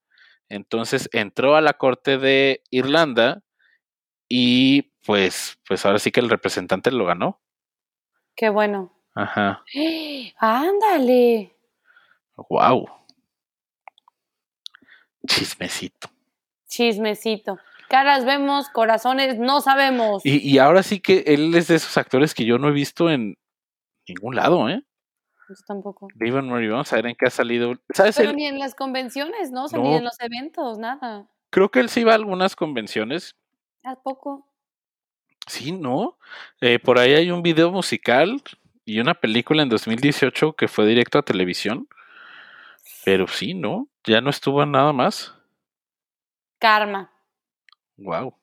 Entonces 0.49 1.09
entró 1.13 1.57
a 1.57 1.61
la 1.61 1.75
corte 1.75 2.19
de 2.19 2.63
Irlanda 2.71 3.43
y 4.29 4.93
pues, 5.05 5.59
pues 5.67 5.85
ahora 5.85 5.99
sí 5.99 6.11
que 6.13 6.21
el 6.21 6.31
representante 6.31 6.91
lo 6.93 7.05
ganó. 7.07 7.41
Qué 8.37 8.49
bueno. 8.51 8.93
Ajá. 9.15 9.63
Ándale. 10.39 11.55
Wow. 12.49 12.87
Chismecito. 15.27 16.09
Chismecito. 16.69 17.59
Caras 17.89 18.25
vemos, 18.25 18.69
corazones 18.71 19.39
no 19.39 19.61
sabemos. 19.61 20.25
Y, 20.25 20.39
y 20.39 20.59
ahora 20.59 20.83
sí 20.83 21.01
que 21.01 21.23
él 21.27 21.55
es 21.55 21.69
de 21.69 21.77
esos 21.77 21.97
actores 21.97 22.35
que 22.35 22.45
yo 22.45 22.59
no 22.59 22.69
he 22.69 22.73
visto 22.73 23.11
en 23.11 23.37
ningún 24.09 24.35
lado, 24.37 24.69
¿eh? 24.69 24.83
Yo 25.49 25.55
tampoco. 25.67 26.09
Viva 26.15 26.41
Murray, 26.43 26.69
vamos 26.69 26.93
a 26.93 26.97
ver 26.97 27.07
en 27.07 27.15
qué 27.17 27.27
ha 27.27 27.31
salido. 27.31 27.75
¿Sabes? 27.91 28.17
Pero 28.17 28.31
Él- 28.31 28.37
ni 28.37 28.47
en 28.47 28.59
las 28.59 28.75
convenciones, 28.75 29.51
¿no? 29.53 29.65
O 29.65 29.69
sea, 29.69 29.79
No. 29.79 29.85
ni 29.85 29.95
en 29.97 30.05
los 30.05 30.19
eventos, 30.21 30.79
nada. 30.79 31.27
creo 31.51 31.71
que 31.71 31.79
él 31.81 31.89
sí 31.89 32.03
va 32.03 32.13
a 32.13 32.15
algunas 32.17 32.57
convenciones. 32.57 33.37
¿A 33.85 33.95
poco? 33.97 34.49
Sí, 35.47 35.73
¿no? 35.73 36.19
Eh, 36.61 36.79
por 36.79 36.99
ahí 36.99 37.15
hay 37.15 37.31
un 37.31 37.43
video 37.43 37.71
musical 37.71 38.43
y 38.85 39.01
una 39.01 39.15
película 39.15 39.63
en 39.63 39.69
2018 39.69 40.55
que 40.55 40.69
fue 40.69 40.87
directo 40.87 41.19
a 41.19 41.23
televisión. 41.23 41.89
Pero 43.05 43.27
sí, 43.27 43.55
¿no? 43.55 43.89
Ya 44.05 44.21
no 44.21 44.31
estuvo 44.31 44.65
nada 44.65 44.93
más. 44.93 45.35
Karma. 46.59 47.11
Wow. 47.97 48.35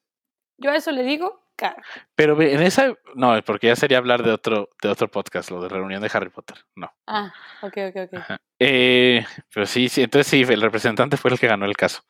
Yo 0.58 0.72
a 0.72 0.76
eso 0.76 0.91
le 0.91 1.04
digo 1.04 1.43
karma. 1.56 1.84
Pero 2.16 2.39
en 2.41 2.62
esa, 2.62 2.93
no, 3.16 3.41
porque 3.43 3.68
ya 3.68 3.76
sería 3.76 3.97
hablar 3.97 4.24
de 4.24 4.32
otro, 4.32 4.70
de 4.82 4.89
otro 4.89 5.10
podcast, 5.10 5.49
lo 5.49 5.62
de 5.62 5.70
reunión 5.70 6.02
de 6.02 6.10
Harry 6.14 6.30
Potter. 6.30 6.58
No. 6.76 6.91
Ah, 7.08 7.34
ok, 7.62 7.78
ok, 7.89 8.14
ok. 8.14 8.39
Eh, 8.60 9.26
pero 9.54 9.66
sí, 9.66 9.89
sí, 9.89 10.04
entonces 10.04 10.28
sí, 10.28 10.41
el 10.41 10.62
representante 10.62 11.18
fue 11.18 11.32
el 11.32 11.39
que 11.39 11.47
ganó 11.47 11.66
el 11.66 11.76
caso. 11.76 12.04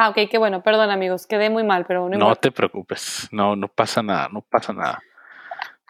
Ah, 0.00 0.10
ok, 0.10 0.30
qué 0.30 0.38
bueno. 0.38 0.62
Perdón, 0.62 0.90
amigos. 0.90 1.26
Quedé 1.26 1.50
muy 1.50 1.64
mal, 1.64 1.84
pero 1.84 2.08
no, 2.08 2.16
No 2.16 2.36
te 2.36 2.52
preocupes, 2.52 3.28
no, 3.32 3.56
no 3.56 3.66
pasa 3.66 4.00
nada, 4.00 4.28
no 4.32 4.42
pasa 4.42 4.72
nada. 4.72 5.02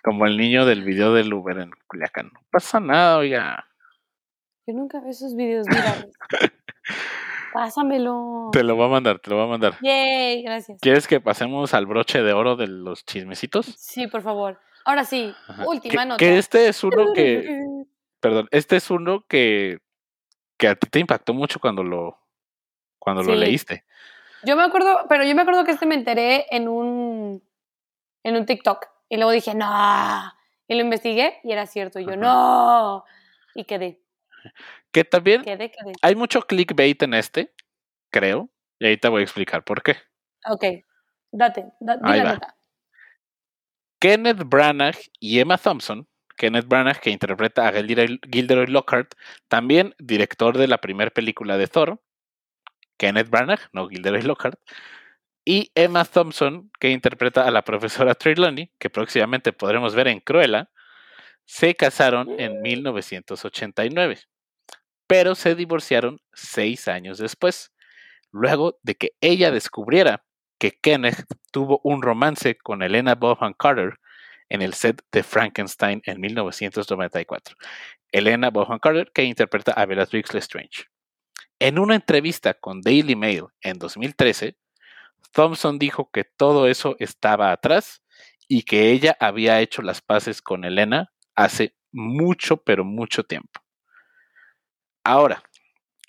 Como 0.03 0.25
el 0.25 0.39
niño 0.39 0.65
del 0.65 0.83
video 0.83 1.13
del 1.13 1.31
Uber 1.31 1.59
en 1.59 1.73
Culiacán. 1.87 2.31
No 2.33 2.41
pasa 2.51 2.81
nada, 2.81 3.19
oiga. 3.19 3.69
Yo 4.67 4.73
nunca 4.73 4.99
veo 5.01 5.11
esos 5.11 5.37
videos 5.37 5.67
virales. 5.67 6.17
Pásamelo. 7.53 8.49
Te 8.51 8.63
lo 8.63 8.77
voy 8.77 8.87
a 8.87 8.89
mandar, 8.89 9.19
te 9.19 9.29
lo 9.29 9.37
voy 9.37 9.45
a 9.45 9.49
mandar. 9.49 9.75
Yay, 9.83 10.43
gracias. 10.43 10.81
¿Quieres 10.81 11.07
que 11.07 11.21
pasemos 11.21 11.75
al 11.75 11.85
broche 11.85 12.23
de 12.23 12.33
oro 12.33 12.57
de 12.57 12.67
los 12.67 13.05
chismecitos? 13.05 13.67
Sí, 13.77 14.07
por 14.07 14.23
favor. 14.23 14.59
Ahora 14.87 15.05
sí, 15.05 15.35
Ajá. 15.49 15.67
última 15.67 16.03
que, 16.03 16.09
nota. 16.09 16.17
que 16.17 16.39
este 16.39 16.69
es 16.69 16.83
uno 16.83 17.13
que, 17.15 17.45
perdón, 18.21 18.49
este 18.53 18.77
es 18.77 18.91
uno 18.91 19.27
que, 19.29 19.81
que 20.57 20.69
a 20.69 20.77
ti 20.77 20.89
te 20.89 20.99
impactó 20.99 21.35
mucho 21.35 21.61
cuando 21.61 21.83
lo, 21.85 22.19
cuando 23.15 23.23
lo 23.33 23.39
leíste. 23.39 23.85
Yo 24.45 24.57
me 24.57 24.63
acuerdo, 24.63 25.07
pero 25.09 25.25
yo 25.25 25.35
me 25.35 25.43
acuerdo 25.43 25.65
que 25.65 25.73
este 25.73 25.87
me 25.87 25.95
enteré 25.97 26.47
en 26.51 26.69
un 26.69 27.43
en 28.23 28.37
un 28.37 28.47
TikTok 28.47 28.87
y 29.09 29.17
luego 29.17 29.31
dije, 29.33 29.55
"No." 29.55 30.33
Y 30.69 30.75
lo 30.75 30.83
investigué 30.83 31.41
y 31.45 31.53
era 31.53 31.67
cierto, 31.67 31.99
y 31.99 32.05
yo, 32.05 32.11
Ajá. 32.11 32.21
"No." 32.21 33.05
Y 33.55 33.65
quedé, 33.65 34.01
Que 34.93 35.05
también 35.05 35.43
quedé, 35.43 35.71
quedé. 35.71 35.93
hay 36.03 36.15
mucho 36.15 36.43
clickbait 36.43 37.03
en 37.03 37.15
este, 37.15 37.53
creo, 38.11 38.49
y 38.79 38.87
ahí 38.87 38.97
te 38.97 39.09
voy 39.09 39.21
a 39.21 39.25
explicar 39.25 39.65
por 39.65 39.83
qué. 39.83 39.97
Ok. 40.47 40.65
Date, 41.33 41.67
da, 41.81 41.97
di 41.97 42.03
Ahí 42.05 42.21
la 42.23 42.35
nota. 42.35 42.55
Kenneth 44.01 44.45
Branagh 44.47 44.97
y 45.19 45.41
Emma 45.41 45.59
Thompson, 45.59 46.07
Kenneth 46.37 46.67
Branagh 46.69 47.01
que 47.01 47.11
interpreta 47.11 47.67
a 47.67 47.73
Gilderoy 47.73 48.67
Lockhart, 48.69 49.15
también 49.49 49.95
director 49.99 50.57
de 50.57 50.69
la 50.69 50.79
primera 50.79 51.11
película 51.11 51.59
de 51.59 51.67
Thor, 51.67 52.01
Kenneth 52.99 53.31
Branagh, 53.31 53.61
no 53.73 53.89
Gilderoy 53.89 54.23
Lockhart, 54.23 54.61
y 55.45 55.73
Emma 55.75 56.05
Thompson 56.05 56.71
que 56.79 56.91
interpreta 56.91 57.47
a 57.47 57.51
la 57.51 57.63
profesora 57.63 58.15
Trelawney, 58.15 58.71
que 58.79 58.91
próximamente 58.91 59.55
podremos 59.55 59.95
ver 59.95 60.09
en 60.09 60.21
Cruella, 60.21 60.71
se 61.47 61.75
casaron 61.75 62.39
en 62.39 62.61
1989, 62.61 64.19
pero 65.07 65.35
se 65.35 65.55
divorciaron 65.55 66.21
seis 66.35 66.87
años 66.89 67.17
después, 67.17 67.73
luego 68.31 68.79
de 68.83 68.97
que 68.97 69.13
ella 69.23 69.51
descubriera 69.51 70.23
que 70.59 70.73
Kenneth 70.73 71.25
tuvo 71.51 71.81
un 71.85 72.03
romance 72.03 72.59
con 72.59 72.83
Elena 72.83 73.15
Bonham 73.15 73.55
Carter 73.55 73.99
en 74.51 74.61
el 74.61 74.75
set 74.75 75.03
de 75.13 75.23
Frankenstein 75.23 76.03
en 76.05 76.21
1994. 76.21 77.57
Elena 78.13 78.51
Bonham 78.51 78.79
Carter, 78.79 79.11
que 79.15 79.25
interpreta 79.25 79.73
a 79.73 79.87
Bellatrix 79.87 80.35
Lestrange. 80.35 80.89
En 81.61 81.79
una 81.79 81.97
entrevista 81.97 82.55
con 82.55 82.81
Daily 82.81 83.17
Mail 83.17 83.47
en 83.63 83.79
2013, 83.79 84.57
Thompson 85.33 85.79
dijo 85.79 86.11
que 86.11 86.25
todo 86.25 86.69
eso 86.69 86.97
estaba 86.99 87.53
atrás 87.53 88.03
y 88.47 88.63
que 88.63 88.91
ella 88.91 89.17
había 89.21 89.61
hecho 89.61 89.83
las 89.83 90.01
paces 90.01 90.41
con 90.41 90.65
Elena 90.65 91.13
hace 91.35 91.77
mucho, 91.93 92.59
pero 92.59 92.85
mucho 92.85 93.25
tiempo. 93.25 93.61
Ahora, 95.05 95.43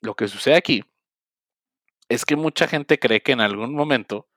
lo 0.02 0.16
que 0.16 0.28
sucede 0.28 0.56
aquí 0.56 0.84
es 2.10 2.26
que 2.26 2.36
mucha 2.36 2.68
gente 2.68 3.00
cree 3.00 3.22
que 3.22 3.32
en 3.32 3.41
algún 3.41 3.76
momento 3.76 4.28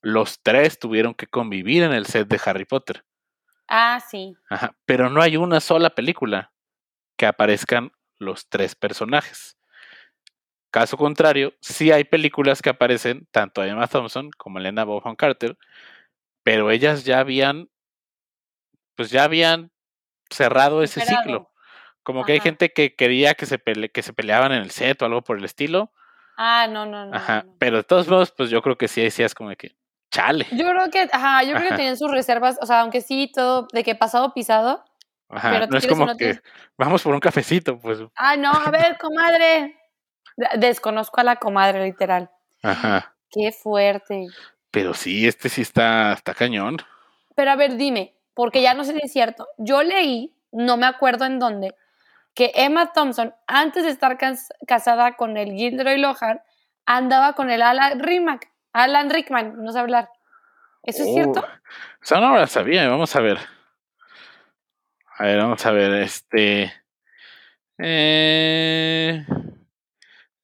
los 0.00 0.42
tres 0.42 0.78
tuvieron 0.78 1.14
que 1.14 1.26
convivir 1.26 1.82
en 1.82 1.92
el 1.92 2.06
set 2.06 2.28
de 2.28 2.40
Harry 2.44 2.64
Potter. 2.64 3.04
Ah, 3.68 4.00
sí. 4.00 4.34
Ajá, 4.48 4.76
pero 4.84 5.10
no 5.10 5.20
hay 5.22 5.36
una 5.36 5.60
sola 5.60 5.90
película 5.90 6.52
que 7.16 7.26
aparezcan 7.26 7.92
los 8.18 8.48
tres 8.48 8.74
personajes. 8.74 9.56
Caso 10.70 10.96
contrario, 10.96 11.52
sí 11.60 11.90
hay 11.90 12.04
películas 12.04 12.62
que 12.62 12.70
aparecen 12.70 13.26
tanto 13.32 13.62
Emma 13.64 13.86
Thompson 13.88 14.30
como 14.36 14.58
Elena 14.58 14.84
Bonham 14.84 15.16
Carter, 15.16 15.58
pero 16.44 16.70
ellas 16.70 17.04
ya 17.04 17.18
habían, 17.20 17.68
pues 18.96 19.10
ya 19.10 19.24
habían 19.24 19.70
cerrado 20.30 20.82
ese 20.82 21.00
ciclo. 21.00 21.50
Como 22.02 22.24
que 22.24 22.32
hay 22.32 22.40
gente 22.40 22.72
que 22.72 22.94
quería 22.94 23.34
que 23.34 23.46
se, 23.46 23.58
pele- 23.58 23.90
que 23.90 24.02
se 24.02 24.12
peleaban 24.12 24.52
en 24.52 24.62
el 24.62 24.70
set 24.70 25.02
o 25.02 25.06
algo 25.06 25.22
por 25.22 25.38
el 25.38 25.44
estilo. 25.44 25.92
Ah, 26.36 26.66
no, 26.70 26.86
no, 26.86 27.04
no. 27.06 27.14
Ajá, 27.16 27.42
no, 27.44 27.50
no. 27.52 27.56
pero 27.58 27.76
de 27.78 27.82
todos 27.84 28.08
modos, 28.08 28.30
pues 28.30 28.48
yo 28.50 28.62
creo 28.62 28.78
que 28.78 28.88
sí 28.88 29.02
decías 29.02 29.34
como 29.34 29.50
de 29.50 29.56
que, 29.56 29.76
chale. 30.10 30.46
Yo 30.52 30.68
creo 30.70 30.88
que, 30.90 31.08
ajá, 31.12 31.42
yo 31.42 31.54
creo 31.56 31.68
que 31.70 31.76
tenían 31.76 31.96
sus 31.96 32.10
reservas, 32.10 32.58
o 32.62 32.66
sea, 32.66 32.80
aunque 32.80 33.00
sí 33.00 33.30
todo 33.34 33.66
de 33.72 33.84
que 33.84 33.94
pasado 33.94 34.32
pisado. 34.32 34.84
Ajá, 35.28 35.50
pero 35.50 35.66
no 35.66 35.76
es 35.78 35.86
como 35.86 36.06
que 36.06 36.14
tienes- 36.16 36.42
vamos 36.78 37.02
por 37.02 37.12
un 37.12 37.20
cafecito, 37.20 37.78
pues. 37.78 37.98
Ah, 38.16 38.36
no, 38.36 38.50
a 38.52 38.70
ver, 38.70 38.96
comadre. 38.98 39.76
De- 40.40 40.58
Desconozco 40.58 41.20
a 41.20 41.24
la 41.24 41.36
comadre, 41.36 41.84
literal. 41.84 42.30
Ajá. 42.62 43.14
Qué 43.30 43.52
fuerte. 43.52 44.26
Pero 44.70 44.94
sí, 44.94 45.26
este 45.28 45.48
sí 45.48 45.60
está, 45.62 46.12
está 46.14 46.34
cañón. 46.34 46.78
Pero 47.34 47.50
a 47.50 47.56
ver, 47.56 47.76
dime, 47.76 48.14
porque 48.34 48.62
ya 48.62 48.74
no 48.74 48.84
sé 48.84 48.92
si 48.92 49.00
es 49.04 49.12
cierto. 49.12 49.46
Yo 49.58 49.82
leí, 49.82 50.34
no 50.52 50.76
me 50.76 50.86
acuerdo 50.86 51.24
en 51.26 51.38
dónde, 51.38 51.74
que 52.34 52.52
Emma 52.54 52.92
Thompson, 52.92 53.34
antes 53.46 53.84
de 53.84 53.90
estar 53.90 54.16
cas- 54.18 54.52
casada 54.66 55.16
con 55.16 55.36
el 55.36 55.52
Gilderoy 55.52 55.98
Lockhart, 55.98 56.42
andaba 56.86 57.34
con 57.34 57.50
el 57.50 57.62
Alan 57.62 58.00
Rickman. 58.00 58.40
Alan 58.72 59.10
Rickman, 59.10 59.62
no 59.62 59.72
sé 59.72 59.78
hablar. 59.78 60.08
¿Eso 60.82 61.02
es 61.02 61.12
cierto? 61.12 61.40
Oh, 61.46 62.02
Eso 62.02 62.20
no 62.20 62.36
lo 62.38 62.46
sabía, 62.46 62.88
vamos 62.88 63.14
a 63.14 63.20
ver. 63.20 63.38
A 65.18 65.24
ver, 65.24 65.38
vamos 65.38 65.64
a 65.66 65.70
ver, 65.72 65.92
este... 66.02 66.72
eh, 67.78 69.24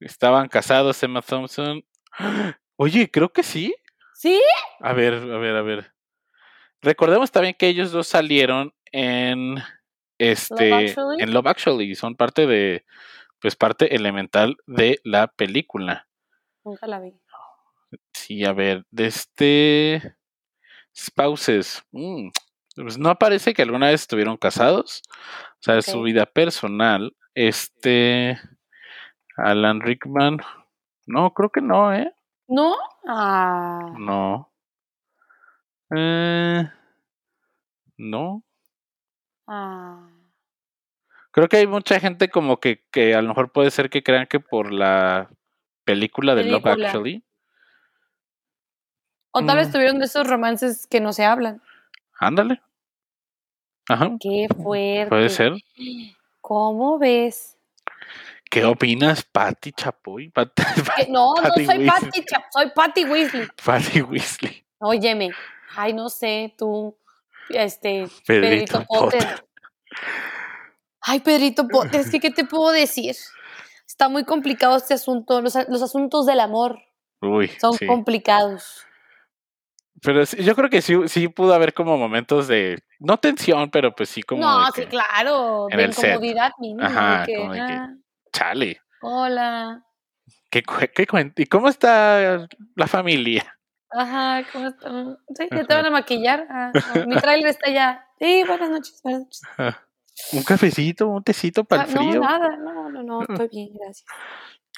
estaban 0.07 0.49
casados 0.49 1.03
Emma 1.03 1.23
Thompson. 1.23 1.85
Oye, 2.77 3.11
creo 3.11 3.33
que 3.33 3.43
sí. 3.43 3.75
¿Sí? 4.15 4.41
A 4.81 4.93
ver, 4.93 5.15
a 5.15 5.39
ver, 5.39 5.57
a 5.57 5.63
ver. 5.63 5.93
Recordemos 6.81 7.31
también 7.31 7.55
que 7.59 7.69
ellos 7.69 7.93
dos 7.93 8.07
salieron 8.07 8.75
en 8.93 9.57
este 10.19 10.91
Actually? 10.91 11.23
en 11.23 11.33
Love 11.35 11.47
Actually, 11.49 11.95
son 11.95 12.15
parte 12.17 12.47
de 12.47 12.85
pues 13.41 13.57
parte 13.57 13.95
elemental 13.95 14.57
de 14.67 14.99
la 15.05 15.27
película. 15.29 16.09
Nunca 16.65 16.87
la 16.87 17.01
vi. 17.01 17.13
Sí, 18.13 18.45
a 18.45 18.53
ver, 18.53 18.85
de 18.91 19.07
este 19.07 20.17
spouses. 20.97 21.83
mm, 21.93 22.29
pues 22.77 22.99
no 22.99 23.15
parece 23.19 23.53
que 23.55 23.63
alguna 23.63 23.89
vez 23.89 24.03
estuvieron 24.03 24.37
casados. 24.37 25.03
O 25.11 25.63
sea, 25.63 25.83
su 25.83 25.99
Ok. 26.01 26.05
vida 26.05 26.27
personal. 26.27 27.15
Este 27.35 28.39
Alan 29.37 29.81
Rickman. 29.81 30.39
No, 31.07 31.33
creo 31.35 31.51
que 31.51 31.61
no, 31.61 31.93
¿eh? 31.95 32.13
¿No? 32.49 32.75
Ah. 33.07 33.93
No. 33.99 34.53
Eh, 35.95 36.69
no. 37.97 38.43
ah. 39.47 40.09
Creo 41.31 41.49
que 41.49 41.59
hay 41.59 41.67
mucha 41.67 42.01
gente 42.01 42.31
como 42.31 42.59
que, 42.61 42.85
que 42.91 43.15
a 43.15 43.21
lo 43.21 43.29
mejor 43.29 43.53
puede 43.53 43.71
ser 43.71 43.91
que 43.91 44.03
crean 44.03 44.27
que 44.27 44.41
por 44.41 44.73
la 44.73 45.29
película 45.85 46.35
de 46.35 46.45
Love. 46.45 46.67
Actually. 46.67 47.23
O 49.33 49.45
tal 49.45 49.59
vez 49.59 49.69
Mm. 49.69 49.73
tuvieron 49.73 49.99
de 49.99 50.07
esos 50.07 50.27
romances 50.27 50.87
que 50.87 50.99
no 51.01 51.13
se 51.13 51.25
hablan. 51.27 51.61
Ándale. 52.19 52.63
Ajá. 53.89 54.13
Qué 54.19 54.49
fuerte. 54.49 55.11
Puede 55.11 55.29
ser. 55.29 55.53
¿Cómo 56.41 56.99
ves? 56.99 57.56
¿Qué 58.51 58.65
opinas, 58.65 59.23
Patty 59.25 59.73
Chapoy? 59.73 60.29
Pat- 60.35 60.53
no, 61.09 61.35
no 61.35 61.53
soy 61.55 61.67
Weasley. 61.67 61.87
Patty, 61.87 62.25
Chap- 62.25 62.45
soy 62.51 62.71
Patty 62.75 63.05
Weasley. 63.05 63.49
Patty 63.65 64.03
Weasley. 64.03 64.65
Óyeme. 64.79 65.31
Ay, 65.77 65.93
no 65.93 66.09
sé, 66.09 66.55
tú, 66.57 66.97
este, 67.51 68.09
Pedrito 68.27 68.79
Pedrito 68.79 68.85
Potter. 68.87 69.21
Potter. 69.21 69.45
Ay, 71.03 71.21
Pedrito 71.21 71.69
Potter, 71.69 72.01
es 72.01 72.11
que, 72.11 72.19
¿qué 72.21 72.31
te 72.31 72.45
puedo 72.45 72.71
decir? 72.73 73.15
Está 73.87 74.09
muy 74.09 74.25
complicado 74.25 74.77
este 74.77 74.95
asunto. 74.95 75.41
Los, 75.41 75.55
los 75.69 75.83
asuntos 75.83 76.27
del 76.27 76.41
amor 76.41 76.79
Uy, 77.21 77.49
son 77.61 77.75
sí. 77.75 77.87
complicados. 77.87 78.83
Pero 80.03 80.25
yo 80.25 80.55
creo 80.55 80.69
que 80.69 80.83
sí, 80.83 80.95
sí 81.07 81.29
pudo 81.29 81.55
haber 81.55 81.73
como 81.73 81.97
momentos 81.97 82.49
de, 82.49 82.83
no 82.99 83.17
tensión, 83.19 83.71
pero 83.71 83.95
pues 83.95 84.09
sí 84.11 84.23
como 84.23 84.43
no, 84.43 84.67
sí, 84.75 84.85
claro, 84.87 85.69
de 85.71 85.85
incomodidad 85.85 86.53
mínima. 86.59 86.87
Ajá, 86.87 87.21
de 87.21 87.27
que, 87.27 87.39
como 87.39 87.53
de 87.53 87.59
que- 87.59 87.65
ah, 87.73 87.95
chale, 88.37 88.81
hola, 89.01 89.83
¿qué, 90.51 90.63
qué 90.95 91.07
¿y 91.37 91.47
cómo 91.47 91.69
está 91.69 92.47
la 92.75 92.87
familia? 92.87 93.57
ajá, 93.91 94.47
¿cómo 94.53 94.69
están? 94.69 95.17
Sí, 95.35 95.49
ya 95.51 95.65
te 95.65 95.75
van 95.75 95.87
a 95.87 95.91
maquillar. 95.91 96.47
Ah, 96.51 96.71
no, 96.75 97.07
mi 97.07 97.17
trailer 97.17 97.47
está 97.49 97.71
ya. 97.71 98.07
Sí, 98.19 98.45
buenas 98.47 98.69
noches, 98.69 99.01
buenas 99.03 99.23
noches. 99.23 99.43
Un 100.33 100.43
cafecito, 100.43 101.09
un 101.09 101.23
tecito 101.23 101.65
para 101.65 101.85
Ah, 101.85 101.87
el 101.89 101.95
no, 101.95 102.03
frío. 102.03 102.21
nada, 102.21 102.57
no, 102.59 102.91
no, 102.91 103.03
no, 103.03 103.23
estoy 103.23 103.49
bien, 103.49 103.71
gracias. 103.75 104.05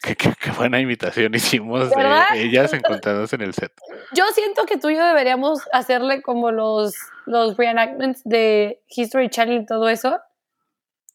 Qué, 0.01 0.15
qué- 0.15 0.35
qué 0.41 0.51
buena 0.53 0.79
invitación 0.79 1.35
hicimos 1.35 1.91
¿Verdad? 1.91 2.27
de 2.33 2.43
ellas 2.45 2.73
encontradas 2.73 3.33
en 3.33 3.41
el 3.41 3.55
set. 3.55 3.73
Yo 4.15 4.25
siento 4.35 4.67
que 4.67 4.79
tú 4.79 4.89
y 4.91 4.95
yo 4.97 5.05
deberíamos 5.05 5.63
hacerle 5.73 6.23
como 6.23 6.53
los, 6.53 6.95
los 7.27 7.57
reenactments 7.57 8.23
de 8.25 8.81
History 8.89 9.29
Channel 9.31 9.63
y 9.63 9.67
todo 9.67 9.89
eso. 9.89 10.21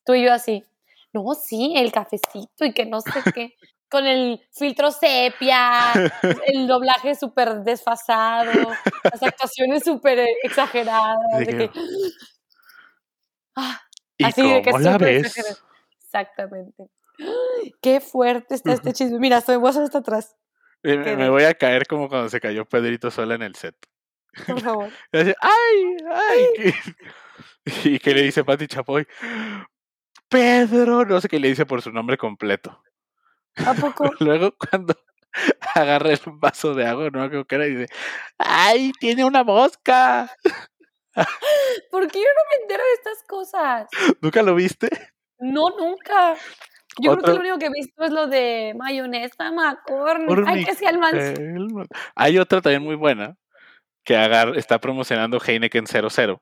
Tú 0.06 0.14
y 0.16 0.26
yo 0.26 0.34
así. 0.34 0.66
No, 1.14 1.34
sí, 1.36 1.74
el 1.76 1.92
cafecito 1.92 2.66
y 2.66 2.74
que 2.74 2.86
no 2.86 3.00
sé 3.02 3.12
qué. 3.34 3.54
Con 3.90 4.08
el 4.08 4.42
filtro 4.52 4.90
sepia, 4.92 5.94
el 6.48 6.66
doblaje 6.68 7.14
súper 7.14 7.60
desfasado, 7.62 8.52
las 9.04 9.22
actuaciones 9.22 9.84
súper 9.84 10.26
exageradas. 10.42 11.18
De 11.38 11.46
que- 11.46 11.70
Ah, 13.56 13.80
¿Y 14.18 14.26
Así 14.26 14.42
de 14.42 14.62
que 14.64 14.72
la 14.72 14.98
ves? 14.98 15.26
exagerado. 15.28 15.58
Exactamente. 16.04 16.84
Qué 17.82 18.00
fuerte 18.02 18.56
está 18.56 18.74
este 18.74 18.94
chisme. 18.94 19.20
Mira, 19.20 19.44
me 19.48 19.58
voy 19.58 19.68
a 19.68 19.70
hacer 19.70 19.84
hasta 19.84 20.00
atrás, 20.00 20.36
Me, 20.82 21.30
voy 21.30 21.44
a 21.44 21.54
caer 21.54 21.86
como 21.88 22.10
cuando 22.10 22.30
se 22.30 22.42
cayó 22.42 22.66
Pedrito 22.66 23.12
sola 23.12 23.36
en 23.36 23.44
el 23.44 23.56
set. 23.56 23.76
por 24.48 24.60
favor. 24.62 24.90
Y 25.12 25.18
así, 25.20 25.34
¡Ay! 25.40 25.98
¡Ay! 26.12 26.74
Y 27.86 28.00
que 28.00 28.14
le 28.14 28.24
dice 28.24 28.44
Pati 28.44 28.68
Chapoy, 28.68 29.08
Pedro, 30.34 31.06
no 31.06 31.22
sé 31.22 31.28
qué 31.28 31.40
le 31.40 31.50
dice 31.50 31.66
por 31.66 31.82
su 31.84 31.92
nombre 31.92 32.18
completo. 32.18 32.82
¿A 33.66 33.74
poco? 33.76 34.06
Luego 34.20 34.56
cuando 34.58 34.96
agarra 35.76 36.12
el 36.12 36.20
vaso 36.34 36.74
de 36.74 36.88
agua, 36.88 37.10
no 37.12 37.30
creo 37.30 37.46
que 37.46 37.56
era, 37.56 37.68
y 37.68 37.76
dice, 37.76 37.94
¡ay! 38.40 38.92
Tiene 39.00 39.24
una 39.26 39.44
mosca. 39.44 40.32
¿Por 41.92 42.08
qué 42.08 42.20
yo 42.20 42.26
no 42.26 42.42
me 42.50 42.62
entero 42.64 42.84
de 42.84 42.94
estas 42.94 43.24
cosas? 43.28 43.88
¿Nunca 44.22 44.42
lo 44.42 44.56
viste? 44.56 44.90
No, 45.38 45.70
nunca. 45.70 46.36
Yo 47.00 47.12
creo 47.12 47.24
que 47.24 47.34
lo 47.34 47.40
único 47.40 47.60
que 47.60 47.66
he 47.68 47.72
visto 47.72 48.04
es 48.04 48.12
lo 48.12 48.28
de 48.28 48.74
mayonesa 48.76 49.52
McCormick. 49.52 50.30
Ay, 50.30 50.36
Cornick, 50.36 50.66
que 50.68 50.76
sea 50.76 50.90
el- 50.90 51.88
Hay 52.16 52.40
otra 52.40 52.62
también 52.62 52.82
muy 52.82 52.96
buena 52.96 53.36
que 54.04 54.18
agar 54.18 54.58
está 54.58 54.80
promocionando 54.80 55.40
Heineken 55.40 55.86
00, 55.88 56.42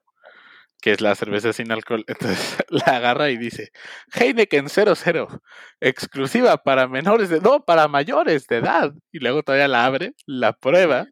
que 0.82 0.92
es 0.92 1.02
la 1.02 1.16
cerveza 1.16 1.54
sin 1.54 1.72
alcohol. 1.72 2.04
Entonces 2.08 2.58
la 2.70 2.98
agarra 2.98 3.30
y 3.32 3.38
dice, 3.38 3.72
Heineken 4.14 4.70
00, 4.70 5.28
exclusiva 5.82 6.58
para 6.58 6.88
menores 6.88 7.30
de, 7.30 7.40
no, 7.42 7.64
para 7.66 7.88
mayores 7.88 8.48
de 8.48 8.58
edad. 8.58 8.94
Y 9.12 9.20
luego 9.20 9.44
todavía 9.44 9.68
la 9.70 9.86
abre, 9.86 10.14
la 10.26 10.54
prueba 10.54 11.08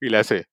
y 0.00 0.08
le 0.10 0.18
hace, 0.18 0.46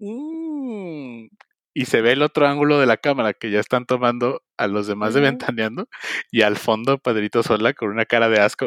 "Mm". 0.00 1.28
y 1.74 1.84
se 1.86 2.00
ve 2.02 2.12
el 2.12 2.22
otro 2.22 2.46
ángulo 2.48 2.80
de 2.80 2.86
la 2.86 2.96
cámara 2.98 3.34
que 3.34 3.50
ya 3.50 3.60
están 3.60 3.86
tomando 3.86 4.42
a 4.58 4.66
los 4.68 4.86
demás 4.88 5.14
de. 5.14 5.20
Ventaneando 5.22 5.88
y 6.32 6.42
al 6.42 6.56
fondo 6.56 6.98
Pedrito 6.98 7.42
Sola 7.44 7.72
con 7.74 7.90
una 7.90 8.04
cara 8.06 8.28
de 8.28 8.40
asco. 8.40 8.66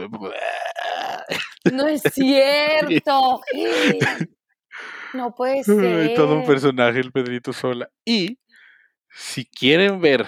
No 1.71 1.87
es 1.87 2.01
cierto. 2.13 3.41
No 5.13 5.35
puede 5.35 5.63
ser. 5.63 6.13
Todo 6.15 6.35
un 6.35 6.45
personaje 6.45 6.99
el 6.99 7.11
Pedrito 7.11 7.51
Sola. 7.53 7.89
Y 8.05 8.37
si 9.13 9.45
quieren 9.45 10.01
ver 10.01 10.25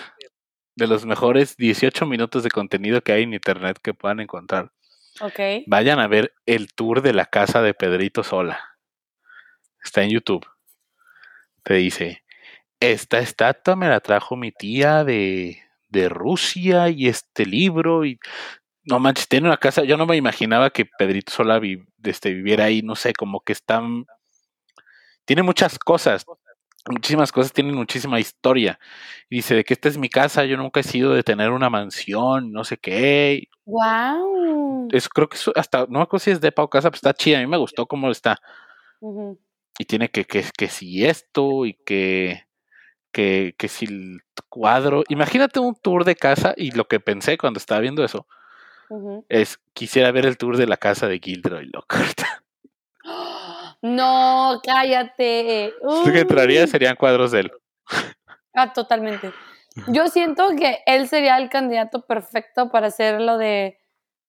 de 0.76 0.88
los 0.88 1.06
mejores 1.06 1.56
18 1.58 2.06
minutos 2.06 2.44
de 2.44 2.50
contenido 2.50 3.02
que 3.02 3.12
hay 3.14 3.24
en 3.24 3.34
internet 3.34 3.80
que 3.82 3.94
puedan 3.94 4.20
encontrar, 4.20 4.72
Ok. 5.22 5.40
vayan 5.68 6.00
a 6.00 6.08
ver 6.08 6.34
el 6.46 6.74
tour 6.74 7.02
de 7.02 7.14
la 7.14 7.26
casa 7.26 7.62
de 7.62 7.74
Pedrito 7.74 8.24
Sola. 8.24 8.60
Está 9.84 10.02
en 10.04 10.10
YouTube. 10.10 10.46
Te 11.64 11.76
dice, 11.76 12.24
esta 12.80 13.20
estatua 13.20 13.76
me 13.76 13.88
la 13.88 14.00
trajo 14.00 14.36
mi 14.36 14.52
tía 14.52 15.04
de, 15.04 15.62
de 15.90 16.10
Rusia 16.10 16.90
y 16.90 17.08
este 17.08 17.46
libro 17.46 18.06
y... 18.06 18.20
No 18.86 19.00
manches, 19.00 19.30
tiene 19.30 19.48
una 19.48 19.56
casa, 19.58 19.84
yo 19.86 19.96
no 19.96 20.06
me 20.06 20.18
imaginaba 20.18 20.70
que 20.70 20.86
Pedrito 20.86 21.32
Sola 21.32 21.58
vi- 21.60 21.86
este, 22.04 22.34
viviera 22.34 22.66
ahí, 22.66 22.82
no 22.82 22.96
sé, 22.96 23.14
como 23.14 23.40
que 23.40 23.54
están... 23.54 24.06
Tiene 25.26 25.42
muchas 25.42 25.80
cosas, 25.80 26.26
muchísimas 26.88 27.32
cosas, 27.32 27.54
tienen 27.54 27.76
muchísima 27.76 28.20
historia. 28.20 28.80
Y 29.30 29.38
dice, 29.38 29.56
de 29.56 29.64
que 29.64 29.74
esta 29.74 29.90
es 29.90 29.98
mi 29.98 30.10
casa, 30.10 30.46
yo 30.46 30.58
nunca 30.58 30.80
he 30.80 30.84
sido 30.84 31.14
de 31.14 31.24
tener 31.24 31.52
una 31.52 31.70
mansión, 31.70 32.52
no 32.52 32.64
sé 32.64 32.78
qué. 32.78 33.48
Wow. 33.66 34.90
Eso 34.92 35.10
creo 35.14 35.30
que 35.30 35.38
eso 35.38 35.52
hasta, 35.56 35.82
no 35.82 36.00
me 36.00 36.02
acuerdo 36.02 36.24
si 36.24 36.32
es 36.32 36.42
depa 36.42 36.64
o 36.64 36.70
casa, 36.70 36.90
pero 36.90 36.98
está 36.98 37.14
chida, 37.14 37.38
a 37.38 37.42
mí 37.42 37.48
me 37.48 37.58
gustó 37.58 37.86
cómo 37.86 38.10
está. 38.12 38.40
Y 39.80 39.86
tiene 39.86 40.10
que, 40.10 40.26
que, 40.26 40.46
que 40.58 40.68
si 40.68 41.06
esto 41.06 41.66
y 41.66 41.74
que, 41.86 42.46
que, 43.12 43.56
que 43.58 43.68
si 43.68 43.86
el 43.86 44.22
cuadro. 44.50 45.04
Imagínate 45.10 45.60
un 45.60 45.76
tour 45.76 46.06
de 46.06 46.16
casa 46.16 46.54
y 46.56 46.72
lo 46.72 46.88
que 46.88 47.00
pensé 47.00 47.38
cuando 47.38 47.58
estaba 47.58 47.82
viendo 47.82 48.04
eso 48.04 48.28
es, 49.30 49.60
quisiera 49.74 50.12
ver 50.12 50.26
el 50.26 50.38
tour 50.38 50.58
de 50.58 50.68
la 50.68 50.78
casa 50.78 51.08
de 51.08 51.20
Gilderoy 51.20 51.70
Lockhart. 51.74 52.22
No, 53.84 54.62
cállate. 54.64 55.74
Lo 55.84 56.04
que 56.06 56.22
entraría 56.22 56.66
serían 56.68 56.96
cuadros 56.96 57.32
de 57.32 57.42
él. 57.42 57.52
Ah, 58.54 58.72
totalmente. 58.72 59.34
Yo 59.88 60.08
siento 60.08 60.48
que 60.58 60.80
él 60.86 61.10
sería 61.10 61.38
el 61.38 61.50
candidato 61.50 62.06
perfecto 62.06 62.72
para 62.72 62.88
hacer 62.88 63.20
lo 63.20 63.38
de 63.38 63.78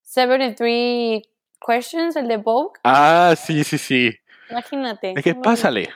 73 0.02 1.22
Questions, 1.64 2.16
el 2.16 2.26
de 2.26 2.38
Vogue. 2.38 2.72
Ah, 2.82 3.34
sí, 3.36 3.62
sí, 3.62 3.78
sí. 3.78 4.18
Imagínate. 4.50 5.14
¿De 5.14 5.22
qué 5.22 5.32
¿cómo 5.32 5.42
pásale? 5.42 5.88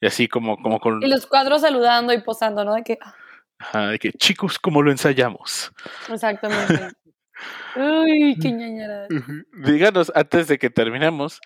Y 0.00 0.06
así 0.06 0.28
como, 0.28 0.58
como 0.58 0.80
con. 0.80 1.02
Y 1.02 1.06
los 1.06 1.26
cuadros 1.26 1.62
saludando 1.62 2.12
y 2.12 2.20
posando, 2.20 2.64
¿no? 2.66 2.74
De 2.74 2.82
que, 2.82 2.98
ah, 3.00 3.14
ajá, 3.60 3.86
de 3.88 3.98
que, 3.98 4.12
chicos, 4.12 4.58
¿cómo 4.58 4.82
lo 4.82 4.90
ensayamos? 4.90 5.72
exactamente. 6.12 6.90
Uy, 7.76 8.36
qué 8.40 8.52
ñañara. 8.52 9.06
Díganos 9.52 10.12
antes 10.14 10.48
de 10.48 10.58
que 10.58 10.70
terminemos, 10.70 11.40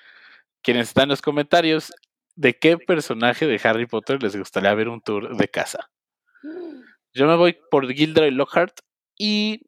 quienes 0.63 0.89
están 0.89 1.05
en 1.05 1.09
los 1.11 1.23
comentarios, 1.23 1.93
¿de 2.35 2.59
qué 2.59 2.79
personaje 2.79 3.47
de 3.47 3.61
Harry 3.65 3.87
Potter 3.87 4.23
les 4.23 4.37
gustaría 4.37 4.73
ver 4.75 4.89
un 4.89 5.01
tour 5.01 5.37
de 5.37 5.49
casa? 5.49 5.91
Yo 7.15 7.27
me 7.27 7.37
voy 7.37 7.59
por 7.71 7.91
Gilderoy 7.93 8.31
Lockhart 8.31 8.79
y 9.19 9.67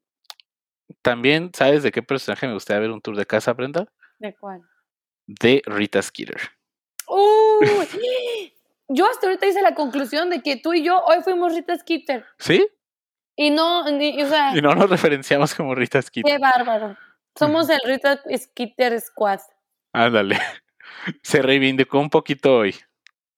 también, 1.02 1.50
¿sabes 1.54 1.82
de 1.82 1.92
qué 1.92 2.02
personaje 2.02 2.46
me 2.46 2.54
gustaría 2.54 2.80
ver 2.80 2.90
un 2.90 3.00
tour 3.00 3.16
de 3.16 3.26
casa, 3.26 3.52
Brenda? 3.52 3.86
¿De 4.18 4.34
cuál? 4.34 4.62
De 5.26 5.62
Rita 5.66 6.00
Skeeter. 6.02 6.40
Uy, 7.08 7.66
yo 8.88 9.06
hasta 9.10 9.26
ahorita 9.26 9.46
hice 9.46 9.62
la 9.62 9.74
conclusión 9.74 10.30
de 10.30 10.42
que 10.42 10.56
tú 10.56 10.72
y 10.72 10.82
yo 10.84 11.02
hoy 11.04 11.22
fuimos 11.22 11.54
Rita 11.54 11.76
Skeeter. 11.76 12.24
¿Sí? 12.38 12.66
Y 13.36 13.50
no, 13.50 13.90
ni- 13.90 14.22
o 14.22 14.28
sea, 14.28 14.56
Y 14.56 14.62
no 14.62 14.74
nos 14.74 14.88
referenciamos 14.88 15.54
como 15.54 15.74
Rita 15.74 16.00
Skeeter. 16.00 16.32
qué 16.32 16.38
bárbaro. 16.38 16.96
Somos 17.36 17.68
el 17.68 17.80
Rita 17.84 18.22
Skeeter 18.36 19.00
Squad. 19.00 19.40
Ándale. 19.92 20.38
Se 21.22 21.42
reivindicó 21.42 21.98
un 21.98 22.10
poquito 22.10 22.56
hoy. 22.56 22.74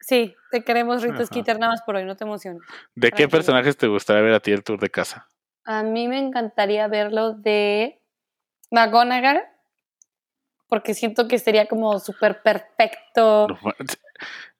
Sí, 0.01 0.37
te 0.51 0.63
queremos 0.63 1.03
Ajá. 1.05 1.25
Skeeter 1.25 1.59
nada 1.59 1.73
más 1.73 1.83
por 1.83 1.97
hoy, 1.97 2.05
no 2.05 2.17
te 2.17 2.25
emociones. 2.25 2.63
¿De 2.95 3.11
qué 3.11 3.29
personajes 3.29 3.77
te 3.77 3.89
gustaría 3.89 4.23
ver 4.23 4.35
a 4.35 4.41
ti 4.41 4.53
el 4.53 4.63
tour 4.63 4.79
de 4.79 4.91
casa? 4.91 5.27
A 5.65 5.83
mí 5.83 6.07
me 6.07 6.19
encantaría 6.19 6.87
verlo 6.87 7.33
de 7.33 8.01
McGonagall, 8.71 9.43
porque 10.69 10.95
siento 10.95 11.27
que 11.27 11.39
sería 11.39 11.67
como 11.67 11.99
súper 11.99 12.41
perfecto, 12.43 13.49
No, 13.49 13.59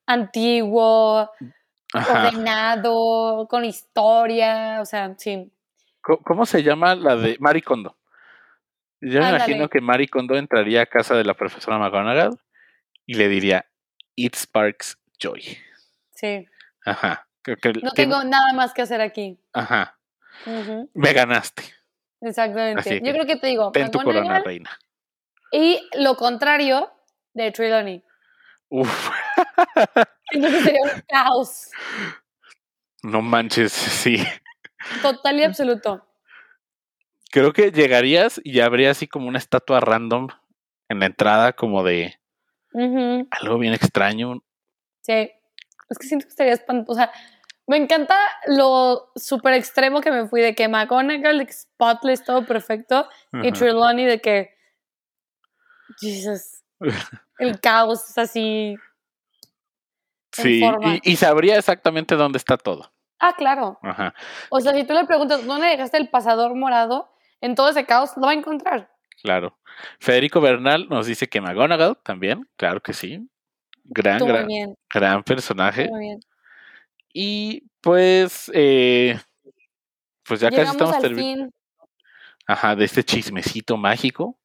antiguo, 0.07 1.31
Ajá. 1.93 2.27
ordenado, 2.27 3.47
con 3.49 3.65
historia, 3.65 4.81
o 4.81 4.85
sea, 4.85 5.15
sí. 5.17 5.53
¿Cómo, 6.01 6.19
cómo 6.19 6.47
se 6.47 6.63
llama 6.63 6.95
la 6.97 7.17
de 7.17 7.37
Marie 7.39 7.63
Kondo? 7.63 7.97
Yo 9.01 9.21
me 9.21 9.27
Ándale. 9.27 9.45
imagino 9.45 9.69
que 9.69 9.81
Marie 9.81 10.09
Kondo 10.09 10.37
entraría 10.37 10.83
a 10.83 10.87
casa 10.87 11.15
de 11.15 11.25
la 11.25 11.35
profesora 11.35 11.79
McGonagall 11.79 12.39
y 13.07 13.15
le 13.15 13.29
diría, 13.29 13.67
It 14.17 14.35
sparks 14.35 14.99
joy. 15.19 15.43
Sí, 16.11 16.47
Ajá. 16.85 17.27
Creo 17.43 17.57
que 17.59 17.73
no 17.75 17.91
tengo 17.93 18.25
nada 18.25 18.53
más 18.55 18.73
que 18.73 18.83
hacer 18.83 19.01
aquí. 19.01 19.39
Ajá. 19.53 19.99
Me 20.95 21.13
ganaste. 21.13 21.63
Exactamente. 22.21 23.01
Yo 23.03 23.13
creo 23.13 23.27
que 23.27 23.37
te 23.37 23.47
digo, 23.49 23.71
Ten 23.73 23.91
tu 23.91 24.01
corona, 24.01 24.41
reina. 24.41 24.77
y 25.53 25.81
lo 25.95 26.17
contrario 26.17 26.91
de 27.35 27.53
Trelawney. 27.53 28.03
Uf. 28.69 29.11
Entonces 30.33 30.65
sería 30.65 30.81
un 30.83 31.01
caos. 31.09 31.71
No 33.03 33.23
manches, 33.23 33.73
sí. 33.73 34.25
Total 35.03 35.39
y 35.39 35.45
absoluto. 35.45 36.05
Creo 37.31 37.53
que 37.53 37.71
llegarías 37.71 38.41
y 38.43 38.61
habría 38.61 38.91
así 38.91 39.07
como 39.07 39.29
una 39.29 39.39
estatua 39.39 39.81
random 39.81 40.29
en 40.89 41.01
la 41.01 41.07
entrada, 41.07 41.53
como 41.53 41.85
de 41.85 42.19
Algo 43.31 43.59
bien 43.59 43.73
extraño. 43.73 44.43
Sí. 45.03 45.31
Es 45.89 45.99
que 45.99 46.07
siento 46.07 46.27
que 46.27 46.31
estaría 46.31 46.53
espantoso. 46.53 46.93
O 46.93 46.95
sea, 46.95 47.13
me 47.67 47.77
encanta 47.77 48.17
lo 48.47 49.11
súper 49.17 49.55
extremo 49.55 50.01
que 50.01 50.11
me 50.11 50.29
fui 50.29 50.41
de 50.41 50.55
que 50.55 50.69
McGonagall, 50.69 51.47
que 51.47 51.53
Spotless, 51.53 52.25
todo 52.25 52.45
perfecto. 52.45 53.09
Y. 53.43 53.53
Trelawney 53.53 54.05
de 54.05 54.21
que. 54.21 54.57
Jesus. 56.01 56.63
El 57.39 57.61
caos 57.61 58.11
es 58.11 58.19
así. 58.19 58.77
Sí, 60.33 60.63
y, 60.63 61.13
y 61.13 61.17
sabría 61.17 61.57
exactamente 61.57 62.15
dónde 62.15 62.39
está 62.39 62.59
todo. 62.59 62.93
Ah, 63.19 63.35
claro. 63.37 63.79
Ajá, 63.83 64.15
O 64.51 64.61
sea, 64.61 64.75
si 64.75 64.85
tú 64.85 64.93
le 64.93 65.05
preguntas 65.05 65.47
dónde 65.47 65.69
dejaste 65.69 65.97
el 65.97 66.09
pasador 66.11 66.55
morado, 66.55 67.11
en 67.41 67.55
todo 67.55 67.71
ese 67.71 67.87
caos 67.87 68.13
lo 68.17 68.27
va 68.27 68.33
a 68.33 68.35
encontrar. 68.35 68.95
Claro. 69.23 69.59
Federico 70.01 70.41
Bernal 70.41 70.89
nos 70.89 71.07
dice 71.07 71.29
que 71.29 71.41
McGonagall 71.41 71.99
también, 72.03 72.49
claro 72.57 72.81
que 72.83 72.93
sí. 72.93 73.29
Gran, 73.85 74.17
Estuvo 74.17 74.29
gran, 74.29 74.47
bien. 74.47 74.75
gran 74.93 75.23
personaje. 75.23 75.83
estuvo 75.83 75.99
bien. 75.99 76.21
Y 77.13 77.65
pues, 77.81 78.51
eh, 78.55 79.19
pues 80.25 80.41
ya 80.41 80.51
casi 80.51 80.71
estamos 80.73 80.99
terminando. 80.99 81.53
Ajá, 82.47 82.77
de 82.77 82.85
este 82.85 83.03
chismecito 83.03 83.77
mágico. 83.77 84.39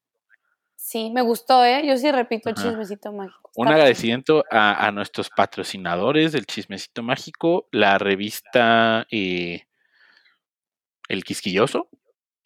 Sí, 0.76 1.10
me 1.10 1.22
gustó, 1.22 1.64
¿eh? 1.64 1.86
Yo 1.86 1.96
sí 1.96 2.10
repito 2.10 2.50
el 2.50 2.56
chismecito 2.56 3.12
mágico. 3.12 3.50
Un 3.54 3.66
Está 3.66 3.74
agradecimiento 3.76 4.44
a, 4.50 4.86
a 4.86 4.90
nuestros 4.92 5.30
patrocinadores 5.30 6.32
del 6.32 6.46
Chismecito 6.46 7.02
Mágico, 7.02 7.68
la 7.70 7.98
revista 7.98 9.06
eh, 9.10 9.66
El 11.08 11.22
Quisquilloso. 11.22 11.88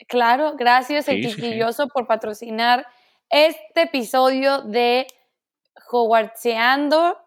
Claro, 0.06 0.54
gracias 0.56 1.08
El 1.08 1.16
Sí, 1.16 1.22
sí, 1.22 1.28
sí. 1.30 1.36
Quisquilloso 1.36 1.88
por 1.88 2.06
patrocinar 2.06 2.86
este 3.28 3.82
episodio 3.82 4.62
de 4.62 5.06
Hogwartseando 5.90 7.18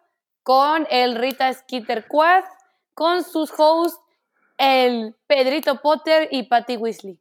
con 0.43 0.87
el 0.89 1.15
Rita 1.15 1.53
Skeeter 1.53 2.07
Quad, 2.07 2.43
con 2.93 3.23
sus 3.23 3.51
hosts, 3.57 3.99
el 4.57 5.15
Pedrito 5.27 5.81
Potter 5.81 6.27
y 6.31 6.43
Patty 6.43 6.77
Weasley. 6.77 7.19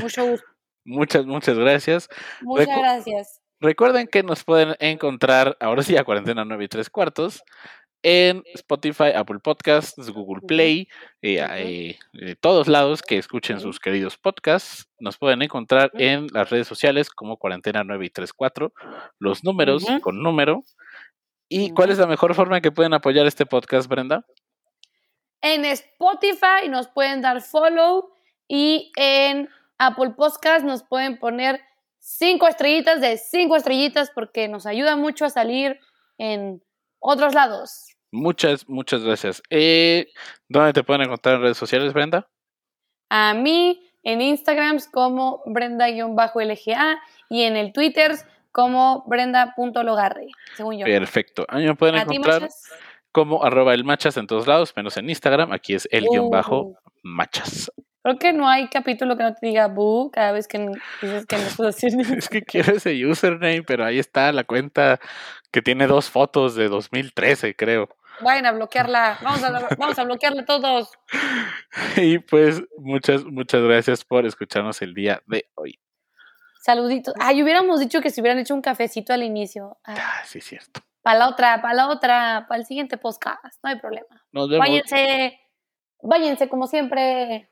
Mucho 0.00 0.26
gusto. 0.26 0.46
Muchas, 0.84 1.26
muchas 1.26 1.58
gracias. 1.58 2.08
Muchas 2.40 2.68
Recu- 2.68 2.80
gracias. 2.80 3.42
Recuerden 3.60 4.06
que 4.06 4.22
nos 4.22 4.42
pueden 4.44 4.74
encontrar, 4.78 5.56
ahora 5.60 5.82
sí, 5.82 5.96
a 5.98 6.04
cuarentena 6.04 6.46
9 6.46 6.64
y 6.64 6.68
3 6.68 6.88
cuartos, 6.88 7.42
en 8.02 8.44
Spotify, 8.54 9.10
Apple 9.14 9.38
Podcasts, 9.42 10.10
Google 10.10 10.46
Play, 10.46 10.88
eh, 11.22 11.42
Ujú. 11.42 11.52
eh, 11.54 11.98
de 12.12 12.36
todos 12.36 12.68
lados 12.68 13.02
que 13.02 13.18
escuchen 13.18 13.60
sus 13.60 13.80
queridos 13.80 14.16
podcasts. 14.16 14.88
Nos 14.98 15.18
pueden 15.18 15.42
encontrar 15.42 15.90
en 15.94 16.28
las 16.32 16.50
redes 16.50 16.68
sociales 16.68 17.10
como 17.10 17.36
cuarentena 17.36 17.82
9 17.84 18.06
y 18.06 18.10
3 18.10 18.32
4, 18.32 18.72
los 19.18 19.44
números 19.44 19.84
con 20.02 20.22
número. 20.22 20.64
¿Y 21.48 21.70
cuál 21.70 21.90
es 21.90 21.98
la 21.98 22.06
mejor 22.06 22.34
forma 22.34 22.60
que 22.60 22.70
pueden 22.70 22.94
apoyar 22.94 23.26
este 23.26 23.46
podcast, 23.46 23.88
Brenda? 23.88 24.24
En 25.40 25.64
Spotify 25.64 26.68
nos 26.68 26.88
pueden 26.88 27.22
dar 27.22 27.40
follow 27.40 28.10
y 28.48 28.92
en 28.96 29.48
Apple 29.78 30.10
Podcast 30.10 30.64
nos 30.64 30.82
pueden 30.82 31.18
poner 31.18 31.60
cinco 31.98 32.46
estrellitas 32.48 33.00
de 33.00 33.16
cinco 33.18 33.56
estrellitas 33.56 34.10
porque 34.14 34.48
nos 34.48 34.66
ayuda 34.66 34.96
mucho 34.96 35.24
a 35.24 35.30
salir 35.30 35.78
en 36.18 36.62
otros 36.98 37.34
lados. 37.34 37.88
Muchas, 38.10 38.68
muchas 38.68 39.02
gracias. 39.02 39.42
Eh, 39.50 40.06
¿Dónde 40.48 40.72
te 40.72 40.82
pueden 40.82 41.02
encontrar 41.02 41.36
en 41.36 41.42
redes 41.42 41.58
sociales, 41.58 41.92
Brenda? 41.92 42.28
A 43.10 43.34
mí 43.34 43.82
en 44.02 44.20
Instagram 44.20 44.78
como 44.92 45.42
Brenda-LGA 45.46 47.00
y 47.28 47.42
en 47.42 47.56
el 47.56 47.72
Twitter 47.72 48.16
como 48.52 49.04
Brenda.logarre, 49.06 50.28
según 50.56 50.78
yo. 50.78 50.86
Perfecto. 50.86 51.44
A 51.48 51.58
mí 51.58 51.66
me 51.66 51.74
pueden 51.74 51.96
¿A 51.96 52.06
ti, 52.06 52.16
encontrar 52.16 52.48
como 53.12 53.44
arroba 53.44 53.74
el 53.74 53.84
machas 53.84 54.16
en 54.16 54.26
todos 54.26 54.46
lados, 54.46 54.72
menos 54.76 54.96
en 54.96 55.10
Instagram. 55.10 55.52
Aquí 55.52 55.74
es 55.74 55.88
el 55.90 56.06
guion 56.08 56.30
bajo 56.30 56.60
Uh. 56.60 56.76
Creo 58.02 58.18
que 58.18 58.32
no 58.32 58.48
hay 58.48 58.68
capítulo 58.68 59.16
que 59.16 59.22
no 59.22 59.34
te 59.34 59.46
diga 59.46 59.68
boo 59.68 60.10
cada 60.10 60.32
vez 60.32 60.48
que 60.48 60.58
dices 61.02 61.26
que 61.26 61.36
no 61.36 61.42
estás 61.42 61.66
haciendo. 61.76 62.02
Es 62.18 62.28
que 62.28 62.42
quiero 62.42 62.74
ese 62.74 63.06
username, 63.06 63.62
pero 63.62 63.84
ahí 63.84 63.98
está 63.98 64.32
la 64.32 64.44
cuenta 64.44 65.00
que 65.50 65.62
tiene 65.62 65.86
dos 65.86 66.10
fotos 66.10 66.54
de 66.54 66.68
2013, 66.68 67.54
creo. 67.54 67.88
Vayan 68.20 68.46
a 68.46 68.52
bloquearla. 68.52 69.18
Vamos 69.22 69.42
a, 69.44 69.68
vamos 69.76 69.98
a 69.98 70.04
bloquearla 70.04 70.44
todos. 70.44 70.92
Y 71.96 72.18
pues 72.18 72.62
muchas, 72.78 73.24
muchas 73.24 73.62
gracias 73.62 74.04
por 74.04 74.26
escucharnos 74.26 74.82
el 74.82 74.94
día 74.94 75.22
de 75.26 75.48
hoy. 75.54 75.78
Saluditos. 76.60 77.14
Ay, 77.20 77.42
hubiéramos 77.42 77.80
dicho 77.80 78.00
que 78.00 78.10
se 78.10 78.20
hubieran 78.20 78.38
hecho 78.38 78.54
un 78.54 78.62
cafecito 78.62 79.12
al 79.12 79.22
inicio. 79.22 79.78
Ah, 79.84 80.22
sí, 80.24 80.38
es 80.38 80.44
cierto. 80.44 80.80
para 81.02 81.18
la 81.18 81.28
otra, 81.28 81.62
para 81.62 81.74
la 81.74 81.88
otra, 81.88 82.46
para 82.48 82.60
el 82.60 82.66
siguiente 82.66 82.98
podcast. 82.98 83.42
No 83.62 83.70
hay 83.70 83.78
problema. 83.78 84.22
Nos 84.32 84.50
vemos. 84.50 84.66
Váyanse. 84.66 85.40
Váyanse 86.02 86.48
como 86.48 86.66
siempre. 86.66 87.50